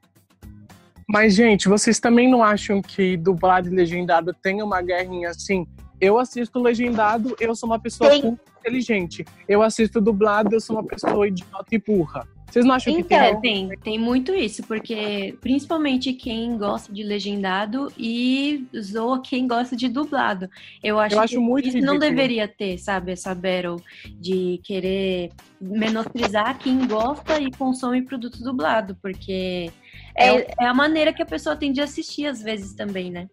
Mas, 1.12 1.34
gente, 1.34 1.68
vocês 1.68 2.00
também 2.00 2.30
não 2.30 2.42
acham 2.42 2.80
que 2.80 3.18
dublado 3.18 3.68
e 3.68 3.70
legendado 3.70 4.32
tem 4.32 4.62
uma 4.62 4.80
guerrinha 4.80 5.28
assim? 5.28 5.66
Eu 6.00 6.18
assisto 6.18 6.58
legendado, 6.58 7.36
eu 7.38 7.54
sou 7.54 7.68
uma 7.68 7.78
pessoa 7.78 8.08
tem 8.08 8.38
inteligente. 8.58 9.22
Eu 9.46 9.60
assisto 9.62 10.00
dublado, 10.00 10.54
eu 10.54 10.60
sou 10.60 10.76
uma 10.76 10.84
pessoa 10.86 11.28
idiota 11.28 11.66
e 11.70 11.78
burra. 11.78 12.26
Vocês 12.50 12.64
não 12.64 12.74
acham 12.74 12.94
então, 12.94 13.02
que 13.02 13.08
tem? 13.08 13.18
É, 13.18 13.40
tem, 13.40 13.78
tem 13.78 13.98
muito 13.98 14.34
isso, 14.34 14.62
porque 14.62 15.36
principalmente 15.40 16.14
quem 16.14 16.56
gosta 16.56 16.90
de 16.90 17.02
legendado 17.02 17.92
e 17.98 18.66
zoa 18.78 19.20
quem 19.22 19.46
gosta 19.46 19.76
de 19.76 19.90
dublado. 19.90 20.48
Eu 20.82 20.98
acho, 20.98 21.14
eu 21.14 21.20
acho 21.20 21.34
que 21.34 21.40
muito 21.40 21.68
isso 21.68 21.76
ridículo. 21.76 21.98
não 21.98 21.98
deveria 21.98 22.48
ter, 22.48 22.78
sabe, 22.78 23.12
essa 23.12 23.34
battle 23.34 23.76
de 24.18 24.60
querer 24.64 25.30
menosprezar 25.60 26.58
quem 26.58 26.86
gosta 26.86 27.38
e 27.38 27.50
consome 27.50 28.02
produto 28.02 28.42
dublado, 28.42 28.96
porque 29.00 29.70
é, 30.14 30.28
é, 30.28 30.54
é 30.60 30.66
a 30.66 30.74
maneira 30.74 31.12
que 31.12 31.22
a 31.22 31.26
pessoa 31.26 31.56
tem 31.56 31.72
de 31.72 31.80
assistir 31.80 32.26
às 32.26 32.42
vezes 32.42 32.74
também, 32.74 33.10
né? 33.10 33.28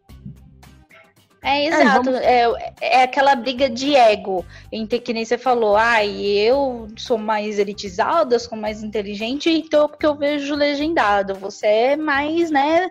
É, 1.41 1.67
exato. 1.67 1.83
É, 1.83 1.93
vamos... 1.93 2.21
é, 2.21 2.73
é, 2.81 3.03
aquela 3.03 3.35
briga 3.35 3.69
de 3.69 3.95
ego. 3.95 4.45
Entre, 4.71 4.99
que 4.99 5.13
nem 5.13 5.23
você 5.23 5.37
falou, 5.37 5.75
ai, 5.75 6.09
ah, 6.09 6.45
eu 6.45 6.87
sou 6.97 7.17
mais 7.17 7.57
elitizada, 7.57 8.37
sou 8.39 8.57
mais 8.57 8.83
inteligente, 8.83 9.49
então 9.49 9.87
porque 9.87 10.05
eu 10.05 10.15
vejo 10.15 10.53
legendado. 10.55 11.35
Você 11.35 11.67
é 11.67 11.95
mais, 11.95 12.51
né, 12.51 12.89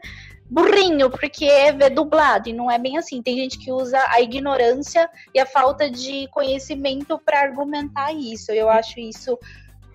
burrinho, 0.51 1.11
porque 1.11 1.45
é 1.45 1.91
dublado. 1.91 2.49
E 2.49 2.53
não 2.53 2.71
é 2.71 2.79
bem 2.79 2.97
assim. 2.97 3.23
Tem 3.23 3.37
gente 3.37 3.59
que 3.59 3.71
usa 3.71 4.03
a 4.09 4.21
ignorância 4.21 5.09
e 5.35 5.39
a 5.39 5.47
falta 5.47 5.91
de 5.91 6.27
conhecimento 6.29 7.21
para 7.25 7.41
argumentar 7.41 8.13
isso. 8.13 8.51
Eu 8.51 8.71
acho 8.71 8.99
isso 8.99 9.39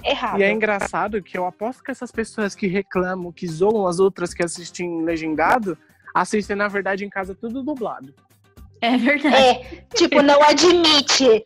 errado. 0.03 0.39
E 0.39 0.43
é 0.43 0.51
engraçado 0.51 1.21
que 1.21 1.37
eu 1.37 1.45
aposto 1.45 1.83
que 1.83 1.91
essas 1.91 2.11
pessoas 2.11 2.55
que 2.55 2.67
reclamam, 2.67 3.31
que 3.31 3.47
zoam 3.47 3.87
as 3.87 3.99
outras 3.99 4.33
que 4.33 4.43
assistem 4.43 5.03
legendado, 5.03 5.77
assistem, 6.13 6.55
na 6.55 6.67
verdade, 6.67 7.05
em 7.05 7.09
casa 7.09 7.35
tudo 7.35 7.63
dublado. 7.63 8.13
É 8.81 8.97
verdade. 8.97 9.35
É, 9.35 9.85
tipo, 9.95 10.21
não 10.21 10.43
admite. 10.43 11.45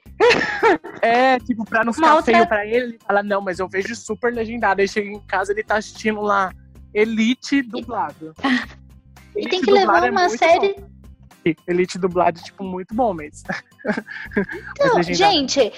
É, 1.03 1.37
tipo, 1.39 1.63
pra 1.65 1.83
não 1.83 1.93
ficar 1.93 2.23
feio 2.23 2.47
pra 2.47 2.65
ele, 2.65 2.75
ele 2.77 2.99
fala, 3.05 3.21
não, 3.21 3.41
mas 3.41 3.59
eu 3.59 3.69
vejo 3.69 3.95
super 3.95 4.33
legendado. 4.33 4.81
Aí 4.81 4.87
chega 4.87 5.07
em 5.07 5.19
casa, 5.19 5.51
ele 5.51 5.63
tá 5.63 5.77
assistindo 5.77 6.19
lá 6.19 6.51
Elite 6.93 7.61
dublado. 7.61 8.33
E 9.35 9.41
Elite 9.41 9.49
tem 9.49 9.61
que 9.61 9.71
levar 9.71 10.03
é 10.03 10.09
uma 10.09 10.29
série... 10.29 10.73
Bom. 10.73 10.97
Elite 11.67 11.97
dublado, 11.99 12.41
tipo, 12.41 12.63
muito 12.63 12.93
bom 12.93 13.13
mesmo. 13.13 13.47
Então, 14.79 15.01
gente, 15.03 15.71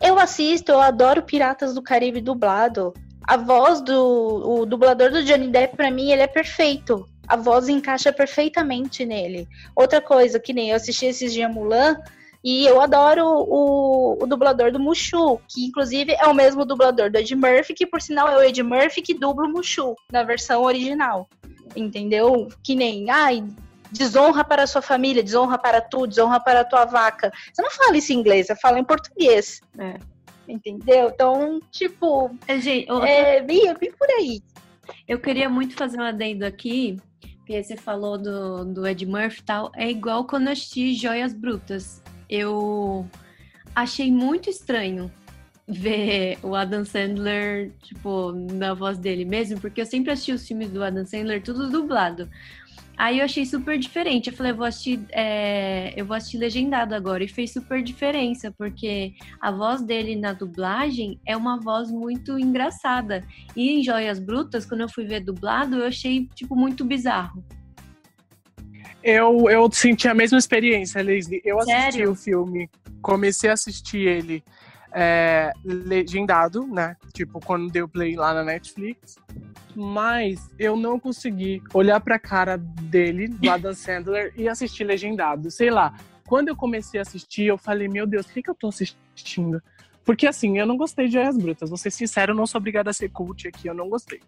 eu 0.00 0.18
assisto, 0.18 0.72
eu 0.72 0.80
adoro 0.80 1.22
Piratas 1.22 1.74
do 1.74 1.82
Caribe 1.82 2.20
dublado. 2.20 2.94
a 3.26 3.36
voz 3.36 3.80
do 3.80 4.60
o 4.60 4.66
dublador 4.66 5.10
do 5.10 5.22
Johnny 5.22 5.48
Depp, 5.48 5.76
para 5.76 5.90
mim, 5.90 6.10
ele 6.10 6.22
é 6.22 6.26
perfeito. 6.26 7.06
A 7.26 7.36
voz 7.36 7.68
encaixa 7.68 8.12
perfeitamente 8.12 9.04
nele. 9.04 9.46
Outra 9.76 10.00
coisa, 10.00 10.40
que 10.40 10.54
nem 10.54 10.70
eu 10.70 10.76
assisti 10.76 11.06
esses 11.06 11.32
dias 11.32 11.52
Mulan, 11.52 11.96
e 12.42 12.64
eu 12.64 12.80
adoro 12.80 13.24
o, 13.26 14.22
o, 14.22 14.26
dublador 14.26 14.70
do 14.70 14.78
Mushu, 14.78 15.40
que 15.48 15.66
inclusive 15.66 16.12
é 16.12 16.26
o 16.26 16.34
mesmo 16.34 16.64
dublador 16.64 17.10
do 17.10 17.18
Ed 17.18 17.34
Murphy, 17.34 17.74
que 17.74 17.86
por 17.86 18.00
sinal 18.00 18.28
é 18.28 18.36
o 18.36 18.42
Ed 18.42 18.62
Murphy 18.62 19.02
que 19.02 19.12
dubla 19.12 19.46
o 19.46 19.50
Mushu 19.50 19.94
na 20.10 20.22
versão 20.22 20.62
original. 20.62 21.28
Entendeu? 21.76 22.48
Que 22.62 22.74
nem, 22.74 23.10
ai, 23.10 23.44
desonra 23.90 24.44
para 24.44 24.62
a 24.62 24.66
sua 24.66 24.82
família, 24.82 25.22
desonra 25.22 25.58
para 25.58 25.80
tu, 25.80 26.06
desonra 26.06 26.40
para 26.40 26.60
a 26.60 26.64
tua 26.64 26.84
vaca. 26.84 27.32
Você 27.52 27.62
não 27.62 27.70
fala 27.70 27.96
isso 27.96 28.12
em 28.12 28.16
inglês, 28.16 28.46
você 28.46 28.56
fala 28.56 28.78
em 28.78 28.84
português. 28.84 29.60
É. 29.78 29.94
Entendeu? 30.48 31.08
Então, 31.08 31.60
tipo, 31.70 32.30
é, 32.46 32.58
gente, 32.58 32.90
outra... 32.90 33.08
é, 33.08 33.42
bem, 33.42 33.68
é 33.68 33.74
bem 33.74 33.92
por 33.92 34.08
aí. 34.10 34.42
Eu 35.06 35.18
queria 35.18 35.48
muito 35.48 35.74
fazer 35.74 35.98
um 35.98 36.04
adendo 36.04 36.44
aqui, 36.46 36.98
porque 37.38 37.62
você 37.62 37.76
falou 37.76 38.16
do, 38.16 38.64
do 38.64 38.86
Ed 38.86 39.04
Murphy 39.04 39.40
e 39.40 39.44
tal. 39.44 39.72
É 39.76 39.88
igual 39.90 40.26
quando 40.26 40.46
eu 40.46 40.52
assisti 40.52 40.94
Joias 40.94 41.34
Brutas. 41.34 42.02
Eu 42.28 43.06
achei 43.74 44.10
muito 44.10 44.48
estranho 44.48 45.10
ver 45.66 46.38
o 46.42 46.54
Adam 46.54 46.84
Sandler, 46.84 47.70
tipo, 47.82 48.32
na 48.32 48.72
voz 48.72 48.96
dele 48.96 49.26
mesmo, 49.26 49.60
porque 49.60 49.82
eu 49.82 49.86
sempre 49.86 50.10
assisti 50.10 50.32
os 50.32 50.48
filmes 50.48 50.70
do 50.70 50.82
Adam 50.82 51.04
Sandler 51.04 51.42
tudo 51.42 51.68
dublado. 51.68 52.28
Aí 52.98 53.20
eu 53.20 53.24
achei 53.24 53.46
super 53.46 53.78
diferente. 53.78 54.28
Eu 54.28 54.36
falei, 54.36 54.50
eu 54.50 54.56
vou 54.56 54.66
assistir, 54.66 55.00
é, 55.12 55.94
eu 55.96 56.04
vou 56.04 56.16
assistir 56.16 56.36
legendado 56.36 56.96
agora. 56.96 57.22
E 57.22 57.28
fez 57.28 57.52
super 57.52 57.80
diferença, 57.80 58.52
porque 58.58 59.14
a 59.40 59.52
voz 59.52 59.80
dele 59.80 60.16
na 60.16 60.32
dublagem 60.32 61.20
é 61.24 61.36
uma 61.36 61.60
voz 61.60 61.92
muito 61.92 62.36
engraçada. 62.36 63.22
E 63.54 63.70
em 63.70 63.84
Joias 63.84 64.18
Brutas, 64.18 64.66
quando 64.66 64.80
eu 64.80 64.88
fui 64.88 65.04
ver 65.04 65.20
dublado, 65.20 65.76
eu 65.76 65.86
achei, 65.86 66.28
tipo, 66.34 66.56
muito 66.56 66.84
bizarro. 66.84 67.44
Eu, 69.00 69.48
eu 69.48 69.70
senti 69.70 70.08
a 70.08 70.14
mesma 70.14 70.38
experiência, 70.38 71.00
Leslie. 71.00 71.40
Eu 71.44 71.58
assisti 71.60 71.92
Sério? 71.92 72.10
o 72.10 72.16
filme, 72.16 72.68
comecei 73.00 73.48
a 73.48 73.52
assistir 73.52 74.08
ele 74.08 74.42
é, 74.92 75.52
legendado, 75.64 76.66
né? 76.66 76.96
Tipo, 77.14 77.38
quando 77.38 77.70
deu 77.70 77.88
play 77.88 78.16
lá 78.16 78.34
na 78.34 78.42
Netflix. 78.42 79.16
Mas 79.74 80.50
eu 80.58 80.76
não 80.76 80.98
consegui 80.98 81.62
olhar 81.72 82.00
pra 82.00 82.18
cara 82.18 82.56
dele, 82.56 83.28
do 83.28 83.50
Adam 83.50 83.72
Sandler, 83.74 84.32
e 84.36 84.48
assistir 84.48 84.84
legendado. 84.84 85.50
Sei 85.50 85.70
lá, 85.70 85.94
quando 86.26 86.48
eu 86.48 86.56
comecei 86.56 87.00
a 87.00 87.02
assistir, 87.02 87.44
eu 87.44 87.58
falei, 87.58 87.88
meu 87.88 88.06
Deus, 88.06 88.26
o 88.26 88.32
que, 88.32 88.42
que 88.42 88.50
eu 88.50 88.54
tô 88.54 88.68
assistindo? 88.68 89.62
Porque 90.08 90.26
assim, 90.26 90.58
eu 90.58 90.64
não 90.64 90.78
gostei 90.78 91.06
de 91.06 91.12
Joias 91.12 91.36
Brutas. 91.36 91.68
Vou 91.68 91.76
ser 91.76 91.90
sincero, 91.90 92.32
eu 92.32 92.34
não 92.34 92.46
sou 92.46 92.58
obrigada 92.58 92.88
a 92.88 92.94
ser 92.94 93.10
cult 93.10 93.46
aqui, 93.46 93.68
eu 93.68 93.74
não 93.74 93.90
gostei. 93.90 94.22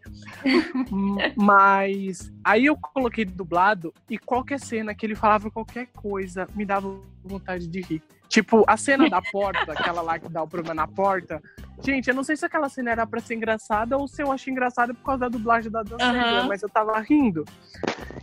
Mas 1.35 2.31
aí 2.45 2.67
eu 2.67 2.77
coloquei 2.77 3.25
dublado 3.25 3.91
e 4.09 4.19
qualquer 4.19 4.61
cena 4.61 4.95
que 4.95 5.07
ele 5.07 5.15
falava 5.15 5.51
qualquer 5.51 5.87
coisa 5.97 6.47
me 6.55 6.67
dava 6.67 7.01
vontade 7.25 7.67
de 7.67 7.81
rir. 7.81 8.03
Tipo, 8.31 8.65
a 8.69 8.77
cena 8.77 9.11
da 9.11 9.21
porta, 9.21 9.73
aquela 9.73 10.03
lá 10.03 10.17
que 10.17 10.29
dá 10.29 10.41
o 10.41 10.47
problema 10.47 10.73
na 10.73 10.87
porta. 10.87 11.43
Gente, 11.83 12.09
eu 12.09 12.15
não 12.15 12.23
sei 12.23 12.37
se 12.37 12.47
aquela 12.47 12.69
cena 12.69 12.93
era 12.93 13.05
pra 13.05 13.21
ser 13.21 13.35
engraçada 13.35 13.97
ou 13.97 14.07
se 14.07 14.23
eu 14.23 14.31
achei 14.31 14.53
engraçada 14.53 14.95
por 14.95 15.03
causa 15.03 15.21
da 15.21 15.29
dublagem 15.29 15.69
da 15.69 15.83
Dan 15.83 15.99
Sandler, 15.99 16.43
uhum. 16.43 16.49
mas 16.49 16.63
eu 16.63 16.69
tava 16.69 16.97
rindo. 17.01 17.45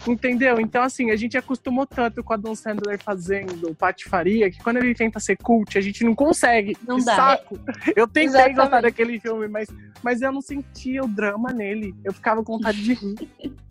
Entendeu? 0.07 0.61
Então, 0.61 0.81
assim, 0.81 1.11
a 1.11 1.15
gente 1.17 1.37
acostumou 1.37 1.85
tanto 1.85 2.23
com 2.23 2.31
a 2.31 2.37
Dan 2.37 2.55
Sandler 2.55 2.97
fazendo 2.97 3.75
patifaria 3.75 4.49
que 4.49 4.63
quando 4.63 4.77
ele 4.77 4.95
tenta 4.95 5.19
ser 5.19 5.35
cult, 5.35 5.77
a 5.77 5.81
gente 5.81 6.05
não 6.05 6.15
consegue. 6.15 6.77
Não 6.87 6.99
dá. 7.03 7.15
Saco. 7.15 7.59
Eu 7.93 8.07
tentei 8.07 8.27
Exatamente. 8.27 8.55
gostar 8.55 8.81
daquele 8.81 9.19
filme, 9.19 9.49
mas, 9.49 9.67
mas 10.01 10.21
eu 10.21 10.31
não 10.31 10.41
sentia 10.41 11.03
o 11.03 11.07
drama 11.07 11.51
nele. 11.51 11.93
Eu 12.05 12.13
ficava 12.13 12.41
com 12.45 12.53
vontade 12.53 12.81
de 12.81 12.93
rir. 12.93 13.17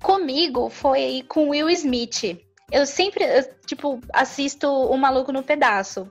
Comigo 0.00 0.70
foi 0.70 1.24
com 1.28 1.50
Will 1.50 1.68
Smith. 1.70 2.43
Eu 2.70 2.86
sempre, 2.86 3.24
eu, 3.24 3.44
tipo, 3.66 4.00
assisto 4.12 4.68
O 4.68 4.96
Maluco 4.96 5.32
no 5.32 5.42
Pedaço 5.42 6.10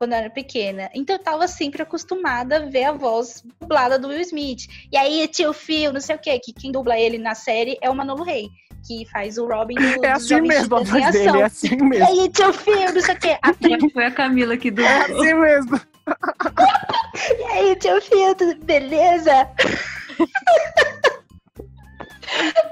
quando 0.00 0.12
eu 0.12 0.18
era 0.18 0.30
pequena. 0.30 0.90
Então 0.94 1.16
eu 1.16 1.22
tava 1.22 1.46
sempre 1.46 1.82
acostumada 1.82 2.56
a 2.56 2.66
ver 2.66 2.84
a 2.84 2.92
voz 2.92 3.44
dublada 3.60 3.98
do 3.98 4.08
Will 4.08 4.22
Smith. 4.22 4.66
E 4.90 4.96
aí 4.96 5.28
tinha 5.28 5.50
o 5.50 5.52
Phil, 5.52 5.92
não 5.92 6.00
sei 6.00 6.16
o 6.16 6.18
quê, 6.18 6.40
que 6.42 6.54
quem 6.54 6.72
dubla 6.72 6.98
ele 6.98 7.18
na 7.18 7.34
série 7.34 7.76
é 7.82 7.90
o 7.90 7.94
Manolo 7.94 8.24
Rey, 8.24 8.48
que 8.86 9.06
faz 9.10 9.36
o 9.36 9.46
Robin 9.46 9.74
do 9.74 9.82
É 10.02 10.12
assim 10.12 10.40
mesmo 10.40 10.76
a 10.76 10.82
voz 10.82 11.12
dele, 11.12 11.38
é 11.40 11.42
assim 11.42 11.76
mesmo. 11.76 11.94
E 11.94 12.02
aí 12.02 12.30
tinha 12.30 12.48
o 12.48 12.52
Phil, 12.54 12.94
não 12.94 13.00
sei 13.02 13.14
o 13.14 13.18
quê. 13.18 13.38
A 13.44 13.52
Foi 13.92 14.06
a 14.06 14.10
Camila 14.10 14.56
que 14.56 14.70
dublou. 14.70 14.90
É 14.90 15.02
assim 15.02 15.34
mesmo. 15.34 15.80
e 17.38 17.42
aí 17.52 17.76
tinha 17.76 17.98
o 17.98 18.00
Phil, 18.00 18.34
tudo 18.36 18.64
beleza? 18.64 19.50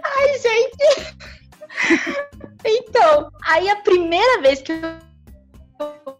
Ai, 0.02 0.38
gente. 0.38 1.14
Então, 2.64 3.30
aí 3.44 3.68
a 3.68 3.76
primeira 3.76 4.40
vez 4.40 4.60
que 4.60 4.72
eu 4.72 6.18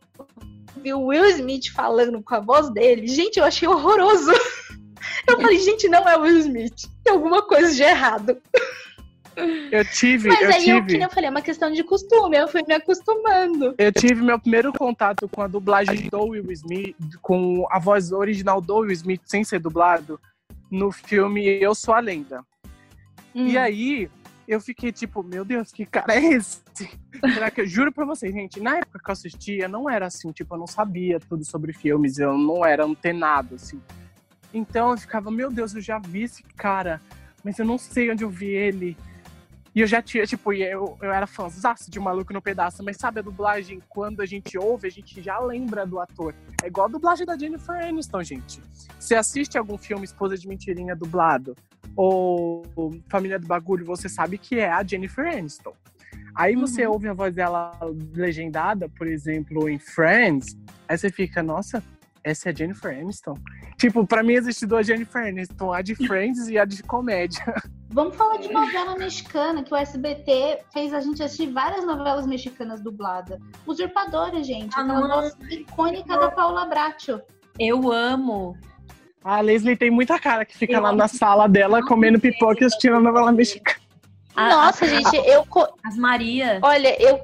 vi 0.77 0.95
o 0.95 1.07
Will 1.07 1.27
Smith 1.31 1.73
falando 1.73 2.23
com 2.23 2.35
a 2.35 2.41
voz 2.41 2.71
dele, 2.71 3.07
gente, 3.07 3.39
eu 3.39 3.45
achei 3.45 3.67
horroroso. 3.69 4.33
Eu 5.27 5.41
falei, 5.41 5.59
gente, 5.59 5.89
não 5.89 6.09
é 6.09 6.17
o 6.17 6.23
Will 6.23 6.39
Smith. 6.39 6.89
Tem 7.05 7.13
alguma 7.13 7.43
coisa 7.43 7.75
de 7.75 7.83
errado. 7.83 8.41
Eu 9.71 9.85
tive, 9.85 10.29
Mas 10.29 10.41
eu 10.41 10.49
aí, 10.49 10.65
tive. 10.65 10.97
Eu, 10.97 11.03
eu 11.03 11.11
falei, 11.11 11.29
é 11.29 11.31
uma 11.31 11.43
questão 11.43 11.71
de 11.71 11.85
costume, 11.85 12.37
eu 12.37 12.49
fui 12.49 12.63
me 12.67 12.75
acostumando. 12.75 13.75
Eu 13.79 13.93
tive 13.93 14.23
meu 14.23 14.39
primeiro 14.39 14.73
contato 14.73 15.29
com 15.29 15.43
a 15.43 15.47
dublagem 15.47 16.09
do 16.09 16.25
Will 16.25 16.51
Smith, 16.53 16.97
com 17.23 17.67
a 17.71 17.79
voz 17.79 18.11
original 18.11 18.61
do 18.61 18.79
Will 18.79 18.93
Smith, 18.93 19.21
sem 19.25 19.45
ser 19.45 19.61
dublado, 19.61 20.19
no 20.71 20.91
filme 20.91 21.47
Eu 21.63 21.75
Sou 21.75 21.95
a 21.95 22.01
Lenda. 22.01 22.45
Hum. 23.35 23.47
E 23.47 23.57
aí, 23.57 24.11
eu 24.49 24.63
fiquei 24.63 24.91
tipo, 24.91 25.23
meu 25.23 25.45
Deus, 25.45 25.71
que 25.71 25.85
cara 25.85 26.15
é 26.15 26.25
esse? 26.33 26.63
Será 27.35 27.51
que 27.51 27.61
eu 27.61 27.67
juro 27.67 27.93
pra 27.93 28.07
vocês, 28.07 28.33
gente, 28.33 28.59
na 28.61 28.79
época 28.79 28.99
que 28.99 29.11
eu 29.11 29.13
assistia, 29.13 29.69
não 29.69 29.91
era 29.91 30.07
assim, 30.07 30.33
tipo, 30.33 30.55
eu 30.55 30.59
não 30.59 30.67
sabia 30.67 31.21
tudo 31.21 31.45
sobre 31.45 31.75
filmes, 31.75 32.19
eu 32.19 32.37
não 32.39 32.65
era 32.65 32.83
antenado, 32.83 33.57
assim. 33.57 33.79
Então 34.53 34.93
eu 34.93 34.97
ficava, 34.97 35.31
meu 35.31 35.51
Deus, 35.51 35.75
eu 35.75 35.83
já 35.83 35.99
vi 35.99 36.23
esse 36.23 36.43
cara, 36.57 36.99
mas 37.45 37.59
eu 37.59 37.67
não 37.67 37.77
sei 37.77 38.11
onde 38.11 38.25
eu 38.25 38.31
vi 38.31 38.47
ele. 38.47 38.97
E 39.75 39.83
eu 39.83 39.87
já 39.87 40.01
tinha, 40.01 40.27
tipo, 40.27 40.51
eu, 40.55 40.97
eu 41.03 41.13
era 41.13 41.27
fãzaço 41.27 41.91
de 41.91 42.01
Maluco 42.01 42.33
no 42.33 42.41
Pedaço, 42.41 42.83
mas 42.83 42.97
sabe 42.97 43.21
a 43.21 43.23
dublagem, 43.23 43.83
quando 43.87 44.23
a 44.23 44.27
gente 44.27 44.57
ouve, 44.57 44.89
a 44.89 44.91
gente 44.91 45.23
já 45.23 45.39
lembra 45.39 45.87
do 45.87 46.01
ator. 46.01 46.35
É 46.63 46.69
igual 46.69 46.87
a 46.87 46.91
dublagem 46.91 47.27
da 47.27 47.37
Jennifer 47.37 47.77
Aniston, 47.77 48.23
gente. 48.23 48.63
Você 48.99 49.15
assiste 49.15 49.59
algum 49.59 49.77
filme 49.77 50.05
Esposa 50.05 50.39
de 50.39 50.49
Mentirinha 50.49 50.97
dublado, 50.97 51.55
ou 51.97 52.63
Família 53.09 53.39
do 53.39 53.47
Bagulho, 53.47 53.85
você 53.85 54.09
sabe 54.09 54.39
que 54.39 54.59
é 54.59 54.71
a 54.71 54.83
Jennifer 54.83 55.27
Aniston. 55.27 55.75
Aí 56.35 56.55
você 56.55 56.87
uhum. 56.87 56.93
ouve 56.93 57.09
a 57.09 57.13
voz 57.13 57.35
dela 57.35 57.73
legendada, 58.15 58.89
por 58.89 59.07
exemplo, 59.07 59.69
em 59.69 59.79
Friends, 59.79 60.57
aí 60.89 60.97
você 60.97 61.11
fica, 61.11 61.43
nossa, 61.43 61.83
essa 62.23 62.49
é 62.49 62.53
a 62.53 62.55
Jennifer 62.55 62.97
Aniston? 62.97 63.35
Tipo, 63.77 64.07
pra 64.07 64.23
mim 64.23 64.35
existe 64.35 64.67
duas 64.67 64.87
Jennifer 64.87 65.27
Aniston, 65.27 65.73
a 65.73 65.83
de 65.83 65.95
Friends 65.95 66.49
e 66.49 66.59
a 66.59 66.65
de 66.65 66.83
comédia. 66.83 67.55
Vamos 67.91 68.17
falar 68.17 68.37
de 68.37 68.53
novela 68.53 68.97
mexicana, 68.97 69.63
que 69.63 69.73
o 69.73 69.77
SBT 69.77 70.61
fez 70.73 70.93
a 70.93 71.01
gente 71.01 71.23
assistir 71.23 71.51
várias 71.51 71.87
novelas 71.87 72.27
mexicanas 72.27 72.81
dubladas. 72.81 73.41
Usurpadora, 73.67 74.43
gente. 74.45 74.75
Ah, 74.77 74.83
aquela 74.83 75.09
voz 75.09 75.37
icônica 75.51 76.19
da 76.19 76.31
Paula 76.31 76.67
Bracho. 76.67 77.21
Eu 77.59 77.91
amo. 77.91 78.57
A 79.29 79.43
Leslie 79.43 79.77
tem 79.77 79.91
muita 79.91 80.19
cara 80.19 80.43
que 80.43 80.57
fica 80.57 80.73
eu 80.73 80.81
lá 80.81 80.91
na 80.91 81.07
sala 81.07 81.47
dela 81.47 81.85
comendo 81.85 82.19
pipoca 82.19 82.65
e 82.65 82.67
assistindo 82.67 82.97
a 82.97 83.01
novela 83.01 83.31
mexicana. 83.31 83.79
Nossa, 84.35 84.87
a, 84.87 84.89
gente, 84.89 85.17
eu. 85.17 85.47
As 85.85 85.99
Maria. 85.99 86.59
Olha, 86.63 86.97
eu. 86.99 87.21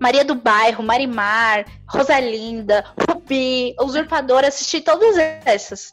Maria 0.00 0.24
do 0.24 0.34
Bairro, 0.34 0.82
Marimar, 0.82 1.66
Rosalinda, 1.86 2.82
Rubi, 3.10 3.74
Usurpadora, 3.78 4.48
assisti 4.48 4.80
todas 4.80 5.18
essas. 5.44 5.92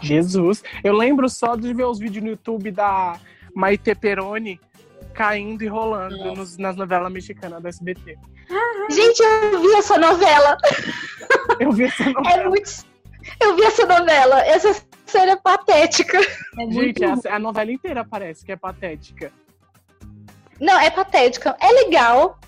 Jesus. 0.00 0.64
Eu 0.82 0.94
lembro 0.94 1.28
só 1.28 1.54
de 1.54 1.74
ver 1.74 1.84
os 1.84 1.98
vídeos 1.98 2.24
no 2.24 2.30
YouTube 2.30 2.70
da 2.70 3.20
Maite 3.54 3.94
Peroni 3.94 4.58
caindo 5.12 5.62
e 5.62 5.66
rolando 5.66 6.34
nos, 6.34 6.56
nas 6.56 6.76
novelas 6.76 7.12
mexicanas 7.12 7.60
do 7.60 7.68
SBT. 7.68 8.16
Gente, 8.88 9.22
eu 9.22 9.60
vi 9.60 9.74
essa 9.74 9.98
novela. 9.98 10.56
Eu 11.60 11.72
vi 11.72 11.84
essa 11.84 12.04
é 12.04 12.10
novela. 12.10 12.42
É 12.42 12.48
muito... 12.48 12.91
Eu 13.40 13.56
vi 13.56 13.62
essa 13.62 13.86
novela. 13.86 14.40
Essa 14.40 14.74
cena 15.06 15.32
é 15.32 15.36
patética. 15.36 16.18
É 16.18 16.70
Gente, 16.70 17.04
a, 17.04 17.36
a 17.36 17.38
novela 17.38 17.72
inteira 17.72 18.04
parece 18.04 18.44
que 18.44 18.52
é 18.52 18.56
patética. 18.56 19.32
Não, 20.60 20.78
é 20.78 20.90
patética. 20.90 21.56
É 21.60 21.70
legal. 21.84 22.38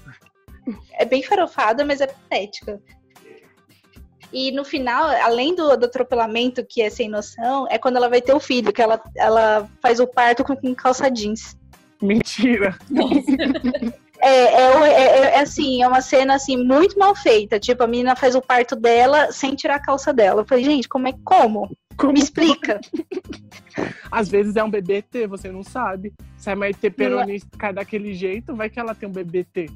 É 0.92 1.04
bem 1.04 1.22
farofada, 1.22 1.84
mas 1.84 2.00
é 2.00 2.06
patética. 2.06 2.80
E 4.32 4.50
no 4.50 4.64
final, 4.64 5.04
além 5.22 5.54
do, 5.54 5.76
do, 5.76 5.86
atropelamento, 5.86 6.66
que 6.68 6.82
é 6.82 6.90
sem 6.90 7.08
noção, 7.08 7.68
é 7.70 7.78
quando 7.78 7.96
ela 7.96 8.08
vai 8.08 8.20
ter 8.20 8.34
o 8.34 8.40
filho, 8.40 8.72
que 8.72 8.82
ela, 8.82 9.00
ela 9.16 9.68
faz 9.80 10.00
o 10.00 10.08
parto 10.08 10.42
com, 10.42 10.56
com 10.56 10.74
calça 10.74 11.08
jeans. 11.08 11.56
Mentira! 12.02 12.76
É, 12.90 13.92
é, 14.30 14.92
é, 14.92 15.20
é, 15.34 15.40
assim, 15.40 15.82
é 15.82 15.88
uma 15.88 16.00
cena 16.00 16.34
assim 16.34 16.56
muito 16.56 16.98
mal 16.98 17.14
feita. 17.14 17.58
Tipo, 17.58 17.84
a 17.84 17.86
menina 17.86 18.16
faz 18.16 18.34
o 18.34 18.40
parto 18.40 18.74
dela 18.74 19.30
sem 19.32 19.54
tirar 19.54 19.76
a 19.76 19.82
calça 19.82 20.12
dela. 20.12 20.40
Eu 20.40 20.46
falei, 20.46 20.64
gente, 20.64 20.88
como 20.88 21.08
é 21.08 21.14
como? 21.24 21.70
como? 21.96 22.12
Me 22.12 22.20
explica. 22.20 22.80
Às 24.10 24.28
vezes 24.28 24.56
é 24.56 24.62
um 24.64 24.70
BBT, 24.70 25.26
você 25.26 25.50
não 25.50 25.62
sabe. 25.62 26.12
Se 26.38 26.50
a 26.50 26.56
Maite 26.56 26.90
peronista 26.90 27.72
daquele 27.72 28.14
jeito, 28.14 28.54
vai 28.54 28.70
que 28.70 28.78
ela 28.78 28.94
tem 28.94 29.08
um 29.08 29.12
BBT. 29.12 29.68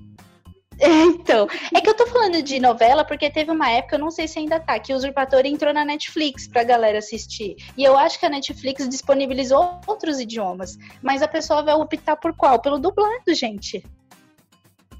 Então, 0.81 1.49
é 1.75 1.81
que 1.81 1.91
eu 1.91 1.95
tô 1.95 2.07
falando 2.07 2.41
de 2.41 2.61
novela 2.61 3.05
porque 3.05 3.29
teve 3.29 3.51
uma 3.51 3.69
época, 3.69 3.97
eu 3.97 4.01
não 4.01 4.13
sei 4.13 4.29
se 4.29 4.39
ainda 4.39 4.61
tá, 4.61 4.79
que 4.79 4.93
o 4.93 4.97
Usurpador 4.97 5.45
entrou 5.45 5.75
na 5.75 5.85
Netflix 5.85 6.47
pra 6.47 6.63
galera 6.63 6.99
assistir. 6.99 7.57
E 7.77 7.83
eu 7.83 7.99
acho 7.99 8.19
que 8.19 8.27
a 8.27 8.31
Netflix 8.31 8.89
disponibilizou 8.89 9.81
outros 9.87 10.21
idiomas. 10.21 10.79
Mas 11.03 11.21
a 11.21 11.29
pessoa 11.29 11.65
vai 11.65 11.75
optar 11.75 12.17
por 12.17 12.33
qual? 12.33 12.61
Pelo 12.61 12.79
dublado, 12.79 13.35
gente. 13.35 13.83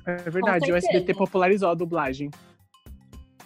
É 0.09 0.31
verdade, 0.31 0.73
o 0.73 0.77
SBT 0.77 1.13
popularizou 1.13 1.69
a 1.69 1.75
dublagem. 1.75 2.31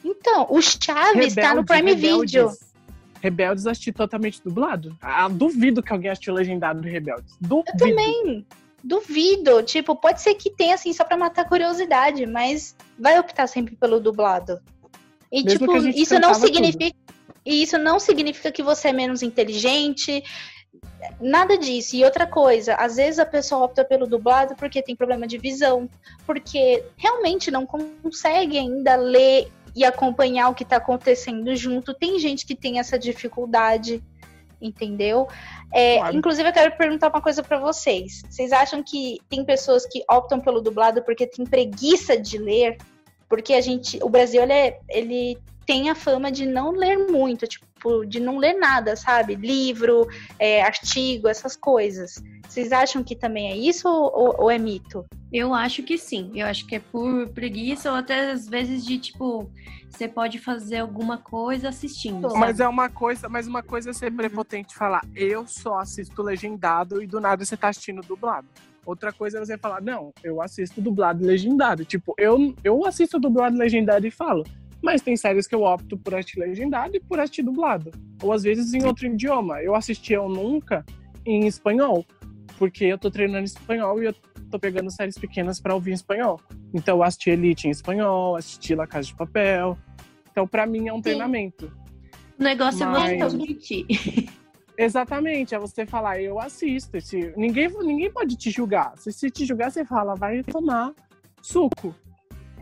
Então, 0.04 0.46
o 0.48 0.62
Chaves 0.62 1.14
Rebeldes, 1.14 1.34
tá 1.34 1.54
no 1.54 1.64
Prime 1.64 1.92
Rebeldes. 1.92 2.32
Video. 2.32 2.50
Rebeldes 3.20 3.66
assisti 3.66 3.92
totalmente 3.92 4.40
dublado. 4.42 4.96
Ah, 5.00 5.28
duvido 5.28 5.82
que 5.82 5.92
alguém 5.92 6.10
assistiu 6.10 6.34
legendado 6.34 6.80
do 6.80 6.88
Rebeldes. 6.88 7.36
Duvido. 7.40 7.70
Eu 7.72 7.76
também. 7.76 8.46
Duvido. 8.82 9.62
Tipo, 9.64 9.96
pode 9.96 10.20
ser 10.22 10.34
que 10.34 10.50
tenha, 10.50 10.74
assim, 10.74 10.92
só 10.92 11.04
pra 11.04 11.16
matar 11.16 11.48
curiosidade, 11.48 12.26
mas 12.26 12.76
vai 12.98 13.18
optar 13.18 13.48
sempre 13.48 13.74
pelo 13.74 13.98
dublado. 14.00 14.60
E, 15.32 15.42
Mesmo 15.42 15.66
tipo, 15.66 15.76
isso 15.88 16.18
não 16.20 16.34
significa. 16.34 16.96
E 17.44 17.62
isso 17.62 17.76
não 17.76 17.98
significa 17.98 18.52
que 18.52 18.62
você 18.62 18.88
é 18.88 18.92
menos 18.92 19.20
inteligente. 19.22 20.22
Nada 21.20 21.58
disso. 21.58 21.96
E 21.96 22.04
outra 22.04 22.26
coisa, 22.26 22.74
às 22.74 22.96
vezes 22.96 23.18
a 23.18 23.26
pessoa 23.26 23.64
opta 23.64 23.84
pelo 23.84 24.06
dublado 24.06 24.54
porque 24.56 24.82
tem 24.82 24.96
problema 24.96 25.26
de 25.26 25.38
visão, 25.38 25.88
porque 26.26 26.84
realmente 26.96 27.50
não 27.50 27.66
consegue 27.66 28.58
ainda 28.58 28.96
ler 28.96 29.50
e 29.74 29.84
acompanhar 29.84 30.48
o 30.48 30.54
que 30.54 30.62
está 30.62 30.76
acontecendo 30.76 31.54
junto. 31.56 31.94
Tem 31.94 32.18
gente 32.18 32.46
que 32.46 32.54
tem 32.54 32.78
essa 32.78 32.98
dificuldade, 32.98 34.02
entendeu? 34.60 35.28
É, 35.72 35.98
claro. 35.98 36.16
Inclusive, 36.16 36.48
eu 36.48 36.52
quero 36.52 36.76
perguntar 36.76 37.08
uma 37.08 37.22
coisa 37.22 37.42
para 37.42 37.58
vocês. 37.58 38.22
Vocês 38.28 38.52
acham 38.52 38.82
que 38.82 39.18
tem 39.28 39.44
pessoas 39.44 39.86
que 39.86 40.04
optam 40.10 40.40
pelo 40.40 40.60
dublado 40.60 41.02
porque 41.02 41.26
tem 41.26 41.44
preguiça 41.44 42.16
de 42.16 42.38
ler? 42.38 42.76
Porque 43.28 43.54
a 43.54 43.60
gente, 43.60 43.98
o 44.02 44.08
Brasil, 44.08 44.42
ele, 44.42 44.52
é, 44.52 44.78
ele 44.88 45.38
tem 45.66 45.90
a 45.90 45.94
fama 45.94 46.30
de 46.30 46.46
não 46.46 46.70
ler 46.70 46.96
muito, 47.10 47.46
tipo, 47.46 48.04
de 48.04 48.20
não 48.20 48.38
ler 48.38 48.54
nada, 48.54 48.96
sabe? 48.96 49.34
Livro, 49.34 50.06
é, 50.38 50.62
artigo, 50.62 51.28
essas 51.28 51.56
coisas. 51.56 52.22
Vocês 52.48 52.70
acham 52.72 53.02
que 53.02 53.16
também 53.16 53.50
é 53.50 53.56
isso 53.56 53.88
ou, 53.88 54.36
ou, 54.38 54.50
é 54.50 54.58
mito? 54.58 55.04
Eu 55.32 55.54
acho 55.54 55.82
que 55.82 55.96
sim. 55.96 56.30
Eu 56.34 56.46
acho 56.46 56.66
que 56.66 56.76
é 56.76 56.78
por 56.80 57.28
preguiça 57.28 57.90
ou 57.90 57.96
até 57.96 58.30
às 58.30 58.46
vezes 58.46 58.84
de 58.84 58.98
tipo, 58.98 59.50
você 59.88 60.06
pode 60.06 60.38
fazer 60.38 60.78
alguma 60.78 61.16
coisa 61.18 61.70
assistindo. 61.70 62.28
Sabe? 62.28 62.40
Mas 62.40 62.60
é 62.60 62.68
uma 62.68 62.90
coisa, 62.90 63.28
mas 63.28 63.46
uma 63.46 63.62
coisa 63.62 63.90
é 63.90 63.92
ser 63.92 64.10
prepotente 64.12 64.74
falar, 64.74 65.02
eu 65.14 65.46
só 65.46 65.78
assisto 65.78 66.22
legendado 66.22 67.02
e 67.02 67.06
do 67.06 67.20
nada 67.20 67.44
você 67.44 67.56
tá 67.56 67.68
assistindo 67.68 68.02
dublado. 68.02 68.46
Outra 68.84 69.12
coisa 69.12 69.38
é 69.38 69.44
você 69.44 69.56
falar, 69.56 69.80
não, 69.80 70.12
eu 70.24 70.42
assisto 70.42 70.80
dublado 70.80 71.22
e 71.22 71.26
legendado. 71.26 71.84
Tipo, 71.84 72.14
eu, 72.18 72.52
eu 72.64 72.84
assisto 72.84 73.18
dublado 73.18 73.54
e 73.54 73.58
legendado 73.58 74.06
e 74.06 74.10
falo, 74.10 74.44
mas 74.82 75.00
tem 75.00 75.16
séries 75.16 75.46
que 75.46 75.54
eu 75.54 75.62
opto 75.62 75.96
por 75.96 76.14
assistir 76.14 76.40
legendado 76.40 76.96
e 76.96 77.00
por 77.00 77.20
assistir 77.20 77.42
dublado. 77.42 77.90
Ou 78.22 78.32
às 78.32 78.42
vezes 78.42 78.74
em 78.74 78.84
outro 78.84 79.06
idioma. 79.06 79.62
Eu 79.62 79.74
assisti 79.74 80.12
Eu 80.12 80.28
Nunca 80.28 80.84
em 81.24 81.46
espanhol, 81.46 82.04
porque 82.58 82.84
eu 82.84 82.98
tô 82.98 83.10
treinando 83.10 83.44
espanhol 83.44 84.02
e 84.02 84.06
eu 84.06 84.14
tô 84.50 84.58
pegando 84.58 84.90
séries 84.90 85.16
pequenas 85.16 85.60
para 85.60 85.74
ouvir 85.74 85.92
em 85.92 85.94
espanhol. 85.94 86.40
Então 86.74 86.98
eu 86.98 87.02
assisti 87.02 87.30
Elite 87.30 87.68
em 87.68 87.70
espanhol, 87.70 88.36
assisti 88.36 88.74
La 88.74 88.86
Casa 88.86 89.06
de 89.06 89.14
Papel. 89.14 89.78
Então 90.30 90.46
para 90.46 90.66
mim 90.66 90.88
é 90.88 90.92
um 90.92 90.96
Sim. 90.96 91.02
treinamento. 91.02 91.72
O 92.38 92.42
negócio 92.42 92.86
Mas... 92.88 93.04
é 93.04 93.08
você 93.08 93.16
transmitir. 93.18 93.86
Exatamente, 94.76 95.54
é 95.54 95.58
você 95.58 95.86
falar, 95.86 96.20
eu 96.20 96.40
assisto. 96.40 96.96
Esse... 96.96 97.32
Ninguém, 97.36 97.68
ninguém 97.68 98.10
pode 98.10 98.36
te 98.36 98.50
julgar. 98.50 98.94
Se, 98.96 99.12
se 99.12 99.30
te 99.30 99.44
julgar, 99.44 99.70
você 99.70 99.84
fala, 99.84 100.14
vai 100.14 100.42
tomar 100.42 100.92
suco. 101.40 101.94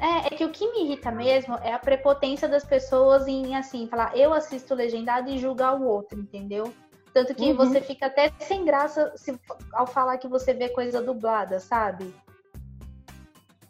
É, 0.00 0.28
é 0.28 0.36
que 0.36 0.44
o 0.44 0.50
que 0.50 0.66
me 0.72 0.84
irrita 0.84 1.10
mesmo 1.10 1.54
é 1.56 1.72
a 1.74 1.78
prepotência 1.78 2.48
das 2.48 2.64
pessoas 2.64 3.28
em, 3.28 3.54
assim, 3.54 3.86
falar 3.86 4.16
eu 4.16 4.32
assisto 4.32 4.74
legendado 4.74 5.30
e 5.30 5.38
julgar 5.38 5.78
o 5.78 5.84
outro, 5.84 6.18
entendeu? 6.18 6.72
Tanto 7.12 7.34
que 7.34 7.50
uhum. 7.50 7.56
você 7.56 7.80
fica 7.80 8.06
até 8.06 8.32
sem 8.38 8.64
graça 8.64 9.12
se, 9.16 9.38
ao 9.72 9.86
falar 9.86 10.16
que 10.16 10.28
você 10.28 10.54
vê 10.54 10.70
coisa 10.70 11.02
dublada, 11.02 11.60
sabe? 11.60 12.14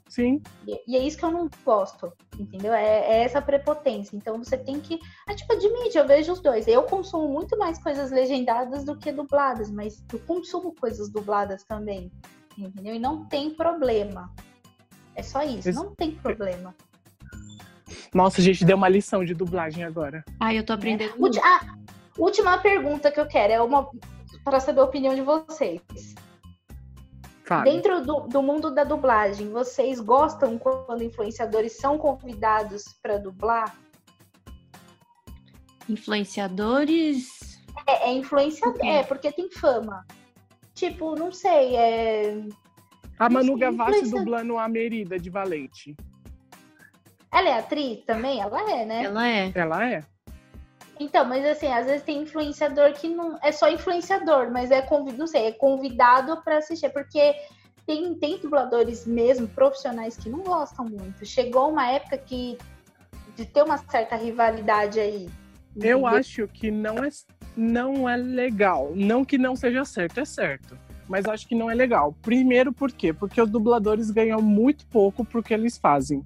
Sim. 0.09 0.43
E, 0.67 0.83
e 0.87 0.97
é 0.97 1.01
isso 1.01 1.17
que 1.17 1.25
eu 1.25 1.31
não 1.31 1.49
gosto, 1.65 2.13
entendeu? 2.39 2.75
É, 2.75 2.85
é, 2.85 3.23
essa 3.23 3.41
prepotência. 3.41 4.17
Então 4.17 4.39
você 4.39 4.59
tem 4.59 4.81
que. 4.81 4.99
É, 5.29 5.35
tipo, 5.35 5.53
admite, 5.53 5.97
eu 5.97 6.07
vejo 6.07 6.33
os 6.33 6.41
dois. 6.41 6.69
Eu 6.69 6.83
consumo 6.83 7.29
muito 7.29 7.57
mais 7.57 7.83
coisas 7.83 8.11
legendadas 8.11 8.85
do 8.85 8.97
que 8.97 9.11
dubladas, 9.11 9.71
mas 9.71 10.05
eu 10.13 10.19
consumo 10.21 10.75
coisas 10.75 11.09
dubladas 11.11 11.65
também, 11.65 12.11
entendeu? 12.59 12.95
E 12.95 12.99
não 12.99 13.25
tem 13.25 13.51
problema. 13.55 14.33
É 15.21 15.23
só 15.23 15.43
isso, 15.43 15.71
não 15.73 15.95
tem 15.95 16.13
problema. 16.13 16.75
Nossa, 18.15 18.41
a 18.41 18.45
gente 18.45 18.65
deu 18.65 18.75
uma 18.75 18.89
lição 18.89 19.23
de 19.23 19.35
dublagem 19.35 19.85
agora. 19.85 20.25
Ai, 20.41 20.59
eu 20.59 20.65
tô 20.65 20.73
aprendendo. 20.73 21.13
É. 21.13 21.41
Ah, 21.45 21.61
última 22.17 22.57
pergunta 22.57 23.13
que 23.13 23.21
eu 23.21 23.27
quero 23.27 23.53
é 23.53 23.61
uma 23.61 23.87
para 24.43 24.59
saber 24.61 24.81
a 24.81 24.85
opinião 24.85 25.15
de 25.15 25.21
vocês. 25.21 25.83
Dentro 27.65 28.03
do, 28.03 28.21
do, 28.29 28.43
mundo 28.43 28.71
da 28.71 28.83
dublagem, 28.83 29.51
vocês 29.51 30.01
gostam 30.01 30.57
quando 30.57 31.03
influenciadores 31.03 31.77
são 31.77 31.99
convidados 31.99 32.85
para 33.03 33.19
dublar? 33.19 33.77
Influenciadores? 35.87 37.61
É, 37.87 38.09
é 38.09 38.13
influenciador, 38.15 38.87
é, 38.87 39.03
porque 39.03 39.31
tem 39.33 39.51
fama. 39.51 40.07
Tipo, 40.75 41.15
não 41.15 41.31
sei, 41.31 41.77
é 41.77 42.41
a 43.21 43.29
Manu 43.29 43.57
Gavassi 43.59 44.11
dublando 44.11 44.57
a 44.57 44.67
Merida 44.67 45.19
de 45.19 45.29
Valente. 45.29 45.95
Ela 47.31 47.51
é 47.51 47.59
atriz 47.59 48.03
também? 48.07 48.41
Ela 48.41 48.71
é, 48.71 48.85
né? 48.87 49.05
Ela 49.05 49.29
é. 49.29 49.53
Ela 49.55 49.91
é. 49.91 50.03
Então, 50.99 51.27
mas 51.27 51.45
assim, 51.45 51.67
às 51.67 51.85
vezes 51.85 52.03
tem 52.03 52.23
influenciador 52.23 52.93
que 52.95 53.09
não 53.09 53.39
é 53.43 53.53
só 53.53 53.71
influenciador, 53.71 54.51
mas 54.51 54.71
é 54.71 54.81
convidado, 54.81 55.19
não 55.19 55.27
sei, 55.27 55.47
é 55.47 55.53
convidado 55.53 56.43
para 56.43 56.59
assistir, 56.59 56.91
porque 56.91 57.35
tem, 57.87 58.15
tem 58.15 58.39
dubladores 58.39 59.07
mesmo, 59.07 59.47
profissionais 59.49 60.17
que 60.17 60.31
não 60.31 60.41
gostam 60.41 60.87
muito. 60.87 61.25
Chegou 61.25 61.71
uma 61.71 61.91
época 61.91 62.17
que 62.17 62.57
de 63.37 63.45
ter 63.45 63.63
uma 63.63 63.79
certa 63.79 64.17
rivalidade 64.17 64.99
aí. 64.99 65.29
Eu 65.77 66.07
acho 66.07 66.49
que 66.49 66.71
não 66.71 67.05
é, 67.05 67.09
não 67.57 68.09
é 68.09 68.17
legal. 68.17 68.93
Não 68.95 69.25
que 69.25 69.37
não 69.39 69.55
seja 69.55 69.85
certo, 69.85 70.21
é 70.21 70.25
certo 70.25 70.90
mas 71.11 71.27
acho 71.27 71.49
que 71.49 71.57
não 71.57 71.69
é 71.69 71.75
legal. 71.75 72.15
Primeiro, 72.23 72.73
por 72.73 72.93
quê? 72.93 73.13
Porque 73.13 73.43
os 73.43 73.51
dubladores 73.51 74.13
ganham 74.13 74.41
muito 74.41 74.87
pouco 74.87 75.25
pro 75.25 75.43
que 75.43 75.53
eles 75.53 75.77
fazem. 75.77 76.23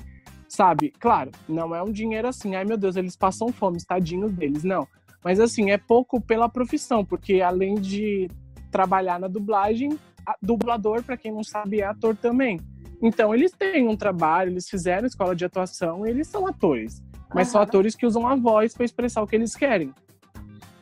Sabe? 0.46 0.92
Claro, 1.00 1.30
não 1.48 1.74
é 1.74 1.82
um 1.82 1.90
dinheiro 1.90 2.28
assim, 2.28 2.54
ai 2.54 2.66
meu 2.66 2.76
Deus, 2.76 2.94
eles 2.94 3.16
passam 3.16 3.48
fome, 3.48 3.82
tadinhos 3.82 4.30
deles, 4.30 4.62
não. 4.62 4.86
Mas 5.24 5.40
assim, 5.40 5.70
é 5.70 5.78
pouco 5.78 6.20
pela 6.20 6.50
profissão, 6.50 7.02
porque 7.02 7.40
além 7.40 7.76
de 7.76 8.28
trabalhar 8.70 9.18
na 9.18 9.26
dublagem, 9.26 9.98
dublador, 10.42 11.02
para 11.02 11.16
quem 11.16 11.32
não 11.32 11.42
sabe, 11.42 11.80
é 11.80 11.86
ator 11.86 12.14
também. 12.14 12.60
Então, 13.00 13.34
eles 13.34 13.52
têm 13.52 13.88
um 13.88 13.96
trabalho, 13.96 14.50
eles 14.50 14.68
fizeram 14.68 15.06
escola 15.06 15.34
de 15.34 15.46
atuação, 15.46 16.06
eles 16.06 16.28
são 16.28 16.46
atores. 16.46 17.02
Mas 17.34 17.48
uhum. 17.48 17.52
são 17.52 17.62
atores 17.62 17.96
que 17.96 18.04
usam 18.04 18.26
a 18.28 18.36
voz 18.36 18.74
para 18.74 18.84
expressar 18.84 19.22
o 19.22 19.26
que 19.26 19.34
eles 19.34 19.56
querem. 19.56 19.94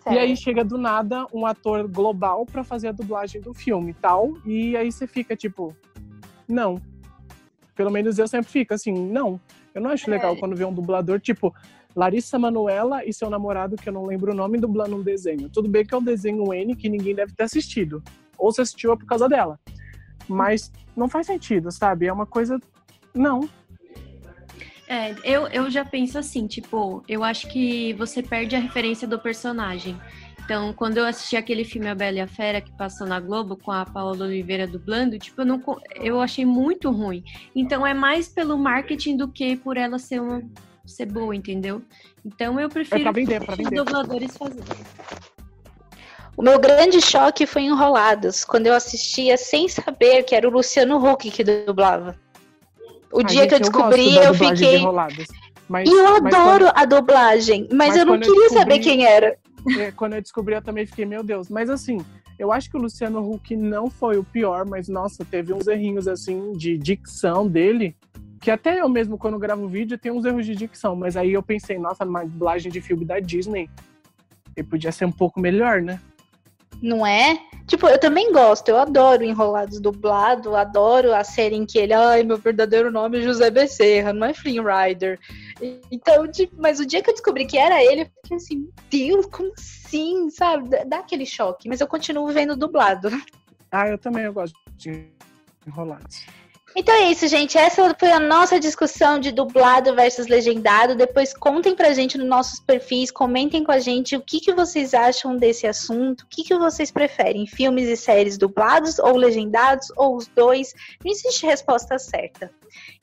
Certo. 0.02 0.16
E 0.16 0.18
aí 0.18 0.36
chega 0.36 0.64
do 0.64 0.76
nada 0.76 1.26
um 1.32 1.46
ator 1.46 1.86
global 1.86 2.44
para 2.44 2.64
fazer 2.64 2.88
a 2.88 2.92
dublagem 2.92 3.40
do 3.40 3.54
filme 3.54 3.92
e 3.92 3.94
tal. 3.94 4.36
E 4.44 4.76
aí 4.76 4.90
você 4.90 5.06
fica 5.06 5.36
tipo, 5.36 5.76
não. 6.48 6.82
Pelo 7.76 7.90
menos 7.90 8.18
eu 8.18 8.26
sempre 8.26 8.50
fico 8.50 8.74
assim, 8.74 8.92
não. 8.92 9.40
Eu 9.72 9.80
não 9.80 9.90
acho 9.90 10.10
legal 10.10 10.34
é. 10.34 10.36
quando 10.36 10.56
vê 10.56 10.64
um 10.64 10.74
dublador, 10.74 11.20
tipo, 11.20 11.54
Larissa 11.94 12.36
Manuela 12.36 13.04
e 13.04 13.12
seu 13.12 13.30
namorado, 13.30 13.76
que 13.76 13.88
eu 13.88 13.92
não 13.92 14.04
lembro 14.04 14.32
o 14.32 14.34
nome, 14.34 14.58
dublando 14.58 14.96
um 14.96 15.02
desenho. 15.02 15.48
Tudo 15.48 15.68
bem 15.68 15.84
que 15.84 15.94
é 15.94 15.96
um 15.96 16.02
desenho 16.02 16.52
N 16.52 16.74
que 16.74 16.88
ninguém 16.88 17.14
deve 17.14 17.32
ter 17.32 17.44
assistido. 17.44 18.02
Ou 18.36 18.50
se 18.50 18.60
assistiu 18.60 18.92
é 18.92 18.96
por 18.96 19.06
causa 19.06 19.28
dela. 19.28 19.58
Mas 20.28 20.72
não 20.96 21.08
faz 21.08 21.26
sentido, 21.28 21.70
sabe? 21.70 22.06
É 22.06 22.12
uma 22.12 22.26
coisa. 22.26 22.58
Não, 23.14 23.48
é, 24.92 25.14
eu, 25.24 25.46
eu 25.48 25.70
já 25.70 25.86
penso 25.86 26.18
assim, 26.18 26.46
tipo, 26.46 27.02
eu 27.08 27.24
acho 27.24 27.48
que 27.48 27.94
você 27.94 28.22
perde 28.22 28.54
a 28.54 28.58
referência 28.58 29.08
do 29.08 29.18
personagem. 29.18 29.98
Então, 30.44 30.74
quando 30.74 30.98
eu 30.98 31.06
assisti 31.06 31.34
aquele 31.34 31.64
filme 31.64 31.88
A 31.88 31.94
Bela 31.94 32.18
e 32.18 32.20
a 32.20 32.26
Fera 32.26 32.60
que 32.60 32.70
passou 32.72 33.06
na 33.06 33.18
Globo 33.18 33.56
com 33.56 33.70
a 33.70 33.86
Paola 33.86 34.26
Oliveira 34.26 34.66
dublando, 34.66 35.18
tipo, 35.18 35.40
eu, 35.40 35.46
não, 35.46 35.62
eu 35.94 36.20
achei 36.20 36.44
muito 36.44 36.90
ruim. 36.90 37.24
Então, 37.56 37.86
é 37.86 37.94
mais 37.94 38.28
pelo 38.28 38.58
marketing 38.58 39.16
do 39.16 39.28
que 39.28 39.56
por 39.56 39.78
ela 39.78 39.98
ser 39.98 40.20
uma 40.20 40.42
ser 40.84 41.06
boa, 41.06 41.34
entendeu? 41.34 41.80
Então, 42.22 42.60
eu 42.60 42.68
prefiro 42.68 43.08
é 43.08 43.12
vender, 43.12 43.40
vender. 43.40 43.62
os 43.62 43.70
dubladores 43.70 44.36
fazerem. 44.36 44.84
O 46.36 46.42
meu 46.42 46.58
grande 46.58 47.00
choque 47.00 47.46
foi 47.46 47.62
Enrolados, 47.62 48.44
quando 48.44 48.66
eu 48.66 48.74
assistia 48.74 49.38
sem 49.38 49.68
saber 49.68 50.24
que 50.24 50.34
era 50.34 50.46
o 50.46 50.50
Luciano 50.50 50.98
Huck 50.98 51.30
que 51.30 51.42
dublava. 51.42 52.14
O 53.12 53.18
Ai, 53.18 53.24
dia 53.24 53.46
que 53.46 53.54
eu 53.54 53.60
descobri, 53.60 54.16
eu, 54.16 54.22
eu 54.22 54.34
fiquei. 54.34 54.80
Mas, 55.68 55.88
e 55.88 55.92
eu 55.92 56.16
adoro 56.16 56.66
quando... 56.66 56.76
a 56.76 56.84
dublagem, 56.84 57.68
mas, 57.70 57.88
mas 57.90 57.96
eu 57.96 58.06
não 58.06 58.18
queria 58.18 58.34
descobri... 58.34 58.58
saber 58.58 58.78
quem 58.80 59.04
era. 59.04 59.36
É, 59.78 59.92
quando 59.92 60.14
eu 60.14 60.22
descobri, 60.22 60.54
eu 60.54 60.62
também 60.62 60.86
fiquei, 60.86 61.04
meu 61.04 61.22
Deus. 61.22 61.48
Mas 61.48 61.70
assim, 61.70 61.98
eu 62.38 62.52
acho 62.52 62.70
que 62.70 62.76
o 62.76 62.80
Luciano 62.80 63.20
Huck 63.30 63.54
não 63.56 63.88
foi 63.88 64.18
o 64.18 64.24
pior, 64.24 64.66
mas 64.66 64.88
nossa, 64.88 65.24
teve 65.24 65.52
uns 65.52 65.66
errinhos 65.66 66.08
assim 66.08 66.52
de 66.52 66.76
dicção 66.76 67.46
dele. 67.46 67.94
Que 68.40 68.50
até 68.50 68.80
eu 68.80 68.88
mesmo, 68.88 69.16
quando 69.16 69.38
gravo 69.38 69.68
vídeo, 69.68 69.96
tem 69.96 70.10
uns 70.10 70.24
erros 70.24 70.44
de 70.44 70.56
dicção. 70.56 70.96
Mas 70.96 71.16
aí 71.16 71.32
eu 71.32 71.42
pensei, 71.42 71.78
nossa, 71.78 72.04
numa 72.04 72.24
dublagem 72.24 72.72
de 72.72 72.80
filme 72.80 73.04
da 73.04 73.20
Disney, 73.20 73.70
ele 74.56 74.66
podia 74.66 74.90
ser 74.90 75.04
um 75.04 75.12
pouco 75.12 75.38
melhor, 75.38 75.80
né? 75.80 76.00
Não 76.82 77.06
é? 77.06 77.38
Tipo, 77.66 77.86
eu 77.86 77.98
também 77.98 78.32
gosto, 78.32 78.68
eu 78.68 78.76
adoro 78.76 79.22
Enrolados 79.22 79.80
dublado, 79.80 80.56
adoro 80.56 81.14
a 81.14 81.22
série 81.22 81.54
em 81.54 81.64
que 81.64 81.78
ele, 81.78 81.92
ai, 81.92 82.24
meu 82.24 82.36
verdadeiro 82.36 82.90
nome 82.90 83.20
é 83.20 83.22
José 83.22 83.50
Becerra, 83.50 84.12
não 84.12 84.26
é 84.26 84.34
Flynn 84.34 84.64
Rider. 84.64 85.18
Então, 85.90 86.26
tipo, 86.30 86.56
mas 86.58 86.80
o 86.80 86.86
dia 86.86 87.00
que 87.00 87.08
eu 87.08 87.14
descobri 87.14 87.46
que 87.46 87.56
era 87.56 87.82
ele, 87.82 88.02
eu 88.02 88.06
fiquei 88.06 88.36
assim, 88.36 88.68
Deus, 88.90 89.26
como 89.26 89.52
assim, 89.56 90.28
sabe? 90.30 90.84
Dá 90.84 90.98
aquele 90.98 91.24
choque, 91.24 91.68
mas 91.68 91.80
eu 91.80 91.86
continuo 91.86 92.26
vendo 92.32 92.56
dublado. 92.56 93.10
Ah, 93.70 93.88
eu 93.88 93.96
também 93.96 94.24
eu 94.24 94.32
gosto 94.32 94.58
de 94.76 95.06
Enrolados. 95.66 96.26
Então 96.74 96.94
é 96.94 97.10
isso, 97.10 97.28
gente. 97.28 97.58
Essa 97.58 97.94
foi 97.98 98.10
a 98.10 98.18
nossa 98.18 98.58
discussão 98.58 99.18
de 99.18 99.30
dublado 99.30 99.94
versus 99.94 100.26
legendado. 100.26 100.94
Depois 100.94 101.34
contem 101.34 101.76
pra 101.76 101.92
gente 101.92 102.16
nos 102.16 102.26
nossos 102.26 102.60
perfis, 102.60 103.10
comentem 103.10 103.62
com 103.62 103.72
a 103.72 103.78
gente 103.78 104.16
o 104.16 104.22
que, 104.22 104.40
que 104.40 104.54
vocês 104.54 104.94
acham 104.94 105.36
desse 105.36 105.66
assunto, 105.66 106.22
o 106.22 106.26
que, 106.26 106.42
que 106.42 106.54
vocês 106.56 106.90
preferem, 106.90 107.46
filmes 107.46 107.88
e 107.88 107.96
séries 107.96 108.38
dublados 108.38 108.98
ou 108.98 109.16
legendados, 109.16 109.88
ou 109.96 110.16
os 110.16 110.26
dois. 110.28 110.72
Não 111.04 111.12
existe 111.12 111.44
resposta 111.44 111.98
certa. 111.98 112.50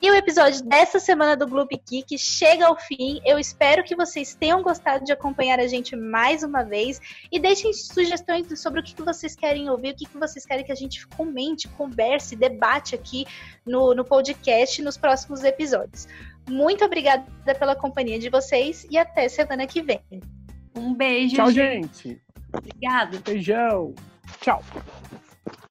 E 0.02 0.10
o 0.10 0.14
episódio 0.14 0.64
dessa 0.64 0.98
semana 0.98 1.36
do 1.36 1.46
Gloop 1.46 1.80
Geek 1.88 2.18
chega 2.18 2.66
ao 2.66 2.76
fim. 2.76 3.20
Eu 3.24 3.38
espero 3.38 3.84
que 3.84 3.94
vocês 3.94 4.34
tenham 4.34 4.62
gostado 4.62 5.04
de 5.04 5.12
acompanhar 5.12 5.60
a 5.60 5.66
gente 5.66 5.94
mais 5.94 6.42
uma 6.42 6.64
vez 6.64 7.00
e 7.30 7.38
deixem 7.38 7.72
sugestões 7.72 8.46
sobre 8.60 8.80
o 8.80 8.82
que, 8.82 9.00
vocês 9.00 9.36
querem 9.36 9.70
ouvir, 9.70 9.92
o 9.92 9.96
que, 9.96 10.06
que 10.06 10.18
vocês 10.18 10.44
querem 10.44 10.64
que 10.64 10.72
a 10.72 10.76
gente 10.76 11.06
comente, 11.06 11.68
converse, 11.68 12.34
debate 12.34 12.94
aqui 12.94 13.26
no, 13.66 13.94
no 13.94 14.04
podcast 14.04 14.82
nos 14.82 14.96
próximos 14.96 15.44
episódios. 15.44 16.06
Muito 16.48 16.84
obrigada 16.84 17.24
pela 17.58 17.76
companhia 17.76 18.18
de 18.18 18.28
vocês 18.28 18.86
e 18.90 18.98
até 18.98 19.28
semana 19.28 19.66
que 19.66 19.82
vem. 19.82 20.00
Um 20.74 20.94
beijo. 20.94 21.36
Tchau, 21.36 21.50
gente. 21.50 22.20
Obrigada. 22.52 23.20
Beijão. 23.24 23.94
Tchau. 24.40 24.62